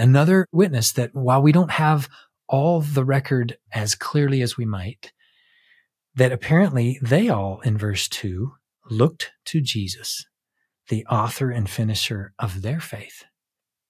Another 0.02 0.48
witness 0.52 0.92
that 0.94 1.14
while 1.14 1.44
we 1.44 1.52
don't 1.52 1.70
have 1.70 2.10
all 2.48 2.82
the 2.82 3.06
record 3.06 3.58
as 3.72 3.94
clearly 3.94 4.42
as 4.42 4.58
we 4.58 4.66
might, 4.66 5.14
that 6.16 6.32
apparently 6.32 6.98
they 7.04 7.30
all 7.30 7.62
in 7.62 7.78
verse 7.78 8.08
2 8.08 8.52
looked 8.90 9.32
to 9.46 9.62
Jesus 9.62 10.26
the 10.90 11.06
author 11.06 11.52
and 11.52 11.70
finisher 11.70 12.34
of 12.40 12.64
their 12.64 12.80
faith, 12.80 13.26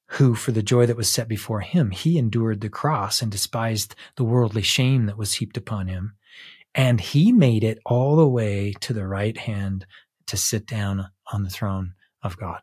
who, 0.07 0.35
for 0.35 0.51
the 0.51 0.61
joy 0.61 0.85
that 0.85 0.97
was 0.97 1.07
set 1.07 1.29
before 1.29 1.61
him, 1.61 1.91
he 1.91 2.17
endured 2.17 2.59
the 2.59 2.67
cross 2.67 3.21
and 3.21 3.31
despised 3.31 3.95
the 4.17 4.25
worldly 4.25 4.61
shame 4.63 5.05
that 5.05 5.17
was 5.17 5.35
heaped 5.35 5.55
upon 5.55 5.87
him. 5.87 6.17
And 6.75 6.99
he 6.99 7.31
made 7.31 7.63
it 7.63 7.79
all 7.85 8.17
the 8.17 8.27
way 8.27 8.73
to 8.81 8.91
the 8.91 9.07
right 9.07 9.37
hand 9.37 9.85
to 10.27 10.35
sit 10.35 10.65
down 10.65 11.07
on 11.31 11.43
the 11.43 11.49
throne 11.49 11.93
of 12.21 12.35
God. 12.35 12.59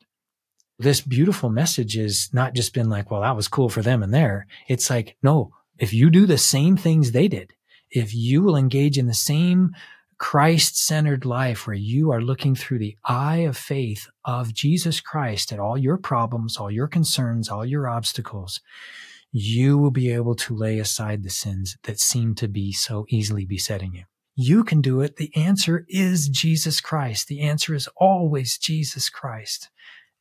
This 0.79 1.01
beautiful 1.01 1.51
message 1.51 1.97
is 1.97 2.31
not 2.33 2.55
just 2.55 2.73
been 2.73 2.89
like, 2.89 3.11
well, 3.11 3.23
that 3.23 3.35
was 3.35 3.49
cool 3.49 3.69
for 3.69 3.83
them 3.83 4.03
and 4.03 4.15
there. 4.15 4.47
It's 4.69 4.89
like, 4.89 5.17
no, 5.23 5.53
if 5.79 5.93
you 5.93 6.09
do 6.09 6.25
the 6.25 6.39
same 6.39 6.77
things 6.77 7.11
they 7.11 7.27
did, 7.27 7.53
if 7.91 8.15
you 8.15 8.43
will 8.43 8.57
engage 8.57 8.97
in 8.97 9.07
the 9.07 9.15
same 9.15 9.75
Christ 10.19 10.77
centered 10.77 11.25
life 11.25 11.67
where 11.67 11.77
you 11.77 12.13
are 12.13 12.21
looking 12.21 12.55
through 12.55 12.79
the 12.81 12.97
eye 13.05 13.39
of 13.39 13.57
faith 13.57 14.09
of 14.25 14.53
Jesus 14.53 15.01
Christ 15.01 15.53
at 15.53 15.61
all 15.61 15.79
your 15.79 15.97
problems, 15.97 16.57
all 16.57 16.71
your 16.71 16.89
concerns, 16.89 17.49
all 17.49 17.65
your 17.65 17.89
obstacles, 17.89 18.61
you 19.31 19.79
will 19.79 19.91
be 19.91 20.11
able 20.13 20.35
to 20.35 20.57
lay 20.57 20.79
aside 20.79 21.23
the 21.23 21.31
sins 21.31 21.77
that 21.85 22.01
seem 22.01 22.35
to 22.37 22.49
be 22.49 22.73
so 22.73 23.07
easily 23.09 23.45
besetting 23.45 23.95
you. 23.95 24.05
You 24.35 24.65
can 24.65 24.81
do 24.81 25.01
it. 25.01 25.17
The 25.17 25.35
answer 25.37 25.85
is 25.89 26.29
Jesus 26.29 26.81
Christ. 26.81 27.29
The 27.29 27.41
answer 27.41 27.75
is 27.75 27.89
always 27.97 28.59
Jesus 28.59 29.09
Christ, 29.09 29.69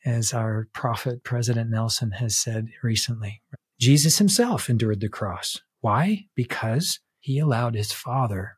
as 0.08 0.34
our 0.34 0.68
prophet, 0.74 1.24
President 1.24 1.70
Nelson, 1.70 2.12
has 2.12 2.36
said 2.36 2.70
recently. 2.82 3.42
Jesus 3.80 4.18
himself 4.18 4.70
endured 4.70 5.02
the 5.02 5.10
cross. 5.10 5.62
Why? 5.82 6.26
Because 6.36 7.00
he 7.20 7.38
allowed 7.38 7.76
his 7.76 7.92
Father 7.92 8.58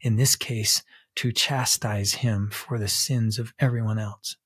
in 0.00 0.16
this 0.16 0.36
case, 0.36 0.82
to 1.16 1.32
chastise 1.32 2.14
him 2.14 2.50
for 2.50 2.78
the 2.78 2.88
sins 2.88 3.38
of 3.38 3.52
everyone 3.58 3.98
else. 3.98 4.36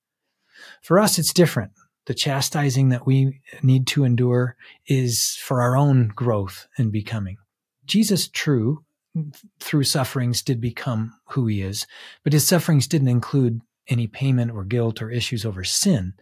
For 0.83 0.99
us, 0.99 1.19
it's 1.19 1.33
different. 1.33 1.73
The 2.07 2.15
chastising 2.15 2.89
that 2.91 3.07
we 3.07 3.41
need 3.63 3.87
to 3.89 4.05
endure 4.05 4.57
is 4.87 5.37
for 5.37 5.61
our 5.61 5.77
own 5.77 6.09
growth 6.09 6.67
and 6.79 6.91
becoming. 6.91 7.37
Jesus, 7.85 8.29
true, 8.29 8.85
through 9.59 9.85
sufferings 9.85 10.43
did 10.43 10.61
become 10.61 11.13
who 11.31 11.47
he 11.47 11.63
is, 11.63 11.87
but 12.23 12.33
his 12.33 12.47
sufferings 12.47 12.87
didn't 12.87 13.09
include 13.09 13.61
any 13.89 14.07
payment 14.07 14.51
or 14.51 14.65
guilt 14.65 15.03
or 15.03 15.11
issues 15.11 15.45
over 15.45 15.65
sin. 15.65 16.15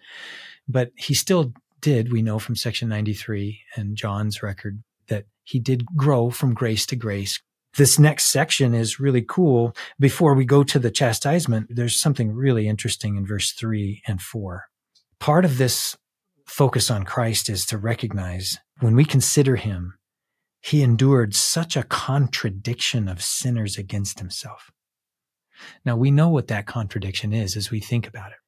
But 0.68 0.90
he 0.96 1.14
still 1.14 1.52
did, 1.80 2.12
we 2.12 2.22
know 2.22 2.38
from 2.38 2.56
section 2.56 2.88
93 2.88 3.60
and 3.76 3.96
John's 3.96 4.42
record, 4.42 4.82
that 5.08 5.26
he 5.44 5.58
did 5.58 5.86
grow 5.96 6.30
from 6.30 6.54
grace 6.54 6.84
to 6.86 6.96
grace, 6.96 7.40
this 7.76 7.98
next 7.98 8.24
section 8.24 8.74
is 8.74 8.98
really 8.98 9.22
cool. 9.22 9.74
Before 10.00 10.34
we 10.34 10.44
go 10.44 10.64
to 10.64 10.78
the 10.78 10.90
chastisement, 10.90 11.68
there's 11.70 12.00
something 12.00 12.32
really 12.32 12.66
interesting 12.66 13.16
in 13.16 13.26
verse 13.26 13.52
three 13.52 14.02
and 14.06 14.20
four. 14.20 14.66
Part 15.20 15.44
of 15.44 15.58
this 15.58 15.96
focus 16.46 16.90
on 16.90 17.04
Christ 17.04 17.48
is 17.48 17.66
to 17.66 17.78
recognize 17.78 18.58
when 18.80 18.96
we 18.96 19.04
consider 19.04 19.56
him, 19.56 19.94
he 20.60 20.82
endured 20.82 21.34
such 21.34 21.76
a 21.76 21.84
contradiction 21.84 23.06
of 23.06 23.22
sinners 23.22 23.76
against 23.76 24.18
himself. 24.18 24.72
Now 25.84 25.96
we 25.96 26.10
know 26.10 26.28
what 26.28 26.48
that 26.48 26.66
contradiction 26.66 27.32
is 27.32 27.56
as 27.56 27.70
we 27.70 27.80
think 27.80 28.06
about 28.06 28.32
it. 28.32 28.38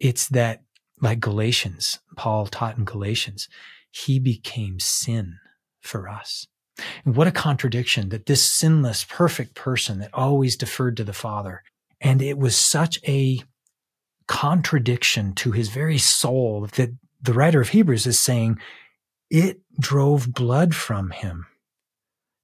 It's 0.00 0.28
that, 0.28 0.62
like 1.00 1.20
Galatians, 1.20 2.00
Paul 2.16 2.46
taught 2.46 2.78
in 2.78 2.84
Galatians, 2.84 3.48
he 3.90 4.18
became 4.18 4.80
sin 4.80 5.38
for 5.80 6.08
us. 6.08 6.46
And 7.04 7.14
what 7.14 7.28
a 7.28 7.32
contradiction 7.32 8.08
that 8.08 8.26
this 8.26 8.42
sinless, 8.42 9.04
perfect 9.04 9.54
person 9.54 10.00
that 10.00 10.12
always 10.12 10.56
deferred 10.56 10.96
to 10.96 11.04
the 11.04 11.12
Father. 11.12 11.62
And 12.00 12.20
it 12.20 12.38
was 12.38 12.56
such 12.56 12.98
a 13.06 13.42
contradiction 14.26 15.34
to 15.34 15.52
his 15.52 15.68
very 15.68 15.98
soul 15.98 16.68
that 16.74 16.90
the 17.22 17.32
writer 17.32 17.60
of 17.60 17.68
Hebrews 17.68 18.06
is 18.06 18.18
saying 18.18 18.58
it 19.30 19.60
drove 19.78 20.32
blood 20.32 20.74
from 20.74 21.10
him. 21.10 21.46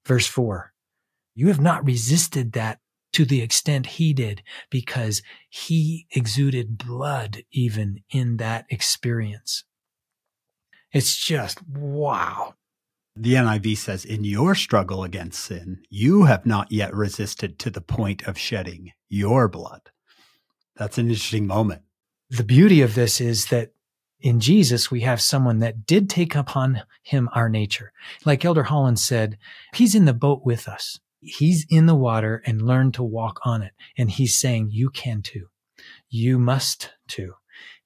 Verse 0.05 0.27
four, 0.27 0.73
you 1.35 1.47
have 1.47 1.61
not 1.61 1.85
resisted 1.85 2.53
that 2.53 2.79
to 3.13 3.25
the 3.25 3.41
extent 3.41 3.85
he 3.85 4.13
did 4.13 4.43
because 4.69 5.21
he 5.49 6.07
exuded 6.11 6.77
blood 6.77 7.43
even 7.51 8.03
in 8.09 8.37
that 8.37 8.65
experience. 8.69 9.63
It's 10.91 11.15
just 11.15 11.65
wow. 11.67 12.55
The 13.15 13.33
NIV 13.33 13.77
says, 13.77 14.05
in 14.05 14.23
your 14.23 14.55
struggle 14.55 15.03
against 15.03 15.43
sin, 15.43 15.83
you 15.89 16.23
have 16.23 16.45
not 16.45 16.71
yet 16.71 16.93
resisted 16.93 17.59
to 17.59 17.69
the 17.69 17.81
point 17.81 18.23
of 18.23 18.37
shedding 18.37 18.91
your 19.09 19.47
blood. 19.49 19.81
That's 20.77 20.97
an 20.97 21.07
interesting 21.07 21.45
moment. 21.45 21.81
The 22.29 22.45
beauty 22.45 22.81
of 22.81 22.95
this 22.95 23.19
is 23.19 23.47
that 23.47 23.73
in 24.21 24.39
Jesus, 24.39 24.89
we 24.89 25.01
have 25.01 25.19
someone 25.19 25.59
that 25.59 25.85
did 25.85 26.09
take 26.09 26.35
upon 26.35 26.83
him 27.03 27.29
our 27.33 27.49
nature. 27.49 27.91
Like 28.23 28.45
Elder 28.45 28.63
Holland 28.63 28.99
said, 28.99 29.37
he's 29.73 29.95
in 29.95 30.05
the 30.05 30.13
boat 30.13 30.43
with 30.45 30.67
us. 30.67 30.99
He's 31.21 31.65
in 31.69 31.85
the 31.85 31.95
water 31.95 32.41
and 32.45 32.61
learned 32.61 32.95
to 32.95 33.03
walk 33.03 33.39
on 33.45 33.61
it. 33.61 33.73
And 33.97 34.09
he's 34.09 34.37
saying, 34.37 34.69
you 34.71 34.89
can 34.89 35.21
too. 35.21 35.47
You 36.09 36.37
must 36.37 36.91
too. 37.07 37.35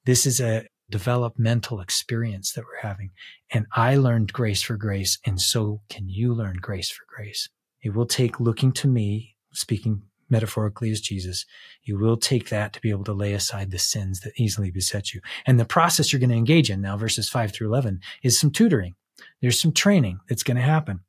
This 0.04 0.26
is 0.26 0.40
a, 0.40 0.66
developmental 0.90 1.80
experience 1.80 2.52
that 2.52 2.64
we're 2.64 2.88
having. 2.88 3.10
And 3.50 3.66
I 3.72 3.96
learned 3.96 4.32
grace 4.32 4.62
for 4.62 4.76
grace, 4.76 5.18
and 5.26 5.40
so 5.40 5.80
can 5.88 6.08
you 6.08 6.34
learn 6.34 6.58
grace 6.60 6.90
for 6.90 7.04
grace. 7.08 7.48
It 7.82 7.94
will 7.94 8.06
take 8.06 8.40
looking 8.40 8.72
to 8.72 8.88
me, 8.88 9.36
speaking 9.52 10.02
metaphorically 10.28 10.90
as 10.90 11.00
Jesus, 11.00 11.46
you 11.84 11.96
will 11.98 12.16
take 12.16 12.48
that 12.48 12.72
to 12.72 12.80
be 12.80 12.90
able 12.90 13.04
to 13.04 13.12
lay 13.12 13.32
aside 13.32 13.70
the 13.70 13.78
sins 13.78 14.20
that 14.20 14.32
easily 14.36 14.72
beset 14.72 15.14
you. 15.14 15.20
And 15.46 15.58
the 15.58 15.64
process 15.64 16.12
you're 16.12 16.20
going 16.20 16.30
to 16.30 16.36
engage 16.36 16.68
in 16.68 16.80
now, 16.80 16.96
verses 16.96 17.28
5 17.28 17.52
through 17.52 17.68
11, 17.68 18.00
is 18.24 18.38
some 18.38 18.50
tutoring. 18.50 18.96
There's 19.40 19.60
some 19.60 19.72
training 19.72 20.18
that's 20.28 20.42
going 20.42 20.56
to 20.56 20.62
happen. 20.62 21.00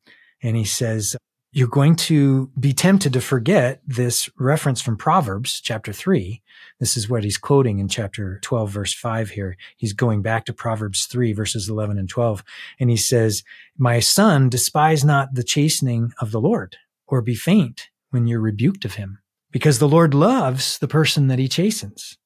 And 0.44 0.56
he 0.56 0.66
says, 0.66 1.16
you're 1.58 1.68
going 1.68 1.96
to 1.96 2.52
be 2.60 2.72
tempted 2.72 3.12
to 3.12 3.20
forget 3.20 3.82
this 3.84 4.30
reference 4.38 4.80
from 4.80 4.96
Proverbs 4.96 5.60
chapter 5.60 5.92
3. 5.92 6.40
This 6.80 6.96
is 6.96 7.10
what 7.10 7.24
he's 7.24 7.40
quoting 7.40 7.80
in 7.80 7.88
chapter 7.88 8.38
12, 8.44 8.70
verse 8.70 8.94
5 8.94 9.32
here. 9.32 9.58
He's 9.76 9.94
going 9.94 10.22
back 10.22 10.46
to 10.46 10.54
Proverbs 10.54 11.08
3, 11.08 11.34
verses 11.34 11.68
11 11.68 11.98
and 11.98 12.08
12. 12.08 12.44
And 12.80 12.92
he 12.92 12.96
says, 12.96 13.42
My 13.76 14.00
son, 14.00 14.50
despise 14.50 15.04
not 15.04 15.34
the 15.34 15.44
chastening 15.44 16.14
of 16.22 16.30
the 16.30 16.40
Lord, 16.40 16.78
or 17.08 17.24
be 17.24 17.34
faint 17.34 17.90
when 18.12 18.28
you're 18.28 18.40
rebuked 18.40 18.86
of 18.86 18.94
him, 18.94 19.18
because 19.50 19.80
the 19.80 19.90
Lord 19.90 20.14
loves 20.14 20.78
the 20.78 20.88
person 20.88 21.26
that 21.26 21.40
he 21.40 21.48
chastens, 21.48 22.20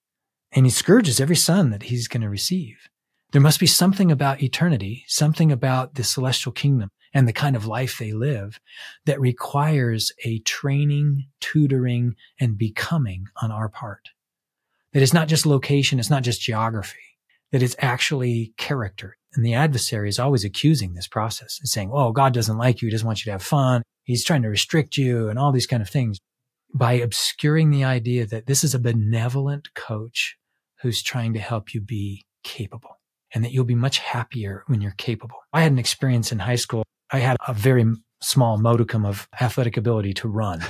and 0.51 0.65
he 0.65 0.69
scourges 0.69 1.21
every 1.21 1.38
son 1.38 1.69
that 1.69 1.84
he's 1.84 2.09
going 2.09 2.21
to 2.21 2.29
receive. 2.29 2.89
There 3.32 3.39
must 3.39 3.61
be 3.61 3.67
something 3.67 4.11
about 4.11 4.43
eternity, 4.43 5.05
something 5.07 5.53
about 5.53 5.95
the 5.95 6.03
celestial 6.03 6.51
kingdom 6.51 6.89
and 7.14 7.28
the 7.28 7.34
kind 7.34 7.55
of 7.55 7.66
life 7.66 7.97
they 7.97 8.14
live 8.14 8.59
that 9.05 9.20
requires 9.20 10.12
a 10.24 10.39
training, 10.39 11.28
tutoring, 11.39 12.16
and 12.39 12.57
becoming 12.57 13.26
on 13.41 13.51
our 13.51 13.70
part. 13.70 14.09
That 14.93 15.03
it's 15.03 15.14
not 15.14 15.28
just 15.28 15.45
location, 15.45 15.99
it's 15.99 16.09
not 16.09 16.24
just 16.24 16.41
geography, 16.41 16.99
that 17.51 17.64
it's 17.64 17.76
actually 17.80 18.53
character. 18.57 19.18
And 19.34 19.45
the 19.45 19.53
adversary 19.53 20.09
is 20.09 20.20
always 20.20 20.43
accusing 20.43 20.93
this 20.93 21.07
process 21.07 21.57
and 21.59 21.70
saying, 21.70 21.91
Oh, 21.93 22.12
God 22.12 22.34
doesn't 22.34 22.57
like 22.57 22.82
you. 22.82 22.88
He 22.88 22.91
doesn't 22.91 23.07
want 23.07 23.20
you 23.20 23.26
to 23.26 23.32
have 23.32 23.43
fun. 23.43 23.82
He's 24.03 24.26
trying 24.26 24.41
to 24.41 24.49
restrict 24.49 24.97
you 24.97 25.30
and 25.30 25.39
all 25.39 25.51
these 25.51 25.68
kind 25.68 25.82
of 25.82 25.89
things 25.89 26.18
by 26.74 26.93
obscuring 26.93 27.72
the 27.72 27.84
idea 27.84 28.26
that 28.26 28.45
this 28.45 28.64
is 28.64 28.74
a 28.74 28.80
benevolent 28.80 29.74
coach 29.74 30.38
who's 30.82 31.01
trying 31.01 31.34
to 31.34 31.39
help 31.39 31.74
you 31.74 31.82
be 31.82 32.26
capable 32.43 32.99
and 33.34 33.43
that 33.43 33.51
you'll 33.51 33.66
be 33.66 33.76
much 33.76 33.99
happier 33.99 34.64
when 34.68 34.82
you're 34.82 34.91
capable. 34.91 35.38
I 35.53 35.62
had 35.62 35.72
an 35.72 35.80
experience 35.80 36.32
in 36.32 36.39
high 36.39 36.55
school. 36.55 36.84
I 37.12 37.20
had 37.20 37.38
a 37.47 37.53
very 37.53 37.86
small 38.22 38.57
modicum 38.57 39.05
of 39.05 39.28
athletic 39.39 39.78
ability 39.78 40.14
to 40.14 40.28
run. 40.28 40.64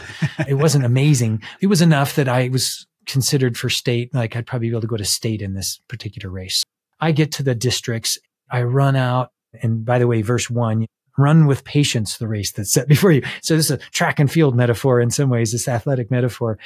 it 0.48 0.56
wasn't 0.56 0.86
amazing. 0.86 1.42
It 1.62 1.68
was 1.68 1.82
enough 1.82 2.16
that 2.16 2.28
I 2.28 2.50
was 2.50 2.88
considered 3.06 3.58
for 3.58 3.70
state. 3.70 4.14
Like 4.14 4.36
I'd 4.36 4.48
probably 4.48 4.70
be 4.70 4.74
able 4.74 4.82
to 4.82 4.88
go 4.88 4.98
to 4.98 5.06
state 5.06 5.42
in 5.42 5.54
this 5.54 5.82
particular 5.88 6.30
race. 6.30 6.64
I 7.00 7.12
get 7.12 7.32
to 7.34 7.44
the 7.44 7.56
districts. 7.56 8.18
I 8.50 8.64
run 8.64 8.96
out. 8.96 9.32
And 9.62 9.84
by 9.84 10.00
the 10.00 10.08
way, 10.08 10.22
verse 10.22 10.50
one, 10.50 10.86
run 11.18 11.46
with 11.46 11.64
patience 11.66 12.18
the 12.18 12.28
race 12.28 12.52
that's 12.52 12.72
set 12.72 12.88
before 12.90 13.12
you. 13.12 13.24
So 13.42 13.56
this 13.56 13.66
is 13.66 13.72
a 13.72 13.78
track 13.92 14.20
and 14.20 14.32
field 14.32 14.56
metaphor 14.56 15.02
in 15.02 15.12
some 15.12 15.30
ways, 15.30 15.52
this 15.52 15.68
athletic 15.68 16.10
metaphor. 16.10 16.58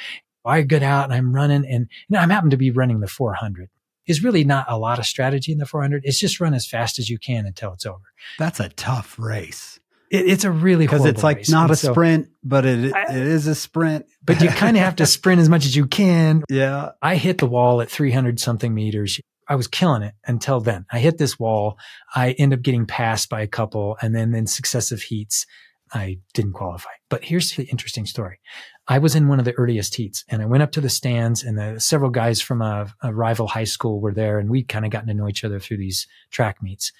I 0.44 0.62
get 0.62 0.84
out 0.84 1.04
and 1.04 1.12
I'm 1.12 1.34
running 1.34 1.66
and, 1.66 1.88
and 2.08 2.16
I'm 2.16 2.30
happen 2.30 2.50
to 2.50 2.56
be 2.56 2.70
running 2.70 3.00
the 3.00 3.08
400 3.08 3.68
is 4.06 4.22
really 4.22 4.44
not 4.44 4.66
a 4.68 4.78
lot 4.78 4.98
of 4.98 5.06
strategy 5.06 5.52
in 5.52 5.58
the 5.58 5.66
400. 5.66 6.02
It's 6.04 6.18
just 6.18 6.40
run 6.40 6.54
as 6.54 6.66
fast 6.66 6.98
as 6.98 7.08
you 7.10 7.18
can 7.18 7.46
until 7.46 7.72
it's 7.72 7.86
over. 7.86 8.04
That's 8.38 8.60
a 8.60 8.68
tough 8.70 9.18
race. 9.18 9.80
It, 10.10 10.26
it's 10.28 10.44
a 10.44 10.50
really 10.50 10.86
because 10.86 11.04
it's 11.04 11.22
like 11.22 11.38
race. 11.38 11.50
not 11.50 11.64
and 11.64 11.70
a 11.72 11.76
so, 11.76 11.92
sprint, 11.92 12.28
but 12.44 12.64
it 12.64 12.94
I, 12.94 13.14
it 13.14 13.26
is 13.26 13.46
a 13.46 13.54
sprint. 13.54 14.06
But 14.24 14.40
you 14.40 14.48
kind 14.48 14.76
of 14.76 14.82
have 14.82 14.96
to 14.96 15.06
sprint 15.06 15.40
as 15.40 15.48
much 15.48 15.64
as 15.64 15.74
you 15.74 15.86
can. 15.86 16.44
Yeah. 16.48 16.90
I 17.02 17.16
hit 17.16 17.38
the 17.38 17.46
wall 17.46 17.80
at 17.80 17.90
300 17.90 18.38
something 18.38 18.72
meters. 18.72 19.20
I 19.48 19.54
was 19.54 19.68
killing 19.68 20.02
it 20.02 20.14
until 20.26 20.60
then. 20.60 20.86
I 20.90 20.98
hit 20.98 21.18
this 21.18 21.38
wall. 21.38 21.78
I 22.14 22.32
end 22.32 22.52
up 22.52 22.62
getting 22.62 22.86
passed 22.86 23.28
by 23.28 23.42
a 23.42 23.46
couple 23.46 23.96
and 24.02 24.14
then 24.14 24.34
in 24.34 24.46
successive 24.46 25.02
heats, 25.02 25.46
I 25.92 26.18
didn't 26.34 26.54
qualify. 26.54 26.90
But 27.08 27.24
here's 27.24 27.52
the 27.52 27.64
interesting 27.64 28.06
story. 28.06 28.40
I 28.88 28.98
was 28.98 29.16
in 29.16 29.26
one 29.26 29.38
of 29.38 29.44
the 29.44 29.54
earliest 29.54 29.96
heats 29.96 30.24
and 30.28 30.40
I 30.40 30.46
went 30.46 30.62
up 30.62 30.72
to 30.72 30.80
the 30.80 30.88
stands 30.88 31.42
and 31.42 31.58
the, 31.58 31.80
several 31.80 32.10
guys 32.10 32.40
from 32.40 32.62
a, 32.62 32.92
a 33.02 33.12
rival 33.12 33.48
high 33.48 33.64
school 33.64 34.00
were 34.00 34.14
there 34.14 34.38
and 34.38 34.48
we'd 34.48 34.68
kind 34.68 34.84
of 34.84 34.92
gotten 34.92 35.08
to 35.08 35.14
know 35.14 35.28
each 35.28 35.44
other 35.44 35.58
through 35.58 35.78
these 35.78 36.06
track 36.30 36.62
meets. 36.62 36.92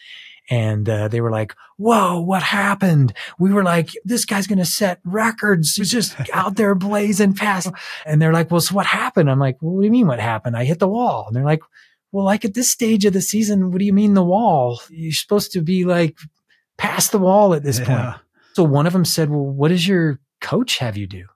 And 0.48 0.88
uh, 0.88 1.08
they 1.08 1.20
were 1.20 1.30
like, 1.30 1.54
whoa, 1.76 2.20
what 2.20 2.42
happened? 2.42 3.12
We 3.38 3.52
were 3.52 3.64
like, 3.64 3.90
this 4.04 4.24
guy's 4.24 4.46
going 4.46 4.58
to 4.58 4.64
set 4.64 5.00
records. 5.04 5.74
He's 5.74 5.90
just 5.92 6.16
out 6.32 6.56
there 6.56 6.74
blazing 6.74 7.34
past. 7.34 7.70
And 8.04 8.20
they're 8.20 8.32
like, 8.32 8.50
well, 8.50 8.60
so 8.60 8.74
what 8.74 8.86
happened? 8.86 9.30
I'm 9.30 9.40
like, 9.40 9.58
well, 9.60 9.74
what 9.74 9.80
do 9.82 9.86
you 9.86 9.92
mean 9.92 10.06
what 10.06 10.20
happened? 10.20 10.56
I 10.56 10.64
hit 10.64 10.78
the 10.78 10.88
wall. 10.88 11.26
And 11.26 11.36
they're 11.36 11.44
like, 11.44 11.62
well, 12.12 12.24
like 12.24 12.44
at 12.44 12.54
this 12.54 12.70
stage 12.70 13.04
of 13.04 13.12
the 13.12 13.20
season, 13.20 13.70
what 13.70 13.78
do 13.78 13.84
you 13.84 13.92
mean 13.92 14.14
the 14.14 14.24
wall? 14.24 14.80
You're 14.90 15.12
supposed 15.12 15.52
to 15.52 15.62
be 15.62 15.84
like 15.84 16.16
past 16.78 17.12
the 17.12 17.18
wall 17.18 17.54
at 17.54 17.62
this 17.62 17.78
yeah. 17.78 17.84
point. 17.84 18.22
So 18.54 18.64
one 18.64 18.86
of 18.86 18.92
them 18.92 19.04
said, 19.04 19.30
well, 19.30 19.44
what 19.44 19.68
does 19.68 19.86
your 19.86 20.20
coach 20.40 20.78
have 20.78 20.96
you 20.96 21.06
do? 21.06 21.26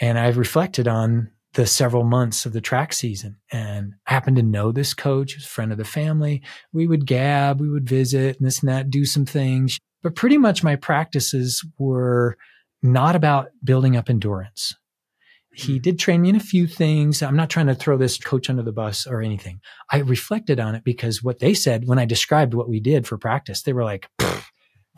And 0.00 0.18
I 0.18 0.28
reflected 0.28 0.88
on 0.88 1.30
the 1.54 1.66
several 1.66 2.04
months 2.04 2.46
of 2.46 2.52
the 2.52 2.60
track 2.60 2.92
season 2.92 3.36
and 3.50 3.94
I 4.06 4.12
happened 4.12 4.36
to 4.36 4.42
know 4.42 4.70
this 4.70 4.94
coach, 4.94 5.34
was 5.34 5.44
a 5.44 5.48
friend 5.48 5.72
of 5.72 5.78
the 5.78 5.84
family. 5.84 6.42
We 6.72 6.86
would 6.86 7.06
gab, 7.06 7.60
we 7.60 7.68
would 7.68 7.88
visit 7.88 8.38
and 8.38 8.46
this 8.46 8.60
and 8.60 8.68
that, 8.68 8.90
do 8.90 9.04
some 9.04 9.26
things. 9.26 9.78
But 10.02 10.14
pretty 10.14 10.38
much 10.38 10.62
my 10.62 10.76
practices 10.76 11.64
were 11.76 12.36
not 12.82 13.16
about 13.16 13.48
building 13.62 13.96
up 13.96 14.08
endurance. 14.08 14.74
He 15.52 15.76
hmm. 15.76 15.82
did 15.82 15.98
train 15.98 16.22
me 16.22 16.30
in 16.30 16.36
a 16.36 16.40
few 16.40 16.66
things. 16.66 17.22
I'm 17.22 17.36
not 17.36 17.50
trying 17.50 17.66
to 17.66 17.74
throw 17.74 17.98
this 17.98 18.16
coach 18.16 18.48
under 18.48 18.62
the 18.62 18.72
bus 18.72 19.06
or 19.06 19.20
anything. 19.20 19.60
I 19.90 19.98
reflected 19.98 20.60
on 20.60 20.76
it 20.76 20.84
because 20.84 21.22
what 21.22 21.40
they 21.40 21.52
said 21.52 21.86
when 21.86 21.98
I 21.98 22.04
described 22.04 22.54
what 22.54 22.68
we 22.68 22.80
did 22.80 23.06
for 23.06 23.18
practice, 23.18 23.62
they 23.62 23.72
were 23.72 23.84
like, 23.84 24.08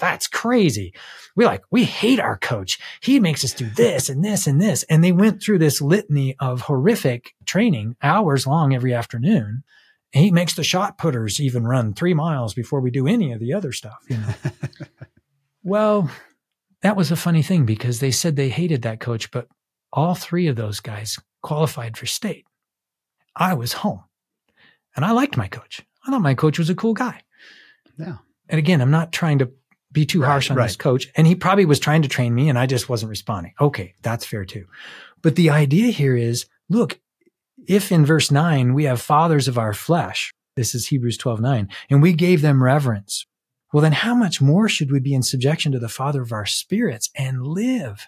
that's 0.02 0.26
crazy. 0.26 0.92
We 1.36 1.44
like, 1.44 1.62
we 1.70 1.84
hate 1.84 2.18
our 2.18 2.36
coach. 2.36 2.80
He 3.00 3.20
makes 3.20 3.44
us 3.44 3.54
do 3.54 3.70
this 3.70 4.08
and 4.08 4.24
this 4.24 4.48
and 4.48 4.60
this. 4.60 4.82
And 4.90 5.02
they 5.02 5.12
went 5.12 5.40
through 5.40 5.60
this 5.60 5.80
litany 5.80 6.34
of 6.40 6.62
horrific 6.62 7.34
training 7.46 7.94
hours 8.02 8.44
long 8.44 8.74
every 8.74 8.92
afternoon. 8.92 9.62
And 10.12 10.24
he 10.24 10.32
makes 10.32 10.54
the 10.54 10.64
shot 10.64 10.98
putters 10.98 11.40
even 11.40 11.64
run 11.64 11.94
three 11.94 12.14
miles 12.14 12.52
before 12.52 12.80
we 12.80 12.90
do 12.90 13.06
any 13.06 13.30
of 13.30 13.38
the 13.38 13.54
other 13.54 13.70
stuff, 13.70 14.04
you 14.08 14.16
know. 14.16 14.34
well, 15.62 16.10
that 16.82 16.96
was 16.96 17.12
a 17.12 17.16
funny 17.16 17.42
thing 17.42 17.64
because 17.64 18.00
they 18.00 18.10
said 18.10 18.34
they 18.34 18.48
hated 18.48 18.82
that 18.82 18.98
coach, 18.98 19.30
but 19.30 19.46
all 19.92 20.16
three 20.16 20.48
of 20.48 20.56
those 20.56 20.80
guys 20.80 21.16
qualified 21.42 21.96
for 21.96 22.06
state. 22.06 22.44
I 23.36 23.54
was 23.54 23.72
home 23.72 24.02
and 24.96 25.04
I 25.04 25.12
liked 25.12 25.36
my 25.36 25.46
coach. 25.46 25.80
I 26.04 26.10
thought 26.10 26.22
my 26.22 26.34
coach 26.34 26.58
was 26.58 26.70
a 26.70 26.74
cool 26.74 26.92
guy. 26.92 27.22
Yeah. 27.96 28.16
And 28.48 28.58
again, 28.58 28.80
I'm 28.80 28.90
not 28.90 29.12
trying 29.12 29.38
to 29.38 29.52
be 29.92 30.06
too 30.06 30.22
harsh 30.22 30.50
on 30.50 30.56
right. 30.56 30.66
this 30.66 30.76
coach. 30.76 31.08
And 31.16 31.26
he 31.26 31.34
probably 31.34 31.64
was 31.64 31.78
trying 31.78 32.02
to 32.02 32.08
train 32.08 32.34
me 32.34 32.48
and 32.48 32.58
I 32.58 32.66
just 32.66 32.88
wasn't 32.88 33.10
responding. 33.10 33.54
Okay. 33.60 33.94
That's 34.02 34.24
fair 34.24 34.44
too. 34.44 34.66
But 35.20 35.36
the 35.36 35.50
idea 35.50 35.92
here 35.92 36.16
is 36.16 36.46
look, 36.68 36.98
if 37.66 37.92
in 37.92 38.04
verse 38.04 38.30
nine 38.30 38.74
we 38.74 38.84
have 38.84 39.00
fathers 39.00 39.48
of 39.48 39.58
our 39.58 39.74
flesh, 39.74 40.32
this 40.56 40.74
is 40.74 40.88
Hebrews 40.88 41.16
12, 41.16 41.40
nine, 41.40 41.68
and 41.88 42.02
we 42.02 42.12
gave 42.12 42.42
them 42.42 42.62
reverence. 42.62 43.26
Well, 43.72 43.82
then 43.82 43.92
how 43.92 44.14
much 44.14 44.42
more 44.42 44.68
should 44.68 44.92
we 44.92 45.00
be 45.00 45.14
in 45.14 45.22
subjection 45.22 45.72
to 45.72 45.78
the 45.78 45.88
father 45.88 46.20
of 46.20 46.32
our 46.32 46.44
spirits 46.44 47.10
and 47.16 47.46
live? 47.46 48.06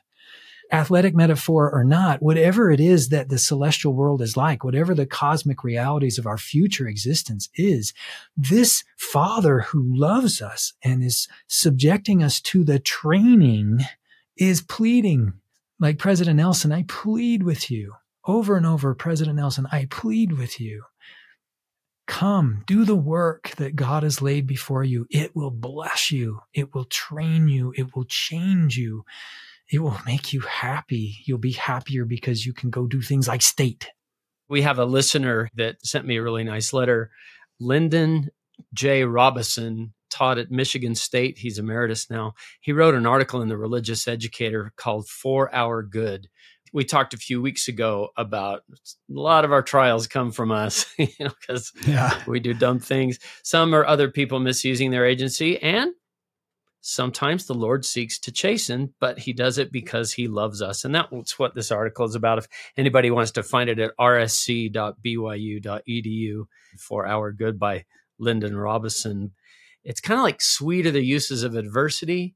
Athletic 0.75 1.14
metaphor 1.14 1.70
or 1.70 1.85
not, 1.85 2.20
whatever 2.20 2.70
it 2.70 2.81
is 2.81 3.09
that 3.11 3.29
the 3.29 3.39
celestial 3.39 3.95
world 3.95 4.20
is 4.20 4.37
like, 4.37 4.64
whatever 4.64 4.95
the 4.95 5.07
cosmic 5.07 5.62
realities 5.62 6.18
of 6.18 6.27
our 6.27 6.37
future 6.37 6.89
existence 6.89 7.49
is, 7.55 7.95
this 8.37 8.83
Father 8.97 9.61
who 9.61 9.97
loves 9.97 10.43
us 10.43 10.72
and 10.83 11.03
is 11.03 11.29
subjecting 11.47 12.22
us 12.22 12.41
to 12.41 12.64
the 12.64 12.81
training 12.81 13.81
is 14.37 14.62
pleading, 14.62 15.35
like 15.79 15.99
President 15.99 16.37
Nelson, 16.37 16.72
I 16.72 16.85
plead 16.89 17.45
with 17.45 17.70
you. 17.70 17.95
Over 18.27 18.57
and 18.57 18.66
over, 18.66 18.95
President 18.95 19.37
Nelson, 19.37 19.68
I 19.70 19.87
plead 19.91 20.33
with 20.33 20.59
you. 20.59 20.85
Come, 22.07 22.64
do 22.66 22.85
the 22.85 22.97
work 22.97 23.51
that 23.57 23.77
God 23.77 24.03
has 24.03 24.20
laid 24.20 24.47
before 24.47 24.83
you. 24.83 25.07
It 25.09 25.37
will 25.37 25.51
bless 25.51 26.11
you. 26.11 26.41
It 26.53 26.75
will 26.75 26.85
train 26.87 27.49
you. 27.49 27.72
It 27.77 27.95
will 27.95 28.05
change 28.05 28.77
you 28.77 29.05
it 29.70 29.78
will 29.80 29.98
make 30.06 30.32
you 30.32 30.40
happy. 30.40 31.16
You'll 31.24 31.38
be 31.38 31.52
happier 31.52 32.04
because 32.04 32.44
you 32.44 32.52
can 32.52 32.70
go 32.70 32.86
do 32.86 33.00
things 33.00 33.28
like 33.28 33.42
state. 33.42 33.88
We 34.48 34.62
have 34.62 34.78
a 34.78 34.84
listener 34.84 35.50
that 35.54 35.84
sent 35.84 36.06
me 36.06 36.16
a 36.16 36.22
really 36.22 36.44
nice 36.44 36.72
letter. 36.72 37.10
Lindon 37.60 38.30
J. 38.74 39.04
Robison 39.04 39.94
taught 40.10 40.38
at 40.38 40.50
Michigan 40.50 40.94
State. 40.94 41.38
He's 41.38 41.58
emeritus 41.58 42.08
now. 42.10 42.34
He 42.60 42.72
wrote 42.72 42.94
an 42.94 43.06
article 43.06 43.42
in 43.42 43.48
the 43.48 43.56
Religious 43.56 44.06
Educator 44.06 44.72
called 44.76 45.08
For 45.08 45.52
Our 45.54 45.82
Good. 45.82 46.28
We 46.72 46.84
talked 46.84 47.14
a 47.14 47.18
few 47.18 47.40
weeks 47.40 47.68
ago 47.68 48.08
about 48.16 48.62
a 48.70 48.84
lot 49.08 49.44
of 49.44 49.52
our 49.52 49.62
trials 49.62 50.06
come 50.06 50.32
from 50.32 50.50
us, 50.50 50.86
you 50.98 51.08
know, 51.20 51.30
because 51.40 51.72
yeah. 51.86 52.20
we 52.26 52.40
do 52.40 52.52
dumb 52.52 52.80
things. 52.80 53.18
Some 53.42 53.74
are 53.74 53.86
other 53.86 54.10
people 54.10 54.40
misusing 54.40 54.90
their 54.90 55.06
agency, 55.06 55.60
and 55.60 55.92
sometimes 56.87 57.47
the 57.47 57.55
Lord 57.55 57.87
seeks 57.87 58.18
to 58.18 58.30
chasten, 58.30 58.93
but 59.01 59.20
he 59.20 59.32
does 59.32 59.57
it 59.57 59.72
because 59.72 60.12
he 60.12 60.28
loves 60.28 60.61
us. 60.61 60.85
And 60.85 60.95
that's 60.95 61.39
what 61.39 61.55
this 61.55 61.72
article 61.72 62.05
is 62.05 62.14
about. 62.14 62.37
If 62.37 62.47
anybody 62.76 63.11
wants 63.11 63.30
to 63.32 63.43
find 63.43 63.70
it 63.70 63.78
at 63.78 63.97
rsc.byu.edu 63.99 64.74
for 66.78 67.07
our 67.07 67.32
good 67.32 67.59
by 67.59 67.87
Lindon 68.18 68.55
Robison. 68.57 69.32
It's 69.82 70.03
kind 70.03 70.20
of 70.20 70.24
like 70.24 70.43
sweet 70.43 70.87
are 70.87 70.91
the 70.91 71.03
uses 71.03 71.43
of 71.43 71.55
adversity. 71.55 72.35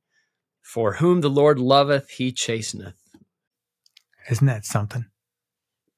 For 0.62 0.94
whom 0.94 1.20
the 1.20 1.28
Lord 1.30 1.58
loveth, 1.58 2.10
he 2.10 2.32
chasteneth. 2.32 2.96
Isn't 4.30 4.46
that 4.46 4.64
something? 4.64 5.06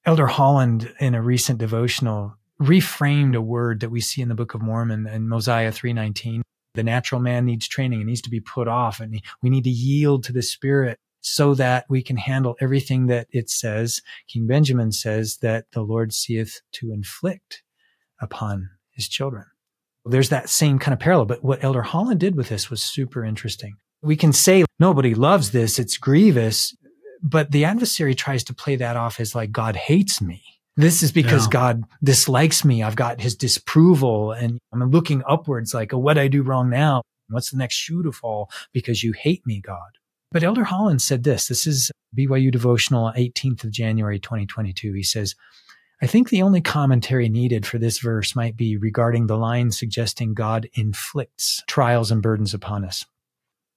Elder 0.05 0.27
Holland, 0.27 0.93
in 0.99 1.15
a 1.15 1.23
recent 1.23 1.59
devotional, 1.61 2.35
reframed 2.61 3.37
a 3.37 3.41
word 3.41 3.79
that 3.81 3.91
we 3.91 4.01
see 4.01 4.23
in 4.23 4.29
the 4.29 4.35
Book 4.35 4.55
of 4.55 4.63
Mormon 4.63 5.07
in 5.07 5.29
Mosiah 5.29 5.71
319 5.73 6.43
the 6.75 6.83
natural 6.83 7.21
man 7.21 7.45
needs 7.45 7.69
training. 7.69 8.01
It 8.01 8.07
needs 8.07 8.23
to 8.23 8.31
be 8.31 8.41
put 8.41 8.69
off 8.69 9.01
and 9.01 9.21
we 9.43 9.51
need 9.51 9.65
to 9.65 9.71
yield 9.71 10.25
to 10.25 10.33
the 10.33 10.43
spirit 10.43 10.99
so 11.21 11.55
that 11.55 11.85
we 11.89 12.03
can 12.03 12.17
handle 12.17 12.57
everything 12.61 13.07
that 13.09 13.27
it 13.31 13.51
says. 13.51 14.01
King 14.29 14.47
Benjamin 14.47 14.93
says 14.93 15.39
that 15.39 15.67
the 15.73 15.83
Lord 15.83 16.13
seeth 16.13 16.61
to 16.73 16.93
inflict 16.93 17.63
upon 18.21 18.71
his 18.91 19.09
children. 19.09 19.45
There's 20.07 20.31
that 20.31 20.49
same 20.49 20.79
kind 20.79 20.95
of 20.95 20.99
parallel, 20.99 21.27
but 21.27 21.45
what 21.45 21.63
Elder 21.63 21.83
Holland 21.83 22.21
did 22.21 22.37
with 22.37 22.49
this 22.49 22.71
was 22.71 22.83
super 22.83 23.25
interesting. 23.25 23.75
We 24.03 24.17
can 24.17 24.33
say 24.33 24.65
nobody 24.79 25.15
loves 25.15 25.51
this. 25.51 25.79
It's 25.79 25.99
grievous, 25.99 26.75
but 27.23 27.51
the 27.51 27.67
adversary 27.67 28.15
tries 28.15 28.43
to 28.45 28.55
play 28.55 28.77
that 28.77 28.97
off 28.97 29.21
as 29.21 29.35
like 29.35 29.53
God 29.53 29.77
hates 29.77 30.23
me. 30.23 30.43
This 30.77 31.03
is 31.03 31.13
because 31.13 31.47
yeah. 31.47 31.51
God 31.51 31.85
dislikes 32.03 32.65
me. 32.65 32.83
I've 32.83 32.97
got 32.97 33.21
his 33.21 33.35
disapproval 33.35 34.33
and 34.33 34.59
I'm 34.73 34.91
looking 34.91 35.23
upwards 35.29 35.75
like, 35.75 35.93
oh, 35.93 35.99
what 35.99 36.19
I 36.19 36.29
do 36.29 36.43
wrong 36.43 36.71
now? 36.71 37.03
What's 37.29 37.51
the 37.51 37.59
next 37.59 37.75
shoe 37.75 38.03
to 38.03 38.13
fall? 38.13 38.51
Because 38.73 39.03
you 39.03 39.13
hate 39.13 39.47
me, 39.47 39.61
God. 39.61 39.99
But 40.33 40.43
Elder 40.45 40.65
Holland 40.65 41.03
said 41.03 41.25
this. 41.25 41.49
This 41.49 41.67
is 41.67 41.91
BYU 42.17 42.53
devotional 42.53 43.13
18th 43.17 43.65
of 43.65 43.71
January 43.71 44.19
2022. 44.19 44.93
He 44.93 45.03
says, 45.03 45.35
I 46.03 46.07
think 46.07 46.31
the 46.31 46.43
only 46.43 46.61
commentary 46.61 47.29
needed 47.29 47.67
for 47.67 47.79
this 47.79 47.99
verse 47.99 48.35
might 48.35 48.57
be 48.57 48.77
regarding 48.77 49.27
the 49.27 49.37
line 49.37 49.71
suggesting 49.71 50.35
God 50.35 50.69
inflicts 50.75 51.63
trials 51.67 52.11
and 52.11 52.23
burdens 52.23 52.55
upon 52.55 52.85
us. 52.85 53.05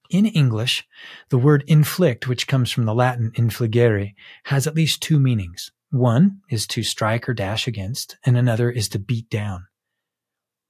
In 0.09 0.25
English, 0.25 0.87
the 1.29 1.37
word 1.37 1.63
inflict, 1.67 2.27
which 2.27 2.47
comes 2.47 2.71
from 2.71 2.85
the 2.85 2.93
Latin 2.93 3.31
infligere, 3.31 4.13
has 4.45 4.67
at 4.67 4.75
least 4.75 5.01
two 5.01 5.19
meanings. 5.19 5.71
One 5.93 6.41
is 6.49 6.65
to 6.69 6.81
strike 6.81 7.29
or 7.29 7.35
dash 7.35 7.67
against, 7.67 8.17
and 8.25 8.35
another 8.35 8.71
is 8.71 8.89
to 8.89 8.99
beat 8.99 9.29
down. 9.29 9.67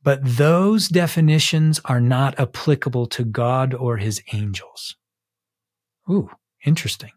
But 0.03 0.19
those 0.21 0.89
definitions 0.89 1.79
are 1.85 2.01
not 2.01 2.37
applicable 2.37 3.07
to 3.07 3.23
God 3.23 3.73
or 3.73 3.95
his 3.95 4.21
angels. 4.33 4.97
Ooh, 6.11 6.29
interesting. 6.65 7.11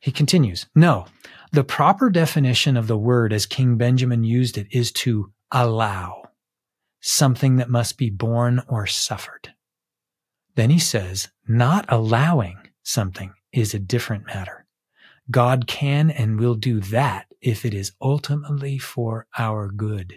He 0.00 0.10
continues, 0.10 0.66
no, 0.74 1.06
the 1.52 1.62
proper 1.62 2.10
definition 2.10 2.76
of 2.76 2.88
the 2.88 2.98
word 2.98 3.32
as 3.32 3.46
King 3.46 3.76
Benjamin 3.76 4.24
used 4.24 4.58
it 4.58 4.66
is 4.72 4.90
to 4.92 5.32
allow 5.52 6.24
something 7.00 7.56
that 7.58 7.70
must 7.70 7.96
be 7.96 8.10
borne 8.10 8.60
or 8.66 8.88
suffered. 8.88 9.54
Then 10.56 10.70
he 10.70 10.80
says, 10.80 11.28
not 11.46 11.84
allowing 11.88 12.58
something 12.82 13.34
is 13.52 13.72
a 13.72 13.78
different 13.78 14.26
matter. 14.26 14.66
God 15.30 15.68
can 15.68 16.10
and 16.10 16.40
will 16.40 16.56
do 16.56 16.80
that 16.80 17.25
if 17.46 17.64
it 17.64 17.72
is 17.72 17.92
ultimately 18.02 18.76
for 18.76 19.26
our 19.38 19.68
good. 19.68 20.16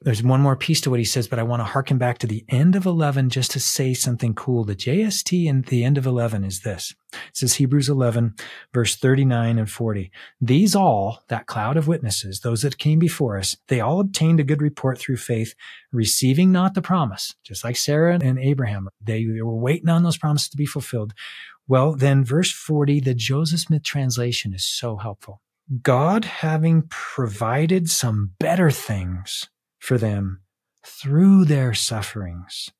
There's 0.00 0.22
one 0.22 0.40
more 0.40 0.56
piece 0.56 0.80
to 0.82 0.90
what 0.90 0.98
he 0.98 1.04
says, 1.04 1.28
but 1.28 1.38
I 1.38 1.44
want 1.44 1.60
to 1.60 1.64
harken 1.64 1.96
back 1.96 2.18
to 2.18 2.26
the 2.26 2.44
end 2.48 2.74
of 2.74 2.86
11 2.86 3.30
just 3.30 3.52
to 3.52 3.60
say 3.60 3.94
something 3.94 4.34
cool. 4.34 4.64
The 4.64 4.74
JST 4.74 5.46
in 5.46 5.62
the 5.62 5.84
end 5.84 5.96
of 5.96 6.06
11 6.06 6.42
is 6.42 6.60
this. 6.60 6.92
It 7.12 7.36
says 7.36 7.54
Hebrews 7.54 7.88
11, 7.88 8.34
verse 8.74 8.96
39 8.96 9.58
and 9.58 9.70
40. 9.70 10.10
These 10.40 10.74
all, 10.74 11.22
that 11.28 11.46
cloud 11.46 11.76
of 11.76 11.86
witnesses, 11.86 12.40
those 12.40 12.62
that 12.62 12.78
came 12.78 12.98
before 12.98 13.38
us, 13.38 13.56
they 13.68 13.80
all 13.80 14.00
obtained 14.00 14.40
a 14.40 14.44
good 14.44 14.62
report 14.62 14.98
through 14.98 15.18
faith, 15.18 15.54
receiving 15.92 16.50
not 16.50 16.74
the 16.74 16.82
promise, 16.82 17.34
just 17.44 17.62
like 17.62 17.76
Sarah 17.76 18.18
and 18.20 18.40
Abraham. 18.40 18.88
They 19.00 19.24
were 19.40 19.54
waiting 19.54 19.88
on 19.88 20.02
those 20.02 20.18
promises 20.18 20.48
to 20.48 20.56
be 20.56 20.66
fulfilled. 20.66 21.12
Well, 21.68 21.94
then 21.94 22.24
verse 22.24 22.50
40, 22.50 23.00
the 23.00 23.14
Joseph 23.14 23.60
Smith 23.60 23.84
translation 23.84 24.52
is 24.52 24.64
so 24.64 24.96
helpful. 24.96 25.40
God 25.82 26.24
having 26.24 26.82
provided 26.88 27.88
some 27.88 28.32
better 28.38 28.70
things 28.70 29.48
for 29.78 29.96
them 29.96 30.42
through 30.84 31.44
their 31.44 31.72
sufferings. 31.74 32.70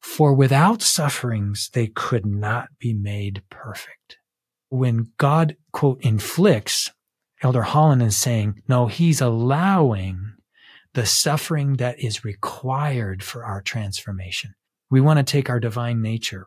For 0.00 0.34
without 0.34 0.82
sufferings, 0.82 1.70
they 1.72 1.88
could 1.88 2.26
not 2.26 2.68
be 2.78 2.92
made 2.92 3.42
perfect. 3.50 4.18
When 4.68 5.12
God, 5.18 5.56
quote, 5.72 6.02
inflicts, 6.02 6.92
Elder 7.42 7.62
Holland 7.62 8.02
is 8.02 8.16
saying, 8.16 8.62
no, 8.68 8.86
he's 8.86 9.20
allowing 9.20 10.34
the 10.94 11.06
suffering 11.06 11.74
that 11.74 12.00
is 12.00 12.24
required 12.24 13.22
for 13.22 13.44
our 13.44 13.60
transformation. 13.60 14.54
We 14.90 15.00
want 15.00 15.18
to 15.18 15.22
take 15.22 15.50
our 15.50 15.60
divine 15.60 16.00
nature 16.00 16.46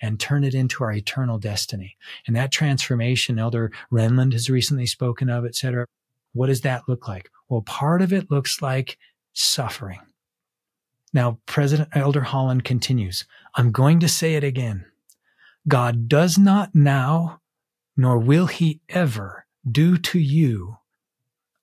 and 0.00 0.18
turn 0.18 0.44
it 0.44 0.54
into 0.54 0.84
our 0.84 0.92
eternal 0.92 1.38
destiny. 1.38 1.96
And 2.26 2.36
that 2.36 2.52
transformation, 2.52 3.38
Elder 3.38 3.70
Renlund 3.92 4.32
has 4.32 4.50
recently 4.50 4.86
spoken 4.86 5.28
of, 5.28 5.44
etc. 5.44 5.86
What 6.32 6.46
does 6.46 6.62
that 6.62 6.88
look 6.88 7.08
like? 7.08 7.30
Well, 7.48 7.62
part 7.62 8.02
of 8.02 8.12
it 8.12 8.30
looks 8.30 8.60
like 8.62 8.98
suffering. 9.32 10.00
Now, 11.12 11.38
President 11.46 11.88
Elder 11.92 12.20
Holland 12.20 12.64
continues, 12.64 13.24
I'm 13.54 13.72
going 13.72 14.00
to 14.00 14.08
say 14.08 14.34
it 14.34 14.44
again. 14.44 14.84
God 15.66 16.08
does 16.08 16.38
not 16.38 16.74
now, 16.74 17.40
nor 17.96 18.18
will 18.18 18.46
he 18.46 18.80
ever 18.88 19.46
do 19.70 19.98
to 19.98 20.18
you 20.18 20.78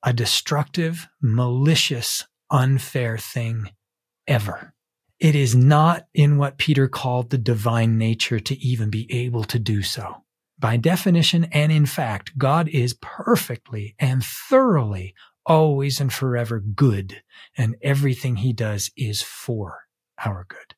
a 0.03 0.13
destructive, 0.13 1.07
malicious, 1.19 2.28
unfair 2.51 3.17
thing 3.17 3.71
ever. 4.28 4.74
It 5.20 5.36
is 5.36 5.55
not 5.55 6.07
in 6.13 6.38
what 6.38 6.57
Peter 6.57 6.88
called 6.88 7.30
the 7.30 7.38
divine 7.38 7.97
nature 7.97 8.39
to 8.39 8.57
even 8.57 8.89
be 8.89 9.11
able 9.11 9.43
to 9.45 9.59
do 9.59 9.82
so. 9.82 10.24
By 10.59 10.78
definition 10.78 11.45
and 11.45 11.72
in 11.72 11.86
fact, 11.86 12.38
God 12.38 12.68
is 12.70 12.97
perfectly 13.01 13.95
and 13.99 14.24
thoroughly 14.24 15.13
always 15.45 15.99
and 15.99 16.11
forever 16.11 16.59
good, 16.59 17.22
and 17.57 17.76
everything 17.82 18.38
he 18.38 18.51
does 18.51 18.91
is 18.97 19.22
for 19.22 19.84
our 20.24 20.45
good. 20.47 20.76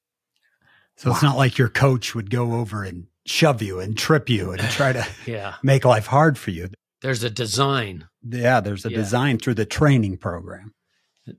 So 0.97 1.09
wow. 1.09 1.15
it's 1.15 1.23
not 1.23 1.38
like 1.38 1.57
your 1.57 1.69
coach 1.69 2.15
would 2.15 2.29
go 2.29 2.53
over 2.53 2.83
and 2.83 3.07
shove 3.25 3.61
you 3.61 3.79
and 3.79 3.97
trip 3.97 4.29
you 4.29 4.51
and 4.51 4.61
try 4.71 4.93
to 4.93 5.07
yeah. 5.25 5.55
make 5.63 5.85
life 5.85 6.07
hard 6.07 6.38
for 6.38 6.51
you. 6.51 6.69
There's 7.01 7.23
a 7.23 7.29
design. 7.29 8.07
Yeah, 8.27 8.59
there's 8.59 8.85
a 8.85 8.89
yeah. 8.89 8.97
design 8.97 9.38
through 9.38 9.53
the 9.55 9.65
training 9.65 10.17
program. 10.17 10.73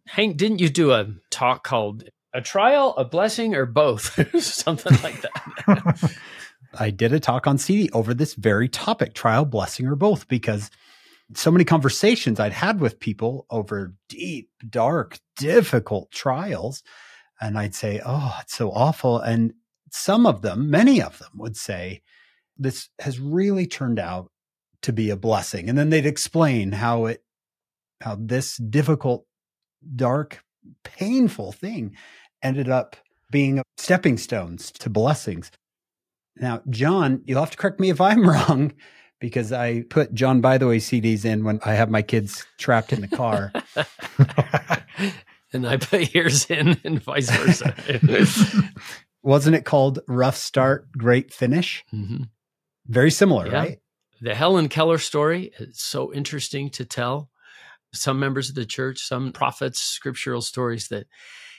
Hank, 0.06 0.36
didn't 0.36 0.60
you 0.60 0.68
do 0.68 0.92
a 0.92 1.08
talk 1.30 1.64
called 1.64 2.04
A 2.34 2.40
Trial, 2.40 2.94
a 2.96 3.04
Blessing, 3.04 3.54
or 3.54 3.66
Both? 3.66 4.18
Something 4.42 4.98
like 5.02 5.22
that. 5.22 6.16
I 6.78 6.90
did 6.90 7.12
a 7.12 7.20
talk 7.20 7.46
on 7.46 7.58
CD 7.58 7.90
over 7.92 8.12
this 8.12 8.34
very 8.34 8.68
topic, 8.68 9.14
trial, 9.14 9.44
blessing, 9.44 9.86
or 9.86 9.96
both, 9.96 10.28
because– 10.28 10.70
so 11.34 11.50
many 11.50 11.64
conversations 11.64 12.40
I'd 12.40 12.52
had 12.52 12.80
with 12.80 13.00
people 13.00 13.46
over 13.50 13.94
deep, 14.08 14.50
dark, 14.68 15.18
difficult 15.36 16.10
trials. 16.10 16.82
And 17.40 17.58
I'd 17.58 17.74
say, 17.74 18.00
Oh, 18.04 18.36
it's 18.40 18.54
so 18.54 18.70
awful. 18.70 19.18
And 19.18 19.52
some 19.90 20.26
of 20.26 20.42
them, 20.42 20.70
many 20.70 21.02
of 21.02 21.18
them 21.18 21.30
would 21.36 21.56
say, 21.56 22.02
This 22.56 22.88
has 23.00 23.20
really 23.20 23.66
turned 23.66 23.98
out 23.98 24.30
to 24.82 24.92
be 24.92 25.10
a 25.10 25.16
blessing. 25.16 25.68
And 25.68 25.76
then 25.76 25.90
they'd 25.90 26.06
explain 26.06 26.72
how 26.72 27.06
it, 27.06 27.22
how 28.00 28.16
this 28.18 28.56
difficult, 28.56 29.26
dark, 29.94 30.42
painful 30.84 31.52
thing 31.52 31.96
ended 32.42 32.68
up 32.68 32.96
being 33.30 33.62
stepping 33.76 34.16
stones 34.16 34.70
to 34.72 34.90
blessings. 34.90 35.50
Now, 36.36 36.62
John, 36.70 37.22
you'll 37.24 37.40
have 37.40 37.50
to 37.50 37.56
correct 37.56 37.80
me 37.80 37.90
if 37.90 38.00
I'm 38.00 38.28
wrong 38.28 38.72
because 39.20 39.52
I 39.52 39.82
put 39.82 40.14
John 40.14 40.40
Bytheway 40.40 40.78
CDs 40.78 41.24
in 41.24 41.44
when 41.44 41.60
I 41.64 41.72
have 41.72 41.90
my 41.90 42.02
kids 42.02 42.46
trapped 42.58 42.92
in 42.92 43.00
the 43.00 43.08
car. 43.08 43.52
and 45.52 45.66
I 45.66 45.76
put 45.76 46.14
yours 46.14 46.46
in 46.50 46.78
and 46.84 47.02
vice 47.02 47.30
versa. 47.30 47.74
Wasn't 49.22 49.56
it 49.56 49.64
called 49.64 50.00
Rough 50.06 50.36
Start, 50.36 50.90
Great 50.92 51.32
Finish? 51.32 51.84
Mm-hmm. 51.92 52.24
Very 52.86 53.10
similar, 53.10 53.48
yeah. 53.48 53.58
right? 53.58 53.78
The 54.20 54.34
Helen 54.34 54.68
Keller 54.68 54.98
story 54.98 55.52
is 55.58 55.80
so 55.80 56.12
interesting 56.12 56.70
to 56.70 56.84
tell. 56.84 57.30
Some 57.92 58.20
members 58.20 58.48
of 58.48 58.54
the 58.54 58.66
church, 58.66 59.00
some 59.00 59.32
prophets, 59.32 59.80
scriptural 59.80 60.42
stories 60.42 60.88
that 60.88 61.06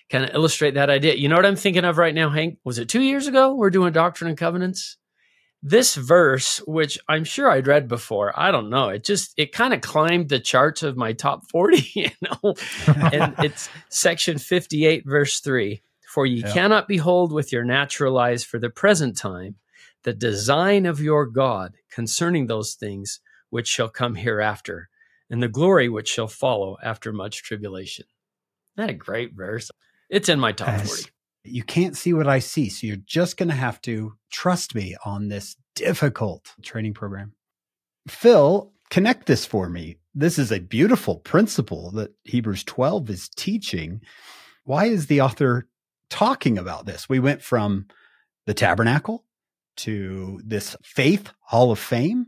kind 0.09 0.23
of 0.23 0.33
illustrate 0.33 0.75
that 0.75 0.89
idea. 0.89 1.15
You 1.15 1.27
know 1.27 1.35
what 1.35 1.45
I'm 1.45 1.55
thinking 1.55 1.85
of 1.85 1.97
right 1.97 2.13
now, 2.13 2.29
Hank? 2.29 2.59
Was 2.63 2.77
it 2.77 2.89
two 2.89 3.01
years 3.01 3.27
ago? 3.27 3.55
We're 3.55 3.69
doing 3.69 3.93
Doctrine 3.93 4.29
and 4.29 4.37
Covenants 4.37 4.97
this 5.61 5.95
verse, 5.95 6.59
which 6.65 6.97
I'm 7.07 7.23
sure 7.23 7.51
I'd 7.51 7.67
read 7.67 7.87
before, 7.87 8.37
I 8.39 8.51
don't 8.51 8.69
know. 8.69 8.89
It 8.89 9.03
just 9.03 9.33
it 9.37 9.51
kind 9.51 9.73
of 9.73 9.81
climbed 9.81 10.29
the 10.29 10.39
charts 10.39 10.83
of 10.83 10.95
my 10.95 11.13
top 11.13 11.49
40, 11.51 11.91
you 11.95 12.09
know. 12.21 12.55
and 13.11 13.35
it's 13.39 13.69
section 13.89 14.37
58 14.37 15.03
verse 15.05 15.39
3. 15.39 15.81
For 16.07 16.25
ye 16.25 16.41
yeah. 16.41 16.51
cannot 16.51 16.87
behold 16.87 17.31
with 17.31 17.51
your 17.51 17.63
natural 17.63 18.17
eyes 18.17 18.43
for 18.43 18.57
the 18.57 18.69
present 18.69 19.17
time 19.17 19.55
the 20.03 20.13
design 20.13 20.85
of 20.85 21.01
your 21.01 21.25
God 21.25 21.75
concerning 21.91 22.47
those 22.47 22.73
things 22.73 23.19
which 23.49 23.67
shall 23.67 23.89
come 23.89 24.15
hereafter, 24.15 24.89
and 25.29 25.41
the 25.41 25.47
glory 25.47 25.89
which 25.89 26.07
shall 26.07 26.27
follow 26.27 26.77
after 26.83 27.11
much 27.11 27.43
tribulation. 27.43 28.05
Isn't 28.77 28.87
that 28.87 28.93
a 28.93 28.97
great 28.97 29.33
verse? 29.33 29.69
It's 30.09 30.29
in 30.29 30.39
my 30.39 30.51
top 30.51 30.69
yes. 30.69 30.87
40 30.87 31.11
you 31.43 31.63
can't 31.63 31.97
see 31.97 32.13
what 32.13 32.27
I 32.27 32.39
see. 32.39 32.69
So 32.69 32.87
you're 32.87 32.97
just 32.97 33.37
going 33.37 33.49
to 33.49 33.55
have 33.55 33.81
to 33.83 34.13
trust 34.31 34.75
me 34.75 34.95
on 35.05 35.27
this 35.27 35.55
difficult 35.75 36.53
training 36.61 36.93
program. 36.93 37.33
Phil, 38.07 38.71
connect 38.89 39.25
this 39.25 39.45
for 39.45 39.69
me. 39.69 39.97
This 40.13 40.39
is 40.39 40.51
a 40.51 40.59
beautiful 40.59 41.17
principle 41.17 41.91
that 41.91 42.13
Hebrews 42.23 42.63
12 42.63 43.09
is 43.09 43.29
teaching. 43.29 44.01
Why 44.63 44.85
is 44.85 45.07
the 45.07 45.21
author 45.21 45.67
talking 46.09 46.57
about 46.57 46.85
this? 46.85 47.07
We 47.07 47.19
went 47.19 47.41
from 47.41 47.87
the 48.45 48.53
tabernacle 48.53 49.25
to 49.77 50.41
this 50.43 50.75
faith 50.83 51.31
hall 51.41 51.71
of 51.71 51.79
fame. 51.79 52.27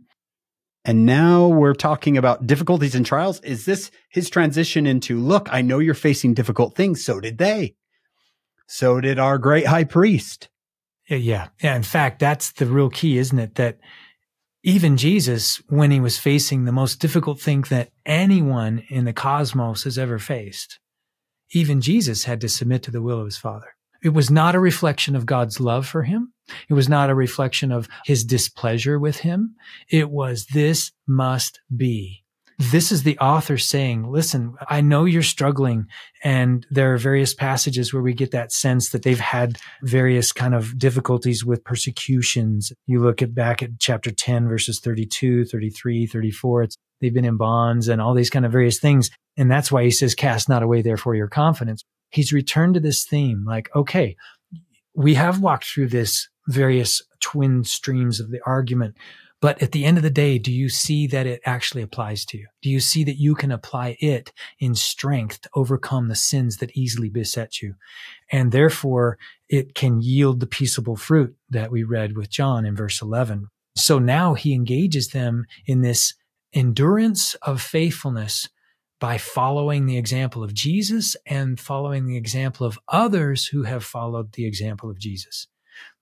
And 0.83 1.05
now 1.05 1.47
we're 1.47 1.75
talking 1.75 2.17
about 2.17 2.47
difficulties 2.47 2.95
and 2.95 3.05
trials. 3.05 3.39
Is 3.41 3.65
this 3.65 3.91
his 4.09 4.29
transition 4.29 4.87
into, 4.87 5.19
look, 5.19 5.47
I 5.51 5.61
know 5.61 5.79
you're 5.79 5.93
facing 5.93 6.33
difficult 6.33 6.75
things. 6.75 7.03
So 7.03 7.19
did 7.19 7.37
they. 7.37 7.75
So 8.67 8.99
did 8.99 9.19
our 9.19 9.37
great 9.37 9.67
high 9.67 9.83
priest. 9.83 10.49
Yeah. 11.07 11.49
Yeah. 11.61 11.75
In 11.75 11.83
fact, 11.83 12.19
that's 12.19 12.53
the 12.53 12.65
real 12.65 12.89
key, 12.89 13.17
isn't 13.17 13.37
it? 13.37 13.55
That 13.55 13.77
even 14.63 14.97
Jesus, 14.97 15.61
when 15.67 15.91
he 15.91 15.99
was 15.99 16.17
facing 16.17 16.65
the 16.65 16.71
most 16.71 16.99
difficult 16.99 17.39
thing 17.39 17.63
that 17.69 17.89
anyone 18.05 18.83
in 18.89 19.05
the 19.05 19.13
cosmos 19.13 19.83
has 19.83 19.97
ever 19.97 20.19
faced, 20.19 20.79
even 21.51 21.81
Jesus 21.81 22.23
had 22.23 22.39
to 22.41 22.49
submit 22.49 22.81
to 22.83 22.91
the 22.91 23.01
will 23.01 23.19
of 23.19 23.25
his 23.25 23.37
Father. 23.37 23.75
It 24.03 24.09
was 24.09 24.31
not 24.31 24.55
a 24.55 24.59
reflection 24.59 25.15
of 25.15 25.25
God's 25.25 25.59
love 25.59 25.87
for 25.87 26.03
him. 26.03 26.33
It 26.69 26.73
was 26.73 26.89
not 26.89 27.09
a 27.09 27.15
reflection 27.15 27.71
of 27.71 27.87
his 28.05 28.23
displeasure 28.23 28.99
with 28.99 29.17
him. 29.17 29.55
It 29.89 30.09
was, 30.09 30.45
this 30.47 30.91
must 31.07 31.59
be. 31.75 32.23
this 32.69 32.91
is 32.91 33.03
the 33.03 33.17
author 33.17 33.57
saying, 33.57 34.11
listen, 34.11 34.55
I 34.69 34.81
know 34.81 35.05
you're 35.05 35.23
struggling. 35.23 35.87
And 36.23 36.65
there 36.69 36.93
are 36.93 36.97
various 36.97 37.33
passages 37.33 37.91
where 37.93 38.03
we 38.03 38.13
get 38.13 38.31
that 38.31 38.51
sense 38.51 38.89
that 38.89 39.01
they've 39.03 39.19
had 39.19 39.57
various 39.81 40.31
kind 40.31 40.53
of 40.53 40.77
difficulties 40.77 41.43
with 41.43 41.63
persecutions. 41.63 42.71
You 42.85 42.99
look 42.99 43.21
at 43.21 43.33
back 43.33 43.63
at 43.63 43.79
chapter 43.79 44.11
10, 44.11 44.47
verses 44.47 44.79
32, 44.79 45.45
33, 45.45 46.05
34. 46.05 46.63
It's, 46.63 46.75
they've 46.99 47.13
been 47.13 47.25
in 47.25 47.37
bonds 47.37 47.87
and 47.87 47.99
all 47.99 48.13
these 48.13 48.29
kind 48.29 48.45
of 48.45 48.51
various 48.51 48.79
things. 48.79 49.09
And 49.37 49.49
that's 49.49 49.71
why 49.71 49.83
he 49.83 49.91
says, 49.91 50.13
cast 50.13 50.47
not 50.47 50.61
away 50.61 50.81
therefore 50.81 51.15
your 51.15 51.29
confidence. 51.29 51.83
He's 52.11 52.33
returned 52.33 52.75
to 52.75 52.79
this 52.79 53.05
theme 53.05 53.43
like, 53.45 53.73
okay, 53.75 54.17
we 54.93 55.15
have 55.15 55.39
walked 55.39 55.65
through 55.65 55.87
this 55.87 56.27
various 56.47 57.01
twin 57.19 57.63
streams 57.63 58.19
of 58.19 58.31
the 58.31 58.41
argument 58.45 58.95
but 59.41 59.59
at 59.59 59.71
the 59.71 59.85
end 59.85 59.97
of 59.97 60.03
the 60.03 60.11
day, 60.11 60.37
do 60.37 60.51
you 60.53 60.69
see 60.69 61.07
that 61.07 61.25
it 61.25 61.41
actually 61.45 61.81
applies 61.81 62.25
to 62.25 62.37
you? 62.37 62.47
Do 62.61 62.69
you 62.69 62.79
see 62.79 63.03
that 63.05 63.17
you 63.17 63.33
can 63.33 63.51
apply 63.51 63.97
it 63.99 64.31
in 64.59 64.75
strength 64.75 65.41
to 65.41 65.49
overcome 65.55 66.07
the 66.07 66.15
sins 66.15 66.57
that 66.57 66.77
easily 66.77 67.09
beset 67.09 67.59
you? 67.59 67.73
And 68.31 68.51
therefore 68.51 69.17
it 69.49 69.73
can 69.73 69.99
yield 69.99 70.39
the 70.39 70.47
peaceable 70.47 70.95
fruit 70.95 71.35
that 71.49 71.71
we 71.71 71.81
read 71.81 72.15
with 72.15 72.29
John 72.29 72.65
in 72.65 72.75
verse 72.75 73.01
11. 73.01 73.47
So 73.75 73.97
now 73.97 74.35
he 74.35 74.53
engages 74.53 75.09
them 75.09 75.45
in 75.65 75.81
this 75.81 76.13
endurance 76.53 77.33
of 77.41 77.63
faithfulness 77.63 78.47
by 78.99 79.17
following 79.17 79.87
the 79.87 79.97
example 79.97 80.43
of 80.43 80.53
Jesus 80.53 81.15
and 81.25 81.59
following 81.59 82.05
the 82.05 82.17
example 82.17 82.67
of 82.67 82.77
others 82.87 83.47
who 83.47 83.63
have 83.63 83.83
followed 83.83 84.33
the 84.33 84.45
example 84.45 84.91
of 84.91 84.99
Jesus. 84.99 85.47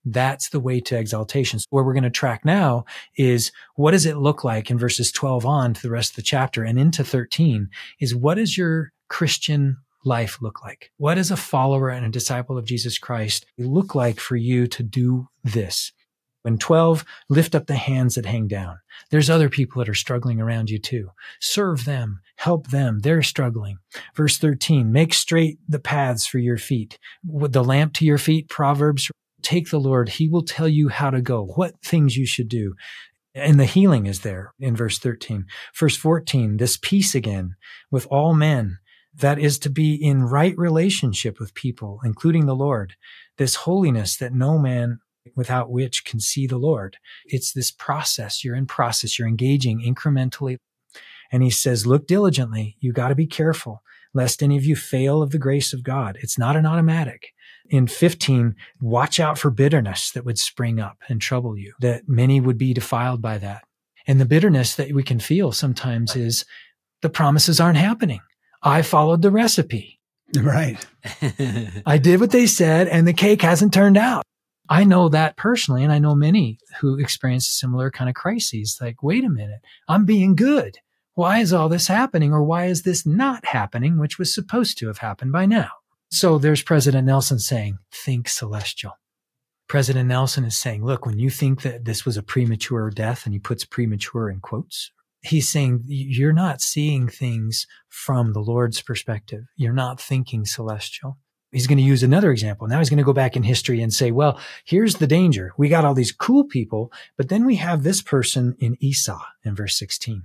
That's 0.04 0.48
the 0.48 0.60
way 0.60 0.80
to 0.80 0.98
exaltation. 0.98 1.58
So 1.58 1.66
where 1.70 1.84
we're 1.84 1.92
going 1.92 2.04
to 2.04 2.10
track 2.10 2.44
now 2.44 2.84
is 3.16 3.52
what 3.76 3.90
does 3.90 4.06
it 4.06 4.16
look 4.16 4.44
like 4.44 4.70
in 4.70 4.78
verses 4.78 5.12
12 5.12 5.44
on 5.44 5.74
to 5.74 5.82
the 5.82 5.90
rest 5.90 6.12
of 6.12 6.16
the 6.16 6.22
chapter 6.22 6.64
and 6.64 6.78
into 6.78 7.04
13 7.04 7.68
is 8.00 8.14
what 8.14 8.36
does 8.36 8.56
your 8.56 8.92
Christian 9.08 9.76
life 10.04 10.38
look 10.40 10.62
like? 10.62 10.90
What 10.96 11.16
does 11.16 11.30
a 11.30 11.36
follower 11.36 11.90
and 11.90 12.06
a 12.06 12.10
disciple 12.10 12.56
of 12.56 12.64
Jesus 12.64 12.98
Christ 12.98 13.44
look 13.58 13.94
like 13.94 14.18
for 14.18 14.36
you 14.36 14.66
to 14.68 14.82
do 14.82 15.28
this? 15.44 15.92
When 16.42 16.56
12, 16.56 17.04
lift 17.28 17.54
up 17.54 17.66
the 17.66 17.74
hands 17.74 18.14
that 18.14 18.24
hang 18.24 18.48
down. 18.48 18.78
There's 19.10 19.28
other 19.28 19.50
people 19.50 19.80
that 19.80 19.90
are 19.90 19.94
struggling 19.94 20.40
around 20.40 20.70
you 20.70 20.78
too. 20.78 21.10
Serve 21.38 21.84
them, 21.84 22.20
help 22.36 22.68
them. 22.68 23.00
They're 23.00 23.22
struggling. 23.22 23.76
Verse 24.14 24.38
13, 24.38 24.90
make 24.90 25.12
straight 25.12 25.58
the 25.68 25.78
paths 25.78 26.26
for 26.26 26.38
your 26.38 26.56
feet. 26.56 26.98
With 27.26 27.52
the 27.52 27.62
lamp 27.62 27.92
to 27.94 28.06
your 28.06 28.16
feet, 28.16 28.48
Proverbs 28.48 29.10
take 29.42 29.70
the 29.70 29.80
Lord. 29.80 30.08
He 30.08 30.28
will 30.28 30.44
tell 30.44 30.68
you 30.68 30.88
how 30.88 31.10
to 31.10 31.20
go, 31.20 31.44
what 31.44 31.80
things 31.82 32.16
you 32.16 32.26
should 32.26 32.48
do. 32.48 32.74
And 33.34 33.60
the 33.60 33.64
healing 33.64 34.06
is 34.06 34.20
there 34.20 34.52
in 34.58 34.74
verse 34.74 34.98
13. 34.98 35.46
Verse 35.74 35.96
14, 35.96 36.56
this 36.56 36.76
peace 36.76 37.14
again 37.14 37.54
with 37.90 38.06
all 38.06 38.34
men 38.34 38.78
that 39.14 39.38
is 39.38 39.58
to 39.60 39.70
be 39.70 39.94
in 39.94 40.22
right 40.22 40.56
relationship 40.56 41.38
with 41.38 41.54
people, 41.54 42.00
including 42.04 42.46
the 42.46 42.56
Lord. 42.56 42.94
This 43.38 43.56
holiness 43.56 44.16
that 44.16 44.32
no 44.32 44.58
man 44.58 45.00
without 45.36 45.70
which 45.70 46.04
can 46.04 46.20
see 46.20 46.46
the 46.46 46.58
Lord. 46.58 46.96
It's 47.26 47.52
this 47.52 47.70
process. 47.70 48.44
You're 48.44 48.56
in 48.56 48.66
process. 48.66 49.18
You're 49.18 49.28
engaging 49.28 49.80
incrementally. 49.80 50.56
And 51.32 51.42
he 51.42 51.50
says, 51.50 51.86
look 51.86 52.06
diligently. 52.06 52.76
You 52.80 52.92
got 52.92 53.08
to 53.08 53.14
be 53.14 53.26
careful 53.26 53.82
lest 54.12 54.42
any 54.42 54.56
of 54.56 54.64
you 54.64 54.74
fail 54.74 55.22
of 55.22 55.30
the 55.30 55.38
grace 55.38 55.72
of 55.72 55.84
God. 55.84 56.18
It's 56.20 56.38
not 56.38 56.56
an 56.56 56.66
automatic 56.66 57.32
in 57.70 57.86
15, 57.86 58.56
watch 58.80 59.20
out 59.20 59.38
for 59.38 59.50
bitterness 59.50 60.10
that 60.10 60.24
would 60.24 60.38
spring 60.38 60.80
up 60.80 60.98
and 61.08 61.20
trouble 61.20 61.56
you, 61.56 61.72
that 61.80 62.08
many 62.08 62.40
would 62.40 62.58
be 62.58 62.74
defiled 62.74 63.22
by 63.22 63.38
that. 63.38 63.64
And 64.06 64.20
the 64.20 64.26
bitterness 64.26 64.74
that 64.74 64.92
we 64.92 65.04
can 65.04 65.20
feel 65.20 65.52
sometimes 65.52 66.16
is 66.16 66.44
the 67.00 67.08
promises 67.08 67.60
aren't 67.60 67.78
happening. 67.78 68.20
I 68.62 68.82
followed 68.82 69.22
the 69.22 69.30
recipe. 69.30 69.96
Right. 70.40 70.78
I 71.84 71.98
did 71.98 72.20
what 72.20 72.30
they 72.30 72.46
said 72.46 72.86
and 72.86 73.04
the 73.04 73.12
cake 73.12 73.42
hasn't 73.42 73.74
turned 73.74 73.96
out. 73.96 74.22
I 74.68 74.84
know 74.84 75.08
that 75.08 75.36
personally, 75.36 75.82
and 75.82 75.92
I 75.92 75.98
know 75.98 76.14
many 76.14 76.60
who 76.80 77.00
experience 77.00 77.48
similar 77.48 77.90
kind 77.90 78.08
of 78.08 78.14
crises. 78.14 78.78
Like, 78.80 79.02
wait 79.02 79.24
a 79.24 79.28
minute, 79.28 79.58
I'm 79.88 80.04
being 80.04 80.36
good. 80.36 80.78
Why 81.14 81.38
is 81.40 81.52
all 81.52 81.68
this 81.68 81.88
happening? 81.88 82.32
Or 82.32 82.44
why 82.44 82.66
is 82.66 82.82
this 82.82 83.04
not 83.04 83.44
happening, 83.46 83.98
which 83.98 84.20
was 84.20 84.32
supposed 84.32 84.78
to 84.78 84.86
have 84.86 84.98
happened 84.98 85.32
by 85.32 85.46
now? 85.46 85.70
So 86.10 86.38
there's 86.38 86.62
President 86.62 87.06
Nelson 87.06 87.38
saying, 87.38 87.78
think 87.92 88.28
celestial. 88.28 88.92
President 89.68 90.08
Nelson 90.08 90.44
is 90.44 90.58
saying, 90.58 90.84
look, 90.84 91.06
when 91.06 91.20
you 91.20 91.30
think 91.30 91.62
that 91.62 91.84
this 91.84 92.04
was 92.04 92.16
a 92.16 92.22
premature 92.22 92.90
death, 92.90 93.24
and 93.24 93.32
he 93.32 93.38
puts 93.38 93.64
premature 93.64 94.28
in 94.28 94.40
quotes, 94.40 94.90
he's 95.22 95.48
saying 95.48 95.84
you're 95.86 96.32
not 96.32 96.60
seeing 96.60 97.06
things 97.06 97.68
from 97.88 98.32
the 98.32 98.40
Lord's 98.40 98.82
perspective. 98.82 99.44
You're 99.56 99.72
not 99.72 100.00
thinking 100.00 100.44
celestial. 100.44 101.18
He's 101.52 101.68
going 101.68 101.78
to 101.78 101.84
use 101.84 102.02
another 102.02 102.32
example. 102.32 102.66
Now 102.66 102.78
he's 102.78 102.90
going 102.90 102.98
to 102.98 103.04
go 103.04 103.12
back 103.12 103.36
in 103.36 103.44
history 103.44 103.80
and 103.80 103.92
say, 103.92 104.10
well, 104.10 104.40
here's 104.64 104.96
the 104.96 105.06
danger. 105.06 105.52
We 105.56 105.68
got 105.68 105.84
all 105.84 105.94
these 105.94 106.12
cool 106.12 106.44
people, 106.44 106.92
but 107.16 107.28
then 107.28 107.44
we 107.44 107.56
have 107.56 107.84
this 107.84 108.02
person 108.02 108.56
in 108.58 108.76
Esau 108.80 109.22
in 109.44 109.54
verse 109.54 109.78
16, 109.78 110.24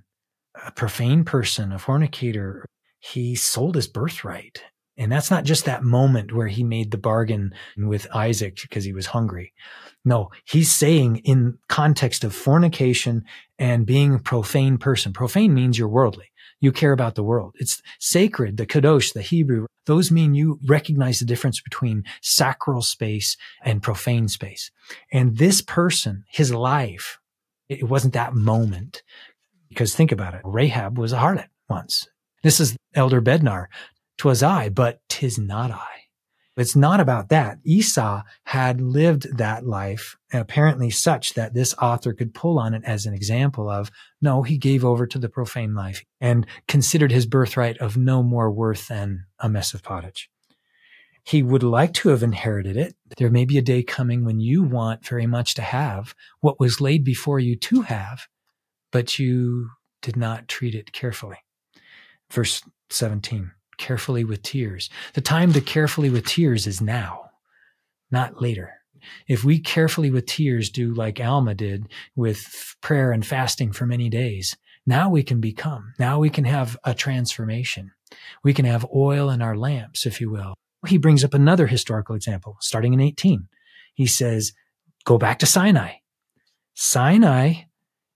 a 0.65 0.71
profane 0.71 1.23
person, 1.23 1.71
a 1.71 1.77
fornicator. 1.77 2.65
He 2.99 3.35
sold 3.35 3.75
his 3.75 3.87
birthright 3.87 4.63
and 4.97 5.11
that's 5.11 5.29
not 5.29 5.43
just 5.43 5.65
that 5.65 5.83
moment 5.83 6.33
where 6.33 6.47
he 6.47 6.63
made 6.63 6.91
the 6.91 6.97
bargain 6.97 7.53
with 7.77 8.07
Isaac 8.13 8.59
because 8.61 8.85
he 8.85 8.93
was 8.93 9.07
hungry. 9.07 9.53
No, 10.05 10.29
he's 10.45 10.71
saying 10.71 11.17
in 11.17 11.57
context 11.67 12.23
of 12.23 12.33
fornication 12.33 13.25
and 13.59 13.85
being 13.85 14.13
a 14.13 14.19
profane 14.19 14.77
person. 14.77 15.11
Profane 15.11 15.53
means 15.53 15.77
you're 15.77 15.87
worldly. 15.87 16.31
You 16.61 16.71
care 16.71 16.93
about 16.93 17.15
the 17.15 17.23
world. 17.23 17.55
It's 17.59 17.81
sacred, 17.99 18.57
the 18.57 18.65
kadosh, 18.65 19.13
the 19.13 19.21
Hebrew. 19.21 19.65
Those 19.85 20.11
mean 20.11 20.33
you 20.33 20.59
recognize 20.65 21.19
the 21.19 21.25
difference 21.25 21.59
between 21.59 22.05
sacral 22.21 22.81
space 22.81 23.35
and 23.63 23.83
profane 23.83 24.27
space. 24.27 24.71
And 25.11 25.37
this 25.37 25.61
person, 25.61 26.23
his 26.29 26.53
life, 26.53 27.19
it 27.67 27.83
wasn't 27.83 28.13
that 28.13 28.33
moment. 28.33 29.03
Because 29.69 29.93
think 29.93 30.11
about 30.11 30.35
it. 30.35 30.41
Rahab 30.45 30.97
was 30.97 31.11
a 31.11 31.17
harlot 31.17 31.49
once. 31.69 32.07
This 32.43 32.59
is 32.59 32.77
Elder 32.93 33.21
Bednar 33.21 33.65
'twas 34.17 34.43
I, 34.43 34.69
but 34.69 35.01
'tis 35.09 35.37
not 35.37 35.71
I. 35.71 35.95
It's 36.57 36.75
not 36.75 37.01
about 37.01 37.29
that. 37.29 37.59
Esau 37.65 38.23
had 38.45 38.79
lived 38.79 39.37
that 39.37 39.65
life 39.65 40.15
apparently 40.31 40.89
such 40.89 41.33
that 41.33 41.53
this 41.53 41.75
author 41.81 42.13
could 42.13 42.33
pull 42.33 42.59
on 42.59 42.73
it 42.73 42.83
as 42.85 43.05
an 43.05 43.13
example 43.13 43.69
of 43.69 43.91
no, 44.21 44.43
he 44.43 44.57
gave 44.57 44.85
over 44.85 45.05
to 45.05 45.19
the 45.19 45.27
profane 45.27 45.75
life 45.75 46.03
and 46.21 46.45
considered 46.67 47.11
his 47.11 47.25
birthright 47.25 47.77
of 47.79 47.97
no 47.97 48.23
more 48.23 48.49
worth 48.49 48.87
than 48.87 49.25
a 49.39 49.49
mess 49.49 49.73
of 49.73 49.83
pottage. 49.83 50.29
He 51.25 51.43
would 51.43 51.63
like 51.63 51.93
to 51.95 52.09
have 52.09 52.23
inherited 52.23 52.77
it. 52.77 52.95
There 53.17 53.31
may 53.31 53.45
be 53.45 53.57
a 53.57 53.61
day 53.61 53.83
coming 53.83 54.23
when 54.23 54.39
you 54.39 54.63
want 54.63 55.05
very 55.05 55.25
much 55.25 55.55
to 55.55 55.61
have 55.61 56.15
what 56.39 56.59
was 56.59 56.79
laid 56.79 57.03
before 57.03 57.39
you 57.39 57.57
to 57.57 57.81
have, 57.81 58.27
but 58.91 59.19
you 59.19 59.71
did 60.01 60.15
not 60.15 60.47
treat 60.47 60.75
it 60.75 60.93
carefully. 60.93 61.37
Verse 62.29 62.61
17 62.91 63.51
carefully 63.77 64.23
with 64.23 64.41
tears. 64.41 64.89
The 65.13 65.21
time 65.21 65.53
to 65.53 65.61
carefully 65.61 66.09
with 66.09 66.25
tears 66.25 66.67
is 66.67 66.81
now, 66.81 67.31
not 68.11 68.41
later. 68.41 68.73
If 69.27 69.43
we 69.43 69.59
carefully 69.59 70.09
with 70.09 70.25
tears 70.25 70.69
do 70.69 70.93
like 70.93 71.19
Alma 71.19 71.53
did 71.53 71.87
with 72.15 72.75
prayer 72.81 73.11
and 73.11 73.25
fasting 73.25 73.71
for 73.71 73.85
many 73.85 74.09
days, 74.09 74.55
now 74.85 75.09
we 75.09 75.23
can 75.23 75.41
become, 75.41 75.93
now 75.99 76.19
we 76.19 76.29
can 76.29 76.45
have 76.45 76.77
a 76.83 76.93
transformation. 76.93 77.91
We 78.43 78.53
can 78.53 78.65
have 78.65 78.85
oil 78.93 79.29
in 79.29 79.41
our 79.41 79.55
lamps, 79.55 80.05
if 80.05 80.21
you 80.21 80.29
will. 80.29 80.53
He 80.87 80.97
brings 80.97 81.23
up 81.23 81.33
another 81.33 81.67
historical 81.67 82.15
example 82.15 82.57
starting 82.61 82.93
in 82.93 83.01
18. 83.01 83.47
He 83.95 84.05
says, 84.05 84.53
go 85.03 85.17
back 85.17 85.39
to 85.39 85.45
Sinai. 85.45 85.93
Sinai 86.75 87.63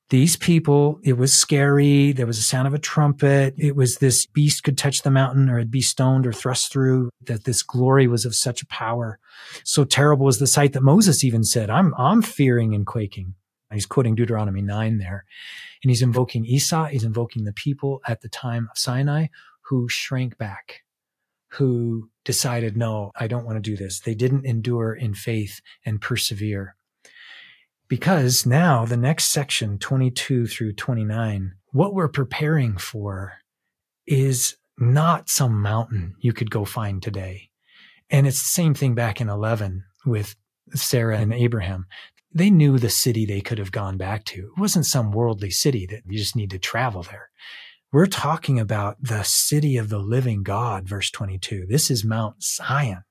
these 0.10 0.36
people, 0.36 1.00
it 1.04 1.18
was 1.18 1.34
scary. 1.34 2.12
There 2.12 2.26
was 2.26 2.40
a 2.40 2.44
sound 2.44 2.68
of 2.68 2.74
a 2.74 2.80
trumpet. 2.80 3.54
It 3.58 3.76
was 3.76 3.98
this 3.98 4.26
beast 4.26 4.64
could 4.64 4.78
touch 4.78 5.04
the 5.04 5.12
mountain 5.12 5.50
or 5.50 5.58
it'd 5.58 5.70
be 5.70 5.82
stoned 5.82 6.26
or 6.26 6.34
thrust 6.34 6.72
through 6.72 7.12
that 7.26 7.44
this 7.44 7.62
glory 7.62 8.08
was 8.08 8.26
of 8.26 8.34
such 8.34 8.64
a 8.64 8.68
power. 8.68 9.20
So 9.64 9.84
terrible 9.84 10.26
was 10.26 10.40
the 10.40 10.48
sight 10.48 10.74
that 10.74 10.82
Moses 10.82 11.24
even 11.24 11.44
said, 11.44 11.70
I'm, 11.70 11.94
I'm 11.96 12.24
fearing 12.24 12.74
and 12.74 12.88
quaking. 12.88 13.36
He's 13.72 13.86
quoting 13.86 14.16
Deuteronomy 14.16 14.64
9 14.64 14.98
there. 14.98 15.26
And 15.84 15.92
he's 15.92 16.02
invoking 16.02 16.44
Esau. 16.44 16.86
He's 16.86 17.04
invoking 17.04 17.44
the 17.44 17.54
people 17.54 18.02
at 18.08 18.22
the 18.22 18.30
time 18.30 18.68
of 18.72 18.80
Sinai 18.80 19.28
who 19.62 19.88
shrank 19.88 20.40
back, 20.40 20.82
who 21.50 22.10
decided, 22.26 22.76
no, 22.76 23.12
I 23.16 23.28
don't 23.28 23.46
want 23.46 23.58
to 23.58 23.70
do 23.70 23.78
this. 23.78 24.00
They 24.00 24.16
didn't 24.16 24.46
endure 24.46 24.94
in 24.94 25.14
faith 25.14 25.62
and 25.86 26.02
persevere 26.02 26.76
because 27.90 28.46
now 28.46 28.86
the 28.86 28.96
next 28.96 29.26
section, 29.26 29.80
22 29.80 30.48
through 30.48 30.74
29, 30.74 31.54
what 31.72 31.94
we're 31.94 32.08
preparing 32.08 32.78
for 32.78 33.34
is 34.08 34.56
not 34.78 35.28
some 35.28 35.62
mountain 35.62 36.16
you 36.22 36.32
could 36.32 36.52
go 36.52 36.64
find 36.64 37.02
today. 37.02 37.50
And 38.10 38.26
it's 38.26 38.42
the 38.42 38.48
same 38.48 38.74
thing 38.74 38.96
back 38.96 39.20
in 39.20 39.28
11 39.28 39.84
with 40.06 40.36
Sarah 40.74 41.18
and 41.18 41.34
Abraham. 41.34 41.88
They 42.32 42.52
knew 42.52 42.78
the 42.78 42.90
city 42.90 43.26
they 43.26 43.42
could 43.42 43.58
have 43.58 43.72
gone 43.72 43.98
back 43.98 44.24
to. 44.26 44.52
It 44.56 44.60
wasn't 44.60 44.86
some 44.86 45.12
worldly 45.12 45.50
city 45.50 45.88
that 45.88 46.04
you 46.08 46.18
just 46.18 46.36
need 46.36 46.52
to 46.52 46.60
travel 46.60 47.04
there. 47.04 47.30
We're 47.92 48.06
talking 48.06 48.60
about 48.60 48.98
the 49.02 49.24
city 49.24 49.78
of 49.78 49.90
the 49.90 49.98
living 49.98 50.44
God, 50.44 50.88
verse 50.88 51.10
22. 51.10 51.66
This 51.68 51.90
is 51.90 52.06
Mount 52.06 52.44
Zion. 52.44 53.04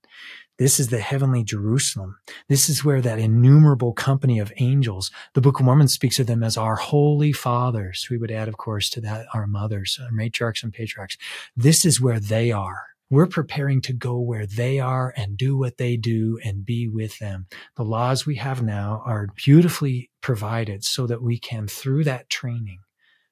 This 0.59 0.80
is 0.80 0.88
the 0.88 0.98
heavenly 0.98 1.44
Jerusalem. 1.44 2.18
This 2.48 2.68
is 2.68 2.84
where 2.84 3.00
that 3.00 3.20
innumerable 3.20 3.92
company 3.92 4.40
of 4.40 4.52
angels, 4.56 5.12
the 5.34 5.40
Book 5.40 5.61
of 5.61 5.64
Mormon 5.64 5.86
speaks 5.86 6.18
of 6.18 6.26
them 6.26 6.42
as 6.42 6.56
our 6.56 6.74
holy 6.74 7.32
fathers. 7.32 8.09
We 8.11 8.18
would 8.18 8.32
add, 8.32 8.48
of 8.48 8.56
course, 8.56 8.90
to 8.90 9.00
that 9.02 9.26
our 9.32 9.46
mothers, 9.46 10.00
our 10.02 10.11
matriarchs 10.11 10.64
and 10.64 10.72
patriarchs. 10.72 11.16
This 11.56 11.84
is 11.84 12.00
where 12.00 12.18
they 12.18 12.50
are. 12.50 12.86
We're 13.09 13.28
preparing 13.28 13.80
to 13.82 13.92
go 13.92 14.18
where 14.18 14.46
they 14.46 14.80
are 14.80 15.14
and 15.16 15.36
do 15.36 15.56
what 15.56 15.78
they 15.78 15.96
do 15.96 16.40
and 16.44 16.66
be 16.66 16.88
with 16.88 17.20
them. 17.20 17.46
The 17.76 17.84
laws 17.84 18.26
we 18.26 18.34
have 18.34 18.61
now 18.61 19.00
are 19.06 19.28
beautifully 19.36 20.11
provided 20.22 20.82
so 20.82 21.06
that 21.06 21.22
we 21.22 21.38
can, 21.38 21.68
through 21.68 22.02
that 22.04 22.28
training, 22.30 22.80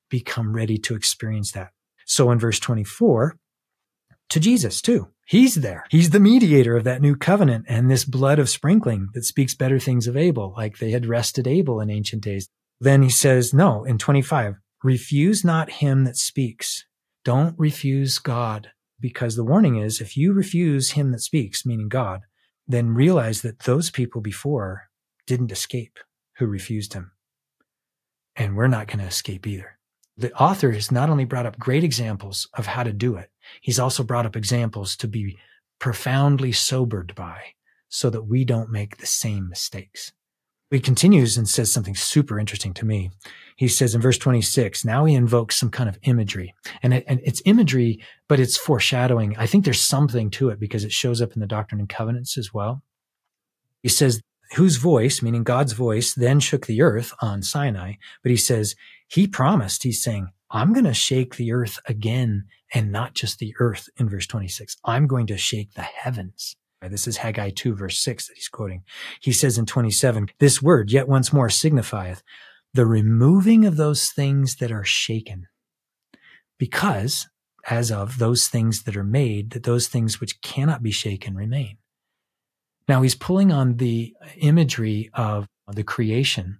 become 0.08 0.54
ready 0.54 0.78
to 0.78 0.94
experience 0.94 1.50
that. 1.52 1.72
So 2.06 2.30
in 2.30 2.38
verse 2.38 2.60
24, 2.60 3.36
to 4.30 4.40
Jesus 4.40 4.80
too. 4.80 5.08
He's 5.26 5.56
there. 5.56 5.84
He's 5.90 6.10
the 6.10 6.20
mediator 6.20 6.76
of 6.76 6.84
that 6.84 7.02
new 7.02 7.16
covenant 7.16 7.66
and 7.68 7.90
this 7.90 8.04
blood 8.04 8.38
of 8.38 8.48
sprinkling 8.48 9.08
that 9.14 9.24
speaks 9.24 9.54
better 9.54 9.78
things 9.78 10.06
of 10.06 10.16
Abel, 10.16 10.54
like 10.56 10.78
they 10.78 10.92
had 10.92 11.06
rested 11.06 11.46
Abel 11.46 11.80
in 11.80 11.90
ancient 11.90 12.22
days. 12.22 12.48
Then 12.80 13.02
he 13.02 13.10
says, 13.10 13.52
no, 13.52 13.84
in 13.84 13.98
25, 13.98 14.54
refuse 14.84 15.44
not 15.44 15.70
him 15.70 16.04
that 16.04 16.16
speaks. 16.16 16.84
Don't 17.24 17.58
refuse 17.58 18.18
God 18.18 18.70
because 19.00 19.34
the 19.34 19.44
warning 19.44 19.76
is 19.76 20.00
if 20.00 20.16
you 20.16 20.32
refuse 20.32 20.92
him 20.92 21.10
that 21.10 21.20
speaks, 21.20 21.66
meaning 21.66 21.88
God, 21.88 22.20
then 22.68 22.94
realize 22.94 23.42
that 23.42 23.60
those 23.60 23.90
people 23.90 24.20
before 24.20 24.84
didn't 25.26 25.52
escape 25.52 25.98
who 26.38 26.46
refused 26.46 26.92
him. 26.92 27.10
And 28.36 28.56
we're 28.56 28.68
not 28.68 28.86
going 28.86 29.00
to 29.00 29.06
escape 29.06 29.46
either 29.46 29.76
the 30.16 30.32
author 30.34 30.72
has 30.72 30.90
not 30.90 31.10
only 31.10 31.24
brought 31.24 31.46
up 31.46 31.58
great 31.58 31.84
examples 31.84 32.48
of 32.54 32.66
how 32.66 32.82
to 32.82 32.92
do 32.92 33.16
it, 33.16 33.30
he's 33.60 33.78
also 33.78 34.02
brought 34.02 34.26
up 34.26 34.36
examples 34.36 34.96
to 34.96 35.08
be 35.08 35.38
profoundly 35.78 36.52
sobered 36.52 37.14
by 37.14 37.40
so 37.88 38.10
that 38.10 38.22
we 38.22 38.44
don't 38.44 38.70
make 38.70 38.96
the 38.96 39.06
same 39.06 39.48
mistakes. 39.48 40.12
He 40.70 40.80
continues 40.80 41.36
and 41.36 41.48
says 41.48 41.72
something 41.72 41.94
super 41.94 42.40
interesting 42.40 42.74
to 42.74 42.84
me. 42.84 43.10
He 43.56 43.68
says 43.68 43.94
in 43.94 44.00
verse 44.00 44.18
26, 44.18 44.84
now 44.84 45.04
he 45.04 45.14
invokes 45.14 45.56
some 45.56 45.70
kind 45.70 45.88
of 45.88 45.98
imagery 46.02 46.54
and, 46.82 46.92
it, 46.92 47.04
and 47.06 47.20
it's 47.24 47.40
imagery, 47.44 48.02
but 48.28 48.40
it's 48.40 48.56
foreshadowing. 48.56 49.36
I 49.38 49.46
think 49.46 49.64
there's 49.64 49.80
something 49.80 50.28
to 50.30 50.48
it 50.48 50.58
because 50.58 50.82
it 50.82 50.92
shows 50.92 51.22
up 51.22 51.34
in 51.34 51.40
the 51.40 51.46
Doctrine 51.46 51.80
and 51.80 51.88
Covenants 51.88 52.36
as 52.36 52.52
well. 52.52 52.82
He 53.82 53.88
says, 53.88 54.20
whose 54.54 54.76
voice, 54.76 55.22
meaning 55.22 55.44
God's 55.44 55.72
voice, 55.72 56.14
then 56.14 56.40
shook 56.40 56.66
the 56.66 56.82
earth 56.82 57.12
on 57.20 57.42
Sinai. 57.42 57.94
But 58.22 58.30
he 58.30 58.36
says, 58.36 58.74
he 59.08 59.26
promised, 59.26 59.84
he's 59.84 60.02
saying, 60.02 60.30
I'm 60.50 60.72
going 60.72 60.84
to 60.84 60.94
shake 60.94 61.36
the 61.36 61.52
earth 61.52 61.78
again 61.86 62.44
and 62.72 62.92
not 62.92 63.14
just 63.14 63.38
the 63.38 63.54
earth 63.58 63.88
in 63.96 64.08
verse 64.08 64.26
26. 64.26 64.76
I'm 64.84 65.06
going 65.06 65.26
to 65.28 65.36
shake 65.36 65.74
the 65.74 65.82
heavens. 65.82 66.56
This 66.82 67.08
is 67.08 67.16
Haggai 67.16 67.50
2 67.50 67.74
verse 67.74 67.98
6 67.98 68.28
that 68.28 68.34
he's 68.34 68.48
quoting. 68.48 68.82
He 69.20 69.32
says 69.32 69.58
in 69.58 69.66
27, 69.66 70.28
this 70.38 70.62
word 70.62 70.92
yet 70.92 71.08
once 71.08 71.32
more 71.32 71.50
signifieth 71.50 72.22
the 72.74 72.86
removing 72.86 73.64
of 73.64 73.76
those 73.76 74.10
things 74.10 74.56
that 74.56 74.70
are 74.70 74.84
shaken. 74.84 75.46
Because 76.58 77.28
as 77.68 77.90
of 77.90 78.18
those 78.18 78.46
things 78.46 78.84
that 78.84 78.96
are 78.96 79.04
made, 79.04 79.50
that 79.50 79.64
those 79.64 79.88
things 79.88 80.20
which 80.20 80.40
cannot 80.42 80.82
be 80.82 80.92
shaken 80.92 81.34
remain. 81.34 81.78
Now 82.86 83.02
he's 83.02 83.16
pulling 83.16 83.50
on 83.50 83.76
the 83.76 84.14
imagery 84.36 85.10
of 85.12 85.48
the 85.66 85.82
creation 85.82 86.58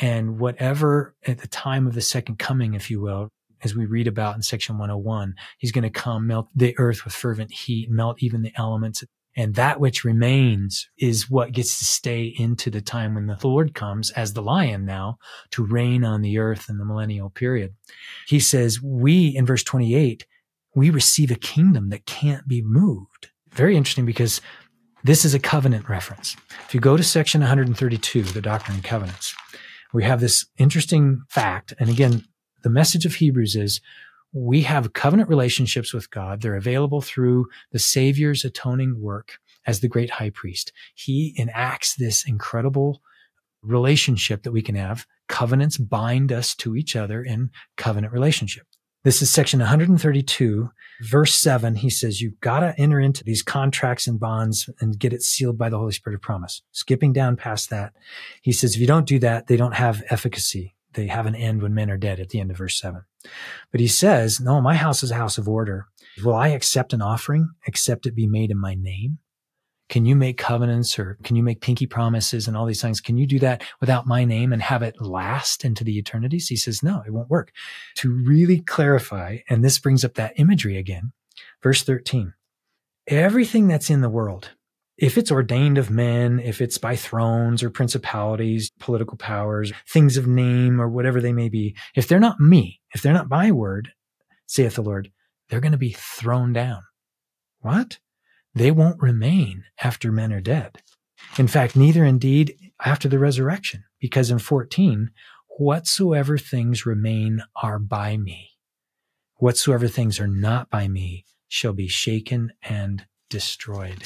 and 0.00 0.38
whatever 0.38 1.14
at 1.26 1.38
the 1.38 1.48
time 1.48 1.86
of 1.86 1.94
the 1.94 2.00
second 2.00 2.38
coming, 2.38 2.74
if 2.74 2.90
you 2.90 3.00
will, 3.00 3.28
as 3.62 3.74
we 3.74 3.86
read 3.86 4.06
about 4.06 4.36
in 4.36 4.42
section 4.42 4.78
101, 4.78 5.34
he's 5.58 5.72
going 5.72 5.82
to 5.82 5.90
come 5.90 6.26
melt 6.26 6.48
the 6.54 6.78
earth 6.78 7.04
with 7.04 7.14
fervent 7.14 7.52
heat, 7.52 7.90
melt 7.90 8.22
even 8.22 8.42
the 8.42 8.52
elements. 8.56 9.02
And 9.36 9.54
that 9.54 9.80
which 9.80 10.04
remains 10.04 10.88
is 10.98 11.30
what 11.30 11.52
gets 11.52 11.78
to 11.78 11.84
stay 11.84 12.34
into 12.38 12.70
the 12.70 12.80
time 12.80 13.14
when 13.14 13.26
the 13.26 13.38
Lord 13.42 13.74
comes 13.74 14.10
as 14.12 14.32
the 14.32 14.42
lion 14.42 14.84
now 14.84 15.18
to 15.50 15.64
reign 15.64 16.04
on 16.04 16.22
the 16.22 16.38
earth 16.38 16.68
in 16.68 16.78
the 16.78 16.84
millennial 16.84 17.30
period. 17.30 17.74
He 18.26 18.40
says, 18.40 18.80
we 18.82 19.28
in 19.28 19.46
verse 19.46 19.62
28, 19.62 20.26
we 20.74 20.90
receive 20.90 21.30
a 21.30 21.36
kingdom 21.36 21.90
that 21.90 22.06
can't 22.06 22.46
be 22.48 22.62
moved. 22.62 23.28
Very 23.50 23.76
interesting 23.76 24.06
because 24.06 24.40
this 25.04 25.24
is 25.24 25.34
a 25.34 25.38
covenant 25.38 25.88
reference. 25.88 26.36
If 26.66 26.74
you 26.74 26.80
go 26.80 26.96
to 26.96 27.02
section 27.04 27.40
132, 27.40 28.22
the 28.22 28.40
Doctrine 28.40 28.76
and 28.76 28.84
Covenants, 28.84 29.34
we 29.92 30.04
have 30.04 30.20
this 30.20 30.46
interesting 30.58 31.22
fact. 31.28 31.72
And 31.78 31.88
again, 31.88 32.24
the 32.62 32.70
message 32.70 33.06
of 33.06 33.14
Hebrews 33.14 33.56
is 33.56 33.80
we 34.32 34.62
have 34.62 34.92
covenant 34.92 35.28
relationships 35.28 35.94
with 35.94 36.10
God. 36.10 36.42
They're 36.42 36.56
available 36.56 37.00
through 37.00 37.46
the 37.72 37.78
Savior's 37.78 38.44
atoning 38.44 39.00
work 39.00 39.38
as 39.66 39.80
the 39.80 39.88
great 39.88 40.10
high 40.10 40.30
priest. 40.30 40.72
He 40.94 41.34
enacts 41.38 41.94
this 41.94 42.26
incredible 42.26 43.00
relationship 43.62 44.42
that 44.42 44.52
we 44.52 44.62
can 44.62 44.74
have. 44.74 45.06
Covenants 45.28 45.78
bind 45.78 46.32
us 46.32 46.54
to 46.56 46.76
each 46.76 46.94
other 46.94 47.22
in 47.22 47.50
covenant 47.76 48.12
relationship. 48.12 48.66
This 49.04 49.22
is 49.22 49.30
section 49.30 49.60
132, 49.60 50.70
verse 51.02 51.34
7. 51.34 51.76
He 51.76 51.88
says, 51.88 52.20
You've 52.20 52.40
got 52.40 52.60
to 52.60 52.74
enter 52.78 52.98
into 52.98 53.22
these 53.22 53.42
contracts 53.42 54.08
and 54.08 54.18
bonds 54.18 54.68
and 54.80 54.98
get 54.98 55.12
it 55.12 55.22
sealed 55.22 55.56
by 55.56 55.68
the 55.68 55.78
Holy 55.78 55.92
Spirit 55.92 56.16
of 56.16 56.22
promise. 56.22 56.62
Skipping 56.72 57.12
down 57.12 57.36
past 57.36 57.70
that, 57.70 57.92
he 58.42 58.50
says, 58.50 58.74
If 58.74 58.80
you 58.80 58.88
don't 58.88 59.06
do 59.06 59.20
that, 59.20 59.46
they 59.46 59.56
don't 59.56 59.76
have 59.76 60.02
efficacy. 60.10 60.74
They 60.94 61.06
have 61.06 61.26
an 61.26 61.36
end 61.36 61.62
when 61.62 61.74
men 61.74 61.90
are 61.90 61.96
dead 61.96 62.18
at 62.18 62.30
the 62.30 62.40
end 62.40 62.50
of 62.50 62.56
verse 62.56 62.76
7. 62.80 63.02
But 63.70 63.80
he 63.80 63.86
says, 63.86 64.40
No, 64.40 64.60
my 64.60 64.74
house 64.74 65.04
is 65.04 65.12
a 65.12 65.16
house 65.16 65.38
of 65.38 65.48
order. 65.48 65.86
Will 66.24 66.34
I 66.34 66.48
accept 66.48 66.92
an 66.92 67.00
offering, 67.00 67.50
except 67.68 68.04
it 68.06 68.16
be 68.16 68.26
made 68.26 68.50
in 68.50 68.58
my 68.58 68.74
name? 68.74 69.18
Can 69.88 70.04
you 70.04 70.14
make 70.14 70.36
covenants 70.36 70.98
or 70.98 71.18
can 71.22 71.34
you 71.36 71.42
make 71.42 71.60
pinky 71.60 71.86
promises 71.86 72.46
and 72.46 72.56
all 72.56 72.66
these 72.66 72.82
things? 72.82 73.00
Can 73.00 73.16
you 73.16 73.26
do 73.26 73.38
that 73.38 73.62
without 73.80 74.06
my 74.06 74.24
name 74.24 74.52
and 74.52 74.60
have 74.62 74.82
it 74.82 75.00
last 75.00 75.64
into 75.64 75.82
the 75.82 75.98
eternities? 75.98 76.48
He 76.48 76.56
says, 76.56 76.82
no, 76.82 77.02
it 77.06 77.12
won't 77.12 77.30
work. 77.30 77.52
To 77.96 78.10
really 78.10 78.60
clarify, 78.60 79.38
and 79.48 79.64
this 79.64 79.78
brings 79.78 80.04
up 80.04 80.14
that 80.14 80.34
imagery 80.36 80.76
again, 80.76 81.12
verse 81.62 81.82
13, 81.82 82.34
everything 83.06 83.66
that's 83.66 83.88
in 83.88 84.02
the 84.02 84.10
world, 84.10 84.50
if 84.98 85.16
it's 85.16 85.30
ordained 85.30 85.78
of 85.78 85.90
men, 85.90 86.40
if 86.40 86.60
it's 86.60 86.76
by 86.76 86.96
thrones 86.96 87.62
or 87.62 87.70
principalities, 87.70 88.70
political 88.80 89.16
powers, 89.16 89.72
things 89.88 90.16
of 90.16 90.26
name 90.26 90.80
or 90.80 90.88
whatever 90.88 91.20
they 91.20 91.32
may 91.32 91.48
be, 91.48 91.76
if 91.94 92.08
they're 92.08 92.18
not 92.18 92.40
me, 92.40 92.80
if 92.92 93.00
they're 93.00 93.12
not 93.12 93.30
my 93.30 93.52
word, 93.52 93.92
saith 94.46 94.74
the 94.74 94.82
Lord, 94.82 95.10
they're 95.48 95.60
going 95.60 95.72
to 95.72 95.78
be 95.78 95.92
thrown 95.96 96.52
down. 96.52 96.82
What? 97.60 98.00
They 98.58 98.70
won't 98.70 99.02
remain 99.02 99.64
after 99.82 100.12
men 100.12 100.32
are 100.32 100.40
dead. 100.40 100.82
In 101.38 101.48
fact, 101.48 101.76
neither 101.76 102.04
indeed 102.04 102.72
after 102.84 103.08
the 103.08 103.18
resurrection, 103.18 103.84
because 104.00 104.30
in 104.30 104.38
14, 104.38 105.10
whatsoever 105.58 106.38
things 106.38 106.86
remain 106.86 107.42
are 107.56 107.78
by 107.78 108.16
me. 108.16 108.50
Whatsoever 109.36 109.88
things 109.88 110.18
are 110.20 110.28
not 110.28 110.70
by 110.70 110.88
me 110.88 111.24
shall 111.48 111.72
be 111.72 111.88
shaken 111.88 112.52
and 112.62 113.06
destroyed. 113.30 114.04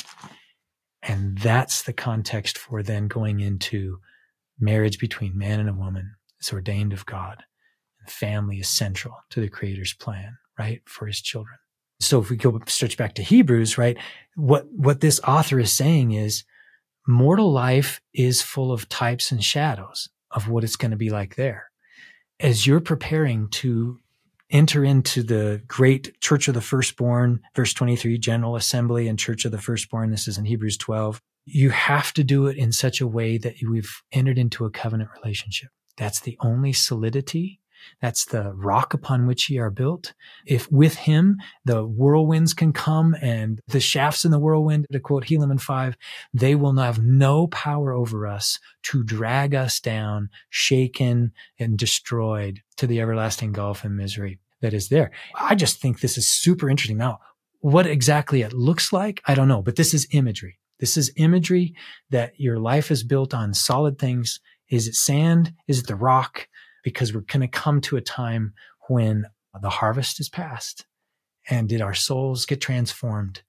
And 1.03 1.39
that's 1.39 1.83
the 1.83 1.93
context 1.93 2.59
for 2.59 2.83
then 2.83 3.09
going 3.09 3.41
into 3.41 3.99
marriage 4.59 4.99
between 4.99 5.37
man 5.37 5.61
and 5.61 5.69
a 5.69 5.75
woman. 5.75 6.15
It's 6.39 6.53
ordained 6.53 6.93
of 6.93 7.07
God. 7.07 7.43
And 8.01 8.11
family 8.11 8.59
is 8.59 8.69
central 8.69 9.15
to 9.31 9.41
the 9.41 9.49
Creator's 9.49 9.95
plan, 9.95 10.37
right? 10.59 10.83
For 10.87 11.07
his 11.07 11.21
children 11.21 11.59
so 12.03 12.21
if 12.21 12.31
we 12.31 12.37
go 12.37 12.61
stretch 12.67 12.97
back 12.97 13.15
to 13.15 13.23
Hebrews, 13.23 13.79
right? 13.79 13.97
What, 14.35 14.67
what 14.73 15.01
this 15.01 15.21
author 15.21 15.59
is 15.59 15.73
saying 15.73 16.13
is 16.13 16.45
mortal 17.07 17.53
life 17.53 18.01
is 18.15 18.43
full 18.43 18.73
of 18.73 18.89
types 18.89 19.33
and 19.33 19.43
shadows 19.43 20.09
of 20.31 20.49
what 20.49 20.65
it's 20.65 20.77
going 20.77 20.93
to 20.93 20.97
be 20.97 21.11
like 21.11 21.37
there. 21.37 21.71
As 22.41 22.67
you're 22.67 22.81
preparing 22.81 23.49
to 23.51 23.99
enter 24.53 24.85
into 24.85 25.23
the 25.23 25.63
great 25.67 26.21
church 26.21 26.47
of 26.47 26.55
the 26.55 26.61
firstborn, 26.61 27.41
verse 27.57 27.73
23, 27.73 28.19
general 28.19 28.55
assembly 28.55 29.09
and 29.09 29.19
church 29.19 29.45
of 29.45 29.51
the 29.51 29.59
firstborn. 29.59 30.11
This 30.11 30.29
is 30.29 30.39
in 30.39 30.45
Hebrews 30.45 30.77
12. 30.77 31.21
You 31.47 31.71
have 31.71 32.13
to 32.15 32.23
do 32.23 32.47
it 32.47 32.57
in 32.57 32.71
such 32.71 33.01
a 33.01 33.07
way 33.07 33.39
that 33.39 33.55
we've 33.69 34.03
entered 34.13 34.39
into 34.39 34.65
a 34.65 34.71
covenant 34.71 35.11
relationship. 35.21 35.71
That's 35.97 36.21
the 36.21 36.37
only 36.41 36.73
solidity 36.73 37.61
that's 38.01 38.25
the 38.25 38.53
rock 38.53 38.95
upon 38.95 39.27
which 39.27 39.51
ye 39.51 39.59
are 39.59 39.71
built. 39.71 40.13
If 40.47 40.71
with 40.71 40.95
him 40.95 41.39
the 41.65 41.83
whirlwinds 41.83 42.55
can 42.55 42.73
come 42.73 43.15
and 43.21 43.61
the 43.69 43.81
shafts 43.81 44.25
in 44.25 44.31
the 44.31 44.39
whirlwind, 44.39 44.87
to 44.93 45.01
quote 45.01 45.25
Helaman 45.25 45.61
5, 45.61 45.97
they 46.35 46.55
will 46.55 46.77
have 46.77 47.03
no 47.03 47.47
power 47.49 47.93
over 47.93 48.27
us 48.27 48.59
to 48.85 49.03
drag 49.03 49.55
us 49.55 49.81
down, 49.81 50.31
shaken 50.51 51.33
and 51.59 51.77
destroyed 51.79 52.61
to 52.77 52.87
the 52.87 53.01
everlasting 53.01 53.53
gulf 53.53 53.85
and 53.85 53.97
misery 53.97 54.39
that 54.61 54.75
is 54.75 54.89
there. 54.89 55.11
I 55.35 55.55
just 55.55 55.81
think 55.81 56.01
this 56.01 56.17
is 56.17 56.29
super 56.29 56.71
interesting. 56.71 56.99
Now, 56.99 57.21
what 57.61 57.87
exactly 57.87 58.43
it 58.43 58.53
looks 58.53 58.93
like, 58.93 59.23
I 59.27 59.35
don't 59.35 59.49
know, 59.49 59.63
but 59.63 59.77
this 59.77 59.95
is 59.95 60.09
imagery. 60.11 60.59
This 60.81 60.97
is 60.97 61.13
imagery 61.17 61.75
that 62.11 62.33
your 62.39 62.59
life 62.59 62.91
is 62.91 63.05
built 63.05 63.33
on 63.35 63.55
solid 63.55 63.99
things. 63.99 64.41
Is 64.69 64.89
it 64.89 64.95
sand? 64.95 65.53
Is 65.69 65.79
it 65.79 65.87
the 65.87 65.95
rock? 65.95 66.49
Because 66.83 67.15
we're 67.15 67.21
going 67.21 67.41
to 67.41 67.49
come 67.49 67.81
to 67.83 67.97
a 67.97 68.01
time 68.01 68.55
when 68.89 69.27
The 69.61 69.71
harvest 69.71 70.19
is 70.21 70.29
past. 70.29 70.87
And 71.49 71.69
did 71.69 71.81
our 71.81 71.95
souls 71.95 72.47
get 72.47 72.61
transformed? 72.61 73.43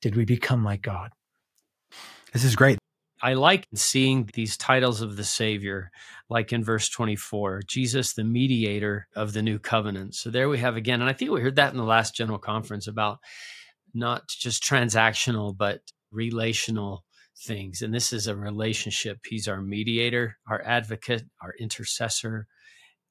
Did 0.00 0.16
we 0.16 0.24
become 0.24 0.64
like 0.64 0.82
God? 0.82 1.10
This 2.32 2.44
is 2.44 2.56
great. 2.56 2.78
I 3.22 3.34
like 3.34 3.66
seeing 3.74 4.30
these 4.32 4.56
titles 4.56 5.02
of 5.02 5.16
the 5.16 5.24
Savior, 5.24 5.90
like 6.30 6.52
in 6.54 6.64
verse 6.64 6.88
24, 6.88 7.62
Jesus, 7.66 8.14
the 8.14 8.24
mediator 8.24 9.08
of 9.14 9.34
the 9.34 9.42
new 9.42 9.58
covenant. 9.58 10.14
So 10.14 10.30
there 10.30 10.48
we 10.48 10.58
have 10.58 10.76
again, 10.76 11.02
and 11.02 11.10
I 11.10 11.12
think 11.12 11.30
we 11.30 11.42
heard 11.42 11.56
that 11.56 11.72
in 11.72 11.76
the 11.76 11.84
last 11.84 12.14
general 12.14 12.38
conference 12.38 12.86
about 12.86 13.18
not 13.92 14.28
just 14.28 14.62
transactional, 14.62 15.54
but 15.54 15.82
relational 16.10 17.04
things. 17.36 17.82
And 17.82 17.92
this 17.92 18.10
is 18.10 18.26
a 18.26 18.34
relationship. 18.34 19.18
He's 19.26 19.48
our 19.48 19.60
mediator, 19.60 20.38
our 20.48 20.62
advocate, 20.62 21.24
our 21.42 21.52
intercessor. 21.60 22.46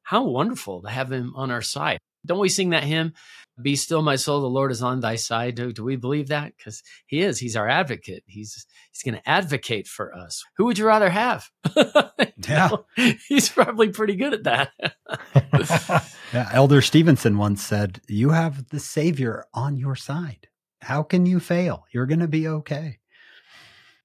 How 0.10 0.24
wonderful 0.24 0.82
to 0.82 0.90
have 0.90 1.12
him 1.12 1.34
on 1.36 1.52
our 1.52 1.62
side. 1.62 2.00
Don't 2.26 2.40
we 2.40 2.50
sing 2.50 2.72
that 2.72 2.84
hymn? 2.84 3.14
Be 3.62 3.76
still, 3.76 4.02
my 4.02 4.16
soul. 4.16 4.42
The 4.42 4.48
Lord 4.48 4.72
is 4.72 4.82
on 4.82 5.02
thy 5.02 5.18
side. 5.18 5.54
Do, 5.54 5.72
do 5.72 5.84
we 5.84 5.98
believe 5.98 6.30
that? 6.30 6.54
Because 6.58 6.82
He 7.06 7.22
is. 7.22 7.38
He's 7.38 7.56
our 7.56 7.70
advocate. 7.70 8.24
He's 8.26 8.66
He's 8.92 9.04
going 9.04 9.22
to 9.22 9.30
advocate 9.30 9.86
for 9.86 10.16
us. 10.16 10.44
Who 10.58 10.66
would 10.66 10.80
you 10.80 10.88
rather 10.88 11.12
have? 11.12 11.48
yeah, 12.40 12.70
he's 13.28 13.50
probably 13.50 13.90
pretty 13.90 14.16
good 14.16 14.34
at 14.34 14.46
that. 14.46 14.72
yeah, 16.34 16.50
Elder 16.54 16.82
Stevenson 16.82 17.38
once 17.38 17.64
said, 17.64 18.02
"You 18.08 18.32
have 18.32 18.70
the 18.70 18.80
Savior 18.80 19.46
on 19.54 19.78
your 19.78 19.96
side. 19.96 20.48
How 20.82 21.04
can 21.04 21.28
you 21.28 21.40
fail? 21.40 21.86
You're 21.94 22.08
going 22.08 22.22
to 22.22 22.28
be 22.28 22.48
okay." 22.48 22.98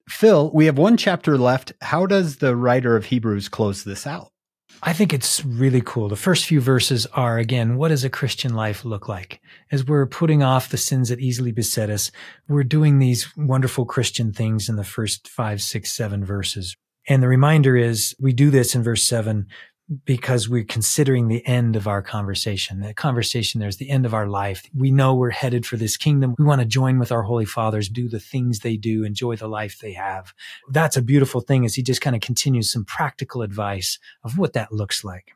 Phil, 0.06 0.50
we 0.52 0.66
have 0.66 0.76
one 0.76 0.98
chapter 0.98 1.38
left. 1.38 1.72
How 1.80 2.04
does 2.04 2.36
the 2.36 2.54
writer 2.54 2.94
of 2.94 3.06
Hebrews 3.06 3.48
close 3.48 3.84
this 3.84 4.06
out? 4.06 4.33
I 4.82 4.92
think 4.92 5.12
it's 5.12 5.44
really 5.44 5.80
cool. 5.80 6.08
The 6.08 6.16
first 6.16 6.44
few 6.44 6.60
verses 6.60 7.06
are 7.14 7.38
again, 7.38 7.76
what 7.76 7.88
does 7.88 8.04
a 8.04 8.10
Christian 8.10 8.54
life 8.54 8.84
look 8.84 9.08
like? 9.08 9.40
As 9.72 9.86
we're 9.86 10.06
putting 10.06 10.42
off 10.42 10.68
the 10.68 10.76
sins 10.76 11.08
that 11.08 11.20
easily 11.20 11.52
beset 11.52 11.88
us, 11.90 12.10
we're 12.48 12.64
doing 12.64 12.98
these 12.98 13.26
wonderful 13.36 13.86
Christian 13.86 14.32
things 14.32 14.68
in 14.68 14.76
the 14.76 14.84
first 14.84 15.28
five, 15.28 15.62
six, 15.62 15.92
seven 15.92 16.24
verses. 16.24 16.76
And 17.08 17.22
the 17.22 17.28
reminder 17.28 17.76
is 17.76 18.14
we 18.20 18.32
do 18.32 18.50
this 18.50 18.74
in 18.74 18.82
verse 18.82 19.02
seven 19.02 19.46
because 20.04 20.48
we're 20.48 20.64
considering 20.64 21.28
the 21.28 21.46
end 21.46 21.76
of 21.76 21.86
our 21.86 22.00
conversation. 22.02 22.80
The 22.80 22.94
conversation 22.94 23.60
there's 23.60 23.76
the 23.76 23.90
end 23.90 24.06
of 24.06 24.14
our 24.14 24.26
life. 24.26 24.64
We 24.74 24.90
know 24.90 25.14
we're 25.14 25.30
headed 25.30 25.66
for 25.66 25.76
this 25.76 25.96
kingdom. 25.96 26.34
We 26.38 26.44
want 26.44 26.62
to 26.62 26.66
join 26.66 26.98
with 26.98 27.12
our 27.12 27.22
holy 27.22 27.44
fathers, 27.44 27.88
do 27.88 28.08
the 28.08 28.20
things 28.20 28.60
they 28.60 28.76
do, 28.76 29.04
enjoy 29.04 29.36
the 29.36 29.48
life 29.48 29.78
they 29.78 29.92
have. 29.92 30.32
That's 30.70 30.96
a 30.96 31.02
beautiful 31.02 31.42
thing 31.42 31.64
as 31.64 31.74
he 31.74 31.82
just 31.82 32.00
kind 32.00 32.16
of 32.16 32.22
continues 32.22 32.72
some 32.72 32.84
practical 32.84 33.42
advice 33.42 33.98
of 34.22 34.38
what 34.38 34.54
that 34.54 34.72
looks 34.72 35.04
like. 35.04 35.32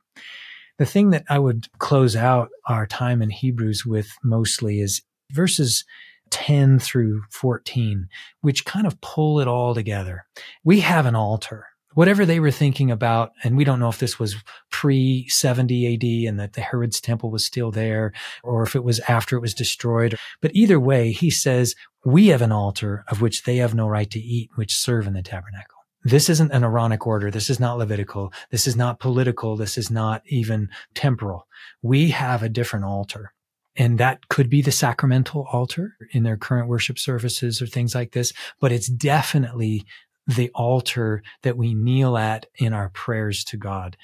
The 0.78 0.86
thing 0.86 1.10
that 1.10 1.24
I 1.28 1.38
would 1.38 1.68
close 1.78 2.16
out 2.16 2.48
our 2.66 2.86
time 2.86 3.20
in 3.20 3.30
Hebrews 3.30 3.84
with 3.84 4.08
mostly 4.22 4.80
is 4.80 5.02
verses 5.30 5.84
10 6.30 6.78
through 6.78 7.22
14, 7.30 8.08
which 8.40 8.64
kind 8.64 8.86
of 8.86 9.00
pull 9.00 9.40
it 9.40 9.48
all 9.48 9.74
together. 9.74 10.26
We 10.64 10.80
have 10.80 11.04
an 11.04 11.16
altar 11.16 11.66
whatever 11.98 12.24
they 12.24 12.38
were 12.38 12.52
thinking 12.52 12.92
about, 12.92 13.32
and 13.42 13.56
we 13.56 13.64
don't 13.64 13.80
know 13.80 13.88
if 13.88 13.98
this 13.98 14.20
was 14.20 14.36
pre 14.70 15.26
70 15.28 15.94
AD 15.94 16.28
and 16.28 16.38
that 16.38 16.52
the 16.52 16.60
Herod's 16.60 17.00
temple 17.00 17.28
was 17.28 17.44
still 17.44 17.72
there, 17.72 18.12
or 18.44 18.62
if 18.62 18.76
it 18.76 18.84
was 18.84 19.00
after 19.08 19.36
it 19.36 19.40
was 19.40 19.52
destroyed. 19.52 20.16
But 20.40 20.54
either 20.54 20.78
way, 20.78 21.10
he 21.10 21.28
says, 21.28 21.74
we 22.04 22.28
have 22.28 22.40
an 22.40 22.52
altar 22.52 23.04
of 23.08 23.20
which 23.20 23.42
they 23.42 23.56
have 23.56 23.74
no 23.74 23.88
right 23.88 24.08
to 24.12 24.20
eat, 24.20 24.48
which 24.54 24.76
serve 24.76 25.08
in 25.08 25.14
the 25.14 25.22
tabernacle. 25.22 25.74
This 26.04 26.28
isn't 26.28 26.52
an 26.52 26.62
Aaronic 26.62 27.04
order. 27.04 27.32
This 27.32 27.50
is 27.50 27.58
not 27.58 27.78
Levitical. 27.78 28.32
This 28.52 28.68
is 28.68 28.76
not 28.76 29.00
political. 29.00 29.56
This 29.56 29.76
is 29.76 29.90
not 29.90 30.22
even 30.26 30.68
temporal. 30.94 31.48
We 31.82 32.10
have 32.10 32.44
a 32.44 32.48
different 32.48 32.84
altar. 32.84 33.32
And 33.74 33.98
that 33.98 34.28
could 34.28 34.48
be 34.48 34.62
the 34.62 34.70
sacramental 34.70 35.48
altar 35.52 35.96
in 36.12 36.22
their 36.22 36.36
current 36.36 36.68
worship 36.68 36.98
services 36.98 37.60
or 37.60 37.66
things 37.66 37.94
like 37.94 38.12
this, 38.12 38.32
but 38.60 38.72
it's 38.72 38.88
definitely 38.88 39.84
the 40.28 40.50
altar 40.54 41.22
that 41.42 41.56
we 41.56 41.74
kneel 41.74 42.18
at 42.18 42.46
in 42.56 42.74
our 42.74 42.90
prayers 42.90 43.42
to 43.44 43.56
God. 43.56 43.96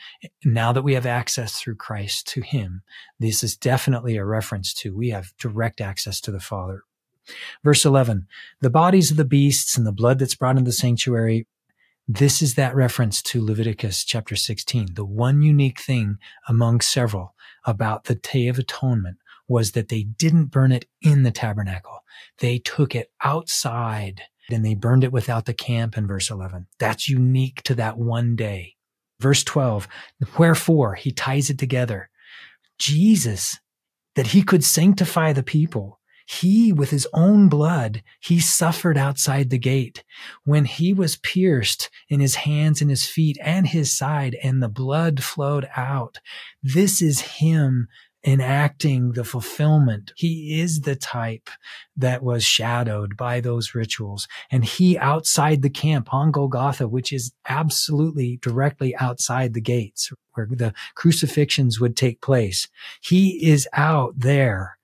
Now 0.43 0.73
that 0.73 0.83
we 0.83 0.95
have 0.95 1.05
access 1.05 1.61
through 1.61 1.77
Christ 1.77 2.27
to 2.29 2.41
Him, 2.41 2.83
this 3.21 3.45
is 3.45 3.57
definitely 3.57 4.17
a 4.17 4.25
reference 4.25 4.73
to 4.75 4.97
we 4.97 5.11
have 5.11 5.37
direct 5.39 5.83
access 5.83 6.23
to 6.23 6.33
the 6.33 6.41
Father. 6.41 6.83
Verse 7.63 7.85
11, 7.85 8.27
the 8.61 8.71
bodies 8.71 9.11
of 9.11 9.19
the 9.19 9.25
beasts 9.25 9.77
and 9.77 9.87
the 9.87 9.93
blood 9.93 10.19
that's 10.19 10.35
brought 10.35 10.57
into 10.57 10.69
the 10.69 10.73
sanctuary. 10.73 11.47
This 12.09 12.43
is 12.43 12.55
that 12.55 12.75
reference 12.75 13.23
to 13.23 13.45
Leviticus 13.45 14.05
chapter 14.05 14.37
16. 14.37 14.95
The 14.95 15.05
one 15.05 15.43
unique 15.43 15.81
thing 15.81 16.19
among 16.49 16.81
several 16.81 17.35
about 17.65 18.05
the 18.05 18.15
Day 18.15 18.49
of 18.49 18.59
Atonement 18.59 19.19
was 19.47 19.73
that 19.73 19.89
they 19.89 20.03
didn't 20.03 20.47
burn 20.47 20.73
it 20.73 20.87
in 21.03 21.23
the 21.23 21.31
tabernacle. 21.31 22.03
They 22.39 22.59
took 22.59 22.95
it 22.95 23.11
outside 23.23 24.23
and 24.51 24.65
they 24.65 24.75
burned 24.75 25.05
it 25.05 25.13
without 25.13 25.47
the 25.47 25.55
camp 25.55 25.97
in 25.97 26.07
verse 26.07 26.31
11. 26.31 26.67
That's 26.79 27.09
unique 27.09 27.63
to 27.63 27.75
that 27.77 27.99
one 27.99 28.37
day. 28.37 28.75
Verse 29.21 29.45
12, 29.45 29.89
wherefore 30.39 30.95
he 30.95 31.13
ties 31.13 31.49
it 31.51 31.59
together. 31.59 32.11
Jesus, 32.79 33.59
that 34.17 34.29
he 34.29 34.43
could 34.43 34.65
sanctify 34.65 35.33
the 35.33 35.43
people. 35.43 36.01
He, 36.27 36.73
with 36.73 36.91
his 36.91 37.07
own 37.13 37.49
blood, 37.49 38.03
he 38.21 38.41
suffered 38.41 38.97
outside 38.97 39.51
the 39.51 39.59
gate 39.59 40.05
when 40.45 40.65
he 40.65 40.95
was 40.95 41.17
pierced 41.17 41.91
in 42.09 42.21
his 42.21 42.37
hands 42.37 42.81
and 42.81 42.89
his 42.89 43.07
feet 43.07 43.37
and 43.43 43.67
his 43.67 43.97
side 43.97 44.35
and 44.43 44.63
the 44.63 44.69
blood 44.69 45.23
flowed 45.23 45.69
out. 45.77 46.19
This 46.63 47.03
is 47.03 47.21
him 47.21 47.89
enacting 48.27 49.13
the 49.13 49.25
fulfillment. 49.25 50.13
He 50.17 50.61
is 50.61 50.81
the 50.81 50.97
type 50.97 51.51
that 51.97 52.23
was 52.23 52.43
shadowed 52.43 53.17
by 53.17 53.41
those 53.41 53.75
rituals. 53.75 54.27
And 54.51 54.65
he 54.65 54.97
outside 54.99 55.63
the 55.63 55.71
camp 55.71 56.13
on 56.13 56.31
Golgotha, 56.31 56.89
which 56.89 57.13
is 57.13 57.33
absolutely 57.49 58.39
directly 58.41 58.97
outside 58.97 59.53
the 59.53 59.61
gates 59.61 60.11
where 60.35 60.49
the 60.51 60.73
crucifixions 60.95 61.81
would 61.81 61.97
take 61.97 62.21
place. 62.21 62.69
He 63.03 63.47
is 63.47 63.69
out 63.75 64.15
there 64.17 64.79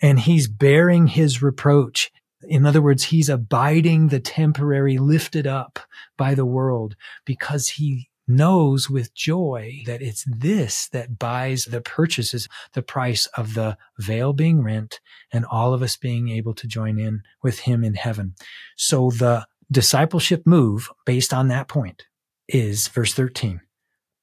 and 0.00 0.20
he's 0.20 0.46
bearing 0.46 1.08
his 1.08 1.42
reproach. 1.42 2.12
In 2.48 2.64
other 2.64 2.80
words, 2.80 3.04
he's 3.04 3.28
abiding 3.28 4.08
the 4.08 4.20
temporary 4.20 4.98
lifted 4.98 5.46
up 5.46 5.80
by 6.16 6.34
the 6.34 6.46
world 6.46 6.94
because 7.24 7.68
he 7.68 8.07
knows 8.28 8.90
with 8.90 9.14
joy 9.14 9.82
that 9.86 10.02
it's 10.02 10.24
this 10.26 10.88
that 10.88 11.18
buys 11.18 11.64
the 11.64 11.80
purchases 11.80 12.48
the 12.74 12.82
price 12.82 13.26
of 13.36 13.54
the 13.54 13.76
veil 13.98 14.32
being 14.32 14.62
rent 14.62 15.00
and 15.32 15.44
all 15.46 15.72
of 15.72 15.82
us 15.82 15.96
being 15.96 16.28
able 16.28 16.54
to 16.54 16.66
join 16.66 16.98
in 16.98 17.22
with 17.42 17.60
him 17.60 17.82
in 17.82 17.94
heaven. 17.94 18.34
So 18.76 19.10
the 19.10 19.46
discipleship 19.70 20.46
move 20.46 20.90
based 21.04 21.32
on 21.32 21.48
that 21.48 21.68
point 21.68 22.04
is 22.48 22.88
verse 22.88 23.14
13. 23.14 23.60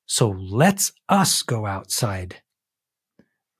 So 0.05 0.29
let's 0.29 0.91
us 1.09 1.41
go 1.41 1.65
outside 1.65 2.41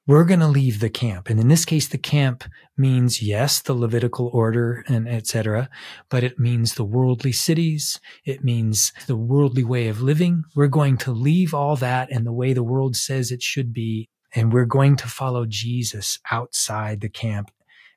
we're 0.07 0.23
going 0.23 0.39
to 0.39 0.47
leave 0.47 0.79
the 0.79 0.89
camp. 0.89 1.29
And 1.29 1.39
in 1.39 1.47
this 1.47 1.65
case, 1.65 1.87
the 1.87 1.97
camp 1.97 2.43
means, 2.77 3.21
yes, 3.21 3.59
the 3.59 3.73
Levitical 3.73 4.29
order 4.33 4.83
and 4.87 5.07
etc., 5.07 5.69
but 6.09 6.23
it 6.23 6.37
means 6.37 6.75
the 6.75 6.83
worldly 6.83 7.31
cities. 7.31 7.99
It 8.23 8.43
means 8.43 8.93
the 9.07 9.15
worldly 9.15 9.63
way 9.63 9.87
of 9.87 10.01
living. 10.01 10.43
We're 10.55 10.67
going 10.67 10.97
to 10.99 11.11
leave 11.11 11.53
all 11.53 11.75
that 11.77 12.11
and 12.11 12.25
the 12.25 12.33
way 12.33 12.53
the 12.53 12.63
world 12.63 12.95
says 12.95 13.31
it 13.31 13.41
should 13.41 13.73
be. 13.73 14.09
And 14.35 14.53
we're 14.53 14.65
going 14.65 14.95
to 14.97 15.07
follow 15.07 15.45
Jesus 15.47 16.19
outside 16.29 17.01
the 17.01 17.09
camp. 17.09 17.49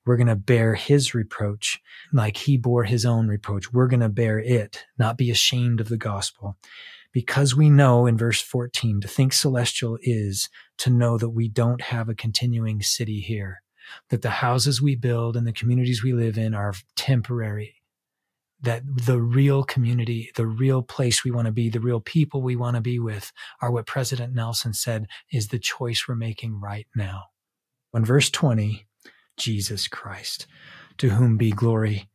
We're 0.06 0.16
going 0.16 0.28
to 0.28 0.36
bear 0.36 0.74
his 0.74 1.14
reproach 1.14 1.80
like 2.12 2.38
he 2.38 2.56
bore 2.56 2.84
his 2.84 3.04
own 3.04 3.28
reproach. 3.28 3.72
We're 3.72 3.88
going 3.88 4.00
to 4.00 4.08
bear 4.08 4.38
it, 4.38 4.84
not 4.98 5.18
be 5.18 5.30
ashamed 5.30 5.80
of 5.80 5.88
the 5.88 5.98
gospel 5.98 6.56
because 7.12 7.56
we 7.56 7.70
know 7.70 8.06
in 8.06 8.16
verse 8.16 8.40
14 8.40 9.00
to 9.00 9.08
think 9.08 9.32
celestial 9.32 9.98
is 10.02 10.48
to 10.78 10.90
know 10.90 11.18
that 11.18 11.30
we 11.30 11.48
don't 11.48 11.82
have 11.82 12.08
a 12.08 12.14
continuing 12.14 12.82
city 12.82 13.20
here, 13.20 13.62
that 14.10 14.22
the 14.22 14.30
houses 14.30 14.82
we 14.82 14.94
build 14.94 15.36
and 15.36 15.46
the 15.46 15.52
communities 15.52 16.02
we 16.02 16.12
live 16.12 16.36
in 16.36 16.54
are 16.54 16.74
temporary, 16.96 17.76
that 18.60 18.82
the 19.06 19.20
real 19.20 19.62
community, 19.64 20.30
the 20.36 20.46
real 20.46 20.82
place 20.82 21.24
we 21.24 21.30
want 21.30 21.46
to 21.46 21.52
be, 21.52 21.68
the 21.68 21.80
real 21.80 22.00
people 22.00 22.42
we 22.42 22.56
want 22.56 22.76
to 22.76 22.80
be 22.80 22.98
with 22.98 23.32
are 23.62 23.70
what 23.70 23.86
President 23.86 24.34
Nelson 24.34 24.74
said 24.74 25.06
is 25.32 25.48
the 25.48 25.58
choice 25.58 26.06
we're 26.06 26.14
making 26.14 26.60
right 26.60 26.86
now. 26.94 27.24
In 27.94 28.04
verse 28.04 28.30
20, 28.30 28.86
Jesus 29.38 29.88
Christ, 29.88 30.46
to 30.98 31.10
whom 31.10 31.36
be 31.36 31.50
glory 31.50 32.10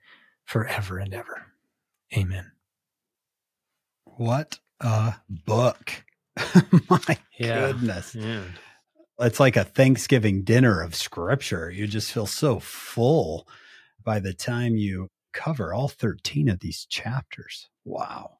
forever 0.45 0.99
and 0.99 1.13
ever. 1.13 1.47
Amen. 2.15 2.51
What 4.05 4.59
a 4.83 5.15
book. 5.29 6.03
My 6.89 7.17
yeah. 7.37 7.71
goodness. 7.71 8.15
Yeah. 8.15 8.43
It's 9.19 9.39
like 9.39 9.55
a 9.55 9.63
Thanksgiving 9.63 10.43
dinner 10.43 10.81
of 10.81 10.95
scripture. 10.95 11.69
You 11.71 11.87
just 11.87 12.11
feel 12.11 12.25
so 12.25 12.59
full 12.59 13.47
by 14.03 14.19
the 14.19 14.33
time 14.33 14.75
you 14.75 15.09
cover 15.33 15.73
all 15.73 15.87
13 15.87 16.49
of 16.49 16.59
these 16.59 16.85
chapters. 16.85 17.69
Wow. 17.85 18.37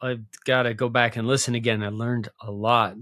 I've 0.00 0.24
got 0.44 0.64
to 0.64 0.74
go 0.74 0.88
back 0.88 1.16
and 1.16 1.28
listen 1.28 1.54
again. 1.54 1.82
I 1.82 1.88
learned 1.88 2.28
a 2.40 2.50
lot. 2.50 2.96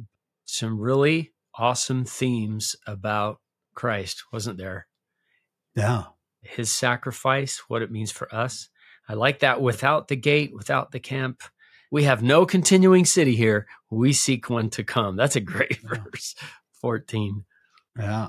Some 0.45 0.79
really 0.79 1.33
awesome 1.55 2.05
themes 2.05 2.77
about 2.87 3.39
Christ, 3.75 4.25
wasn't 4.33 4.59
there? 4.59 4.87
Yeah. 5.75 6.05
His 6.43 6.73
sacrifice, 6.73 7.63
what 7.69 7.83
it 7.83 7.91
means 7.91 8.11
for 8.11 8.33
us. 8.35 8.69
I 9.09 9.15
like 9.15 9.41
that 9.41 9.61
without 9.61 10.09
the 10.09 10.17
gate, 10.17 10.53
without 10.55 10.93
the 10.93 11.01
camp. 11.01 11.43
We 11.91 12.05
have 12.05 12.23
no 12.23 12.47
continuing 12.47 13.05
city 13.05 13.35
here. 13.37 13.67
We 13.91 14.13
seek 14.13 14.49
one 14.49 14.71
to 14.71 14.85
come. 14.85 15.17
That's 15.17 15.37
a 15.37 15.41
great 15.41 15.79
Yeah. 15.83 16.03
verse. 16.05 16.35
14. 16.81 17.45
Yeah. 17.99 18.29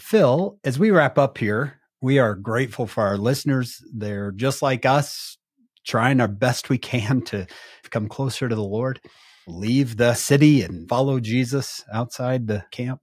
Phil, 0.00 0.58
as 0.64 0.78
we 0.78 0.90
wrap 0.90 1.18
up 1.18 1.38
here, 1.38 1.80
we 2.00 2.18
are 2.18 2.34
grateful 2.34 2.86
for 2.86 3.02
our 3.04 3.16
listeners. 3.18 3.82
They're 3.94 4.32
just 4.32 4.62
like 4.62 4.84
us, 4.86 5.36
trying 5.86 6.20
our 6.20 6.28
best 6.28 6.68
we 6.70 6.78
can 6.78 7.22
to 7.22 7.46
come 7.90 8.08
closer 8.08 8.48
to 8.48 8.54
the 8.54 8.64
Lord, 8.64 9.00
leave 9.46 9.96
the 9.98 10.14
city 10.14 10.62
and 10.62 10.88
follow 10.88 11.20
Jesus 11.20 11.84
outside 11.92 12.46
the 12.46 12.64
camp. 12.72 13.00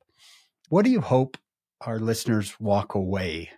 What 0.70 0.84
do 0.84 0.92
you 0.92 1.02
hope 1.02 1.38
our 1.82 2.00
listeners 2.00 2.60
walk 2.60 2.96
away 2.96 3.52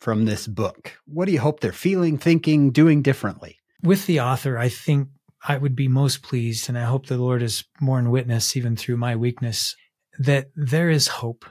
from 0.00 0.24
this 0.24 0.46
book? 0.46 0.94
What 1.06 1.26
do 1.26 1.32
you 1.32 1.40
hope 1.40 1.60
they're 1.60 1.72
feeling, 1.72 2.18
thinking, 2.18 2.72
doing 2.72 3.02
differently? 3.02 3.58
With 3.82 4.06
the 4.06 4.20
author, 4.20 4.58
I 4.58 4.68
think 4.70 5.08
I 5.46 5.58
would 5.58 5.76
be 5.76 5.88
most 5.88 6.22
pleased, 6.22 6.68
and 6.68 6.78
I 6.78 6.84
hope 6.84 7.06
the 7.06 7.18
Lord 7.18 7.42
is 7.42 7.64
borne 7.80 8.10
witness, 8.10 8.56
even 8.56 8.76
through 8.76 8.96
my 8.96 9.14
weakness, 9.14 9.76
that 10.18 10.50
there 10.56 10.88
is 10.88 11.08
hope 11.08 11.44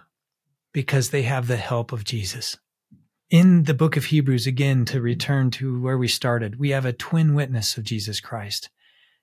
because 0.74 1.10
they 1.10 1.22
have 1.24 1.48
the 1.48 1.58
help 1.58 1.92
of 1.92 2.04
Jesus. 2.04 2.58
In 3.30 3.64
the 3.64 3.74
book 3.74 3.96
of 3.96 4.06
Hebrews, 4.06 4.48
again, 4.48 4.86
to 4.86 5.02
return 5.02 5.52
to 5.52 5.80
where 5.82 5.98
we 5.98 6.08
started, 6.08 6.60
we 6.60 6.72
have 6.72 6.86
a 6.86 6.94
twin 6.94 7.36
witness 7.36 7.78
of 7.78 7.84
Jesus 7.84 8.20
Christ. 8.20 8.70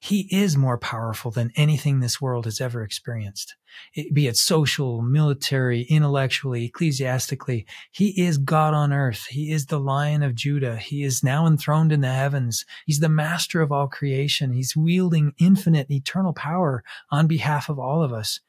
He 0.03 0.28
is 0.30 0.57
more 0.57 0.78
powerful 0.78 1.30
than 1.30 1.53
anything 1.57 2.01
this 2.01 2.22
world 2.22 2.46
has 2.46 2.59
ever 2.59 2.82
experienced, 2.82 3.55
it, 3.92 4.14
be 4.14 4.28
it 4.28 4.36
social, 4.38 5.03
military, 5.03 5.82
intellectually, 5.82 6.64
ecclesiastically. 6.64 7.66
He 7.90 8.18
is 8.18 8.38
God 8.38 8.72
on 8.72 8.94
earth. 8.94 9.26
He 9.26 9.53
is 9.53 9.66
the 9.66 9.78
Lion 9.78 10.22
of 10.22 10.34
Judah. 10.34 10.78
He 10.78 11.03
is 11.03 11.22
now 11.22 11.46
enthroned 11.46 11.92
in 11.92 12.01
the 12.01 12.14
heavens. 12.14 12.64
He's 12.86 13.01
the 13.01 13.11
master 13.11 13.61
of 13.61 13.70
all 13.70 13.88
creation. 13.88 14.55
He's 14.55 14.74
wielding 14.74 15.34
infinite, 15.38 15.90
eternal 15.90 16.32
power 16.32 16.82
on 17.11 17.26
behalf 17.26 17.68
of 17.68 17.78
all 17.78 18.03
of 18.03 18.11
us, 18.11 18.40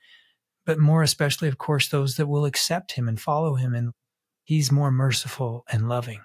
but 0.66 0.80
more 0.80 1.04
especially, 1.04 1.50
of 1.50 1.58
course, 1.58 1.90
those 1.90 2.16
that 2.16 2.28
will 2.28 2.46
accept 2.46 2.94
him 2.94 3.10
and 3.10 3.20
follow 3.20 3.56
him. 3.56 3.76
And 3.76 3.92
he's 4.46 4.72
more 4.72 4.90
merciful 4.90 5.66
and 5.70 5.90
loving 5.90 6.22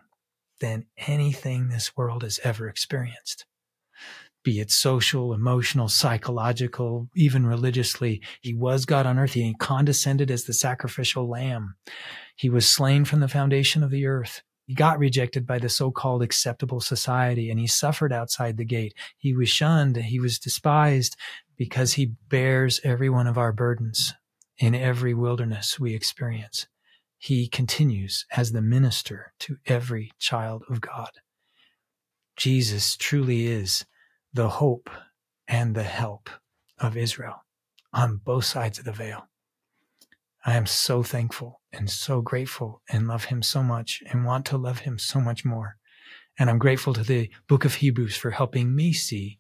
than 0.61 0.87
anything 0.97 1.69
this 1.69 1.97
world 1.97 2.23
has 2.23 2.39
ever 2.45 2.69
experienced 2.69 3.45
be 4.47 4.61
it 4.61 4.71
social, 4.71 5.35
emotional, 5.35 5.89
psychological, 5.89 7.09
even 7.17 7.45
religiously. 7.45 8.23
He 8.41 8.55
was 8.55 8.85
God 8.87 9.05
on 9.05 9.19
earth. 9.19 9.33
He 9.33 9.53
condescended 9.59 10.31
as 10.31 10.45
the 10.45 10.53
sacrificial 10.53 11.29
lamb. 11.29 11.75
He 12.37 12.49
was 12.49 12.71
slain 12.71 13.05
from 13.05 13.19
the 13.19 13.27
foundation 13.27 13.83
of 13.83 13.91
the 13.91 14.07
earth. 14.07 14.43
He 14.65 14.75
got 14.75 15.01
rejected 15.01 15.49
by 15.49 15.59
the 15.59 15.69
so-called 15.69 16.23
acceptable 16.23 16.81
society 16.81 17.51
and 17.51 17.59
he 17.59 17.67
suffered 17.67 18.13
outside 18.13 18.57
the 18.57 18.65
gate. 18.65 18.95
He 19.19 19.35
was 19.35 19.49
shunned. 19.49 19.97
He 19.97 20.21
was 20.21 20.39
despised 20.39 21.17
because 21.57 21.95
he 21.95 22.13
bears 22.29 22.81
every 22.85 23.11
one 23.11 23.27
of 23.27 23.37
our 23.37 23.53
burdens 23.53 24.15
in 24.59 24.77
every 24.77 25.13
wilderness 25.13 25.81
we 25.81 25.93
experience. 25.93 26.69
He 27.19 27.49
continues 27.49 28.25
as 28.37 28.53
the 28.53 28.63
minister 28.63 29.33
to 29.41 29.57
every 29.67 30.13
child 30.21 30.63
of 30.71 30.81
God. 30.81 31.11
Jesus 32.37 32.97
truly 32.97 33.49
is 33.49 33.85
the 34.37 34.49
hope 34.51 34.91
and 35.49 35.75
the 35.75 35.83
help 35.83 36.29
of 36.79 36.97
Israel 36.97 37.45
on 37.93 38.21
both 38.23 38.45
sides 38.45 38.79
of 38.79 38.85
the 38.85 38.93
veil. 38.93 39.29
I 40.45 40.57
am 40.57 40.67
so 40.67 41.03
thankful 41.03 41.63
and 41.73 41.89
so 41.91 42.21
grateful 42.21 42.83
and 42.91 43.09
love 43.09 43.25
him 43.25 43.43
so 43.43 43.63
much 43.63 44.03
and 44.11 44.27
want 44.27 44.45
to 44.47 44.59
love 44.59 44.81
him 44.81 44.99
so 44.99 45.21
much 45.21 45.45
more. 45.45 45.79
And 46.39 46.51
I'm 46.51 46.59
grateful 46.59 46.93
to 46.93 47.03
the 47.03 47.31
book 47.49 47.65
of 47.65 47.77
Hebrews 47.77 48.17
for 48.17 48.31
helping 48.31 48.77
me 48.77 48.93
see 48.93 49.39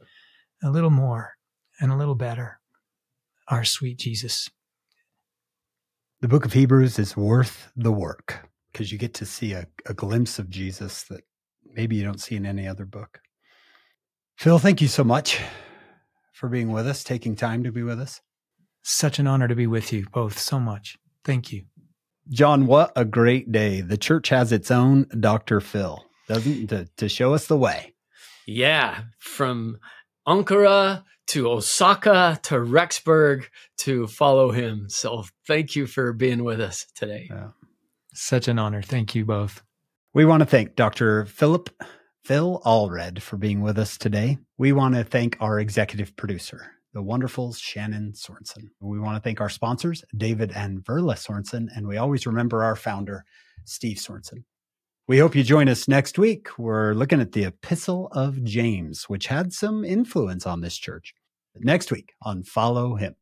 a 0.65 0.71
little 0.71 0.91
more 0.91 1.35
and 1.79 1.93
a 1.93 1.97
little 1.97 2.15
better 2.15 2.61
our 3.49 3.65
sweet 3.65 3.99
Jesus. 3.99 4.49
The 6.23 6.29
book 6.29 6.47
of 6.47 6.55
Hebrews 6.55 6.99
is 6.99 7.17
worth 7.17 7.71
the 7.77 7.93
work 7.93 8.49
because 8.73 8.91
you 8.91 8.99
get 8.99 9.13
to 9.15 9.27
see 9.27 9.53
a, 9.53 9.67
a 9.85 9.93
glimpse 9.93 10.39
of 10.39 10.49
Jesus 10.49 11.03
that 11.05 11.21
maybe 11.71 11.97
you 11.97 12.03
don't 12.03 12.21
see 12.21 12.35
in 12.35 12.47
any 12.47 12.67
other 12.67 12.87
book. 12.87 13.21
Phil, 14.37 14.59
thank 14.59 14.83
you 14.83 14.89
so 14.89 15.03
much 15.03 15.41
for 16.35 16.51
being 16.51 16.71
with 16.71 16.87
us, 16.87 17.03
taking 17.03 17.37
time 17.37 17.65
to 17.65 17.73
be 17.73 17.83
with 17.83 17.99
us. 17.99 18.21
Such 18.83 19.19
an 19.19 19.27
honor 19.27 19.49
to 19.49 19.55
be 19.55 19.67
with 19.67 19.95
you 19.95 20.07
both 20.13 20.39
so 20.39 20.61
much. 20.61 20.99
Thank 21.25 21.53
you. 21.53 21.65
John, 22.29 22.67
what 22.67 22.93
a 22.95 23.07
great 23.07 23.51
day. 23.51 23.81
The 23.81 23.97
church 23.97 24.29
has 24.29 24.53
its 24.53 24.71
own 24.71 25.07
Dr. 25.19 25.61
Phil, 25.61 26.05
doesn't 26.29 26.67
to, 26.69 26.87
to 26.99 27.09
show 27.09 27.33
us 27.33 27.47
the 27.47 27.57
way. 27.57 27.95
Yeah, 28.47 29.05
from 29.19 29.79
Ankara 30.29 31.03
to 31.29 31.49
Osaka 31.49 32.39
to 32.43 32.57
Rexburg 32.57 33.47
to 33.79 34.07
follow 34.07 34.51
him. 34.51 34.91
So 34.91 35.25
thank 35.47 35.75
you 35.75 35.87
for 35.87 36.13
being 36.13 36.45
with 36.45 36.61
us 36.61 36.87
today. 36.95 37.29
Yeah. 37.31 37.49
Such 38.13 38.49
an 38.49 38.59
honor. 38.59 38.83
Thank 38.83 39.15
you 39.15 39.25
both. 39.25 39.63
We 40.13 40.25
want 40.25 40.41
to 40.41 40.47
thank 40.47 40.77
Dr. 40.77 41.25
Philip 41.25 41.71
Phil 42.27 42.61
Allred 42.65 43.23
for 43.23 43.37
being 43.37 43.61
with 43.61 43.79
us 43.79 43.97
today. 43.97 44.37
We 44.59 44.73
want 44.73 44.97
to 44.97 45.05
thank 45.05 45.37
our 45.39 45.61
executive 45.61 46.17
producer, 46.17 46.73
the 46.93 47.01
wonderful 47.01 47.53
Shannon 47.53 48.15
Sorensen. 48.17 48.71
We 48.81 48.99
want 48.99 49.15
to 49.15 49.21
thank 49.21 49.41
our 49.41 49.49
sponsors, 49.49 50.05
David 50.17 50.51
and 50.57 50.85
Verla 50.85 51.15
Sorensen, 51.15 51.69
and 51.77 51.87
we 51.87 51.99
always 51.99 52.27
remember 52.27 52.65
our 52.65 52.75
founder, 52.75 53.25
Steve 53.65 53.99
Sorensen. 53.99 54.43
We 55.07 55.19
hope 55.19 55.37
you 55.37 55.45
join 55.45 55.69
us 55.69 55.87
next 55.87 56.19
week. 56.19 56.49
We're 56.59 56.95
looking 56.95 57.21
at 57.21 57.31
the 57.31 57.45
Epistle 57.45 58.09
of 58.11 58.43
James, 58.43 59.05
which 59.05 59.29
had 59.29 59.53
some 59.53 59.85
influence 59.85 60.47
on 60.47 60.63
this 60.63 60.77
church. 60.77 61.15
Next 61.55 61.93
week 61.93 62.13
on 62.23 62.43
Follow 62.43 62.97
Him. 62.97 63.15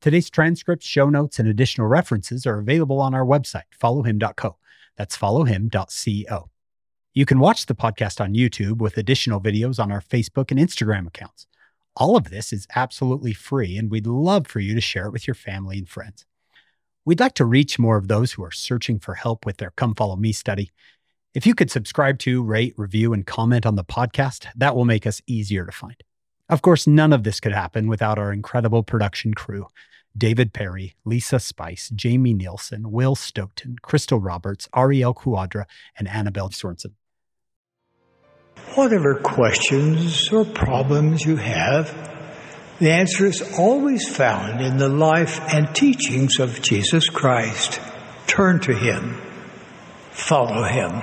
Today's 0.00 0.30
transcripts, 0.30 0.86
show 0.86 1.10
notes, 1.10 1.38
and 1.38 1.50
additional 1.50 1.86
references 1.86 2.46
are 2.46 2.58
available 2.58 2.98
on 2.98 3.12
our 3.12 3.26
website, 3.26 3.68
followhim.co. 3.78 4.56
That's 4.96 5.18
followhim.co. 5.18 6.50
You 7.18 7.26
can 7.26 7.40
watch 7.40 7.66
the 7.66 7.74
podcast 7.74 8.20
on 8.20 8.34
YouTube 8.34 8.78
with 8.78 8.96
additional 8.96 9.40
videos 9.40 9.82
on 9.82 9.90
our 9.90 10.00
Facebook 10.00 10.52
and 10.52 10.60
Instagram 10.60 11.08
accounts. 11.08 11.48
All 11.96 12.16
of 12.16 12.30
this 12.30 12.52
is 12.52 12.68
absolutely 12.76 13.32
free, 13.32 13.76
and 13.76 13.90
we'd 13.90 14.06
love 14.06 14.46
for 14.46 14.60
you 14.60 14.72
to 14.76 14.80
share 14.80 15.06
it 15.06 15.10
with 15.10 15.26
your 15.26 15.34
family 15.34 15.78
and 15.78 15.88
friends. 15.88 16.24
We'd 17.04 17.18
like 17.18 17.34
to 17.34 17.44
reach 17.44 17.76
more 17.76 17.96
of 17.96 18.06
those 18.06 18.30
who 18.30 18.44
are 18.44 18.52
searching 18.52 19.00
for 19.00 19.14
help 19.14 19.44
with 19.44 19.56
their 19.56 19.72
Come 19.72 19.96
Follow 19.96 20.14
Me 20.14 20.30
study. 20.30 20.70
If 21.34 21.44
you 21.44 21.56
could 21.56 21.72
subscribe 21.72 22.20
to, 22.20 22.40
rate, 22.40 22.74
review, 22.76 23.12
and 23.12 23.26
comment 23.26 23.66
on 23.66 23.74
the 23.74 23.82
podcast, 23.82 24.46
that 24.54 24.76
will 24.76 24.84
make 24.84 25.04
us 25.04 25.20
easier 25.26 25.66
to 25.66 25.72
find. 25.72 26.00
Of 26.48 26.62
course, 26.62 26.86
none 26.86 27.12
of 27.12 27.24
this 27.24 27.40
could 27.40 27.50
happen 27.50 27.88
without 27.88 28.20
our 28.20 28.32
incredible 28.32 28.84
production 28.84 29.34
crew 29.34 29.66
David 30.16 30.52
Perry, 30.52 30.94
Lisa 31.04 31.40
Spice, 31.40 31.90
Jamie 31.96 32.32
Nielsen, 32.32 32.92
Will 32.92 33.16
Stoughton, 33.16 33.74
Crystal 33.82 34.20
Roberts, 34.20 34.68
Ariel 34.76 35.14
Quadra, 35.14 35.66
and 35.96 36.06
Annabelle 36.06 36.50
Sorensen. 36.50 36.92
Whatever 38.74 39.16
questions 39.16 40.32
or 40.32 40.44
problems 40.44 41.24
you 41.24 41.36
have, 41.36 41.92
the 42.78 42.90
answer 42.90 43.26
is 43.26 43.42
always 43.58 44.08
found 44.08 44.60
in 44.60 44.76
the 44.76 44.88
life 44.88 45.40
and 45.52 45.74
teachings 45.74 46.38
of 46.38 46.62
Jesus 46.62 47.08
Christ. 47.08 47.80
Turn 48.26 48.60
to 48.60 48.74
Him, 48.74 49.20
follow 50.12 50.62
Him. 50.62 51.02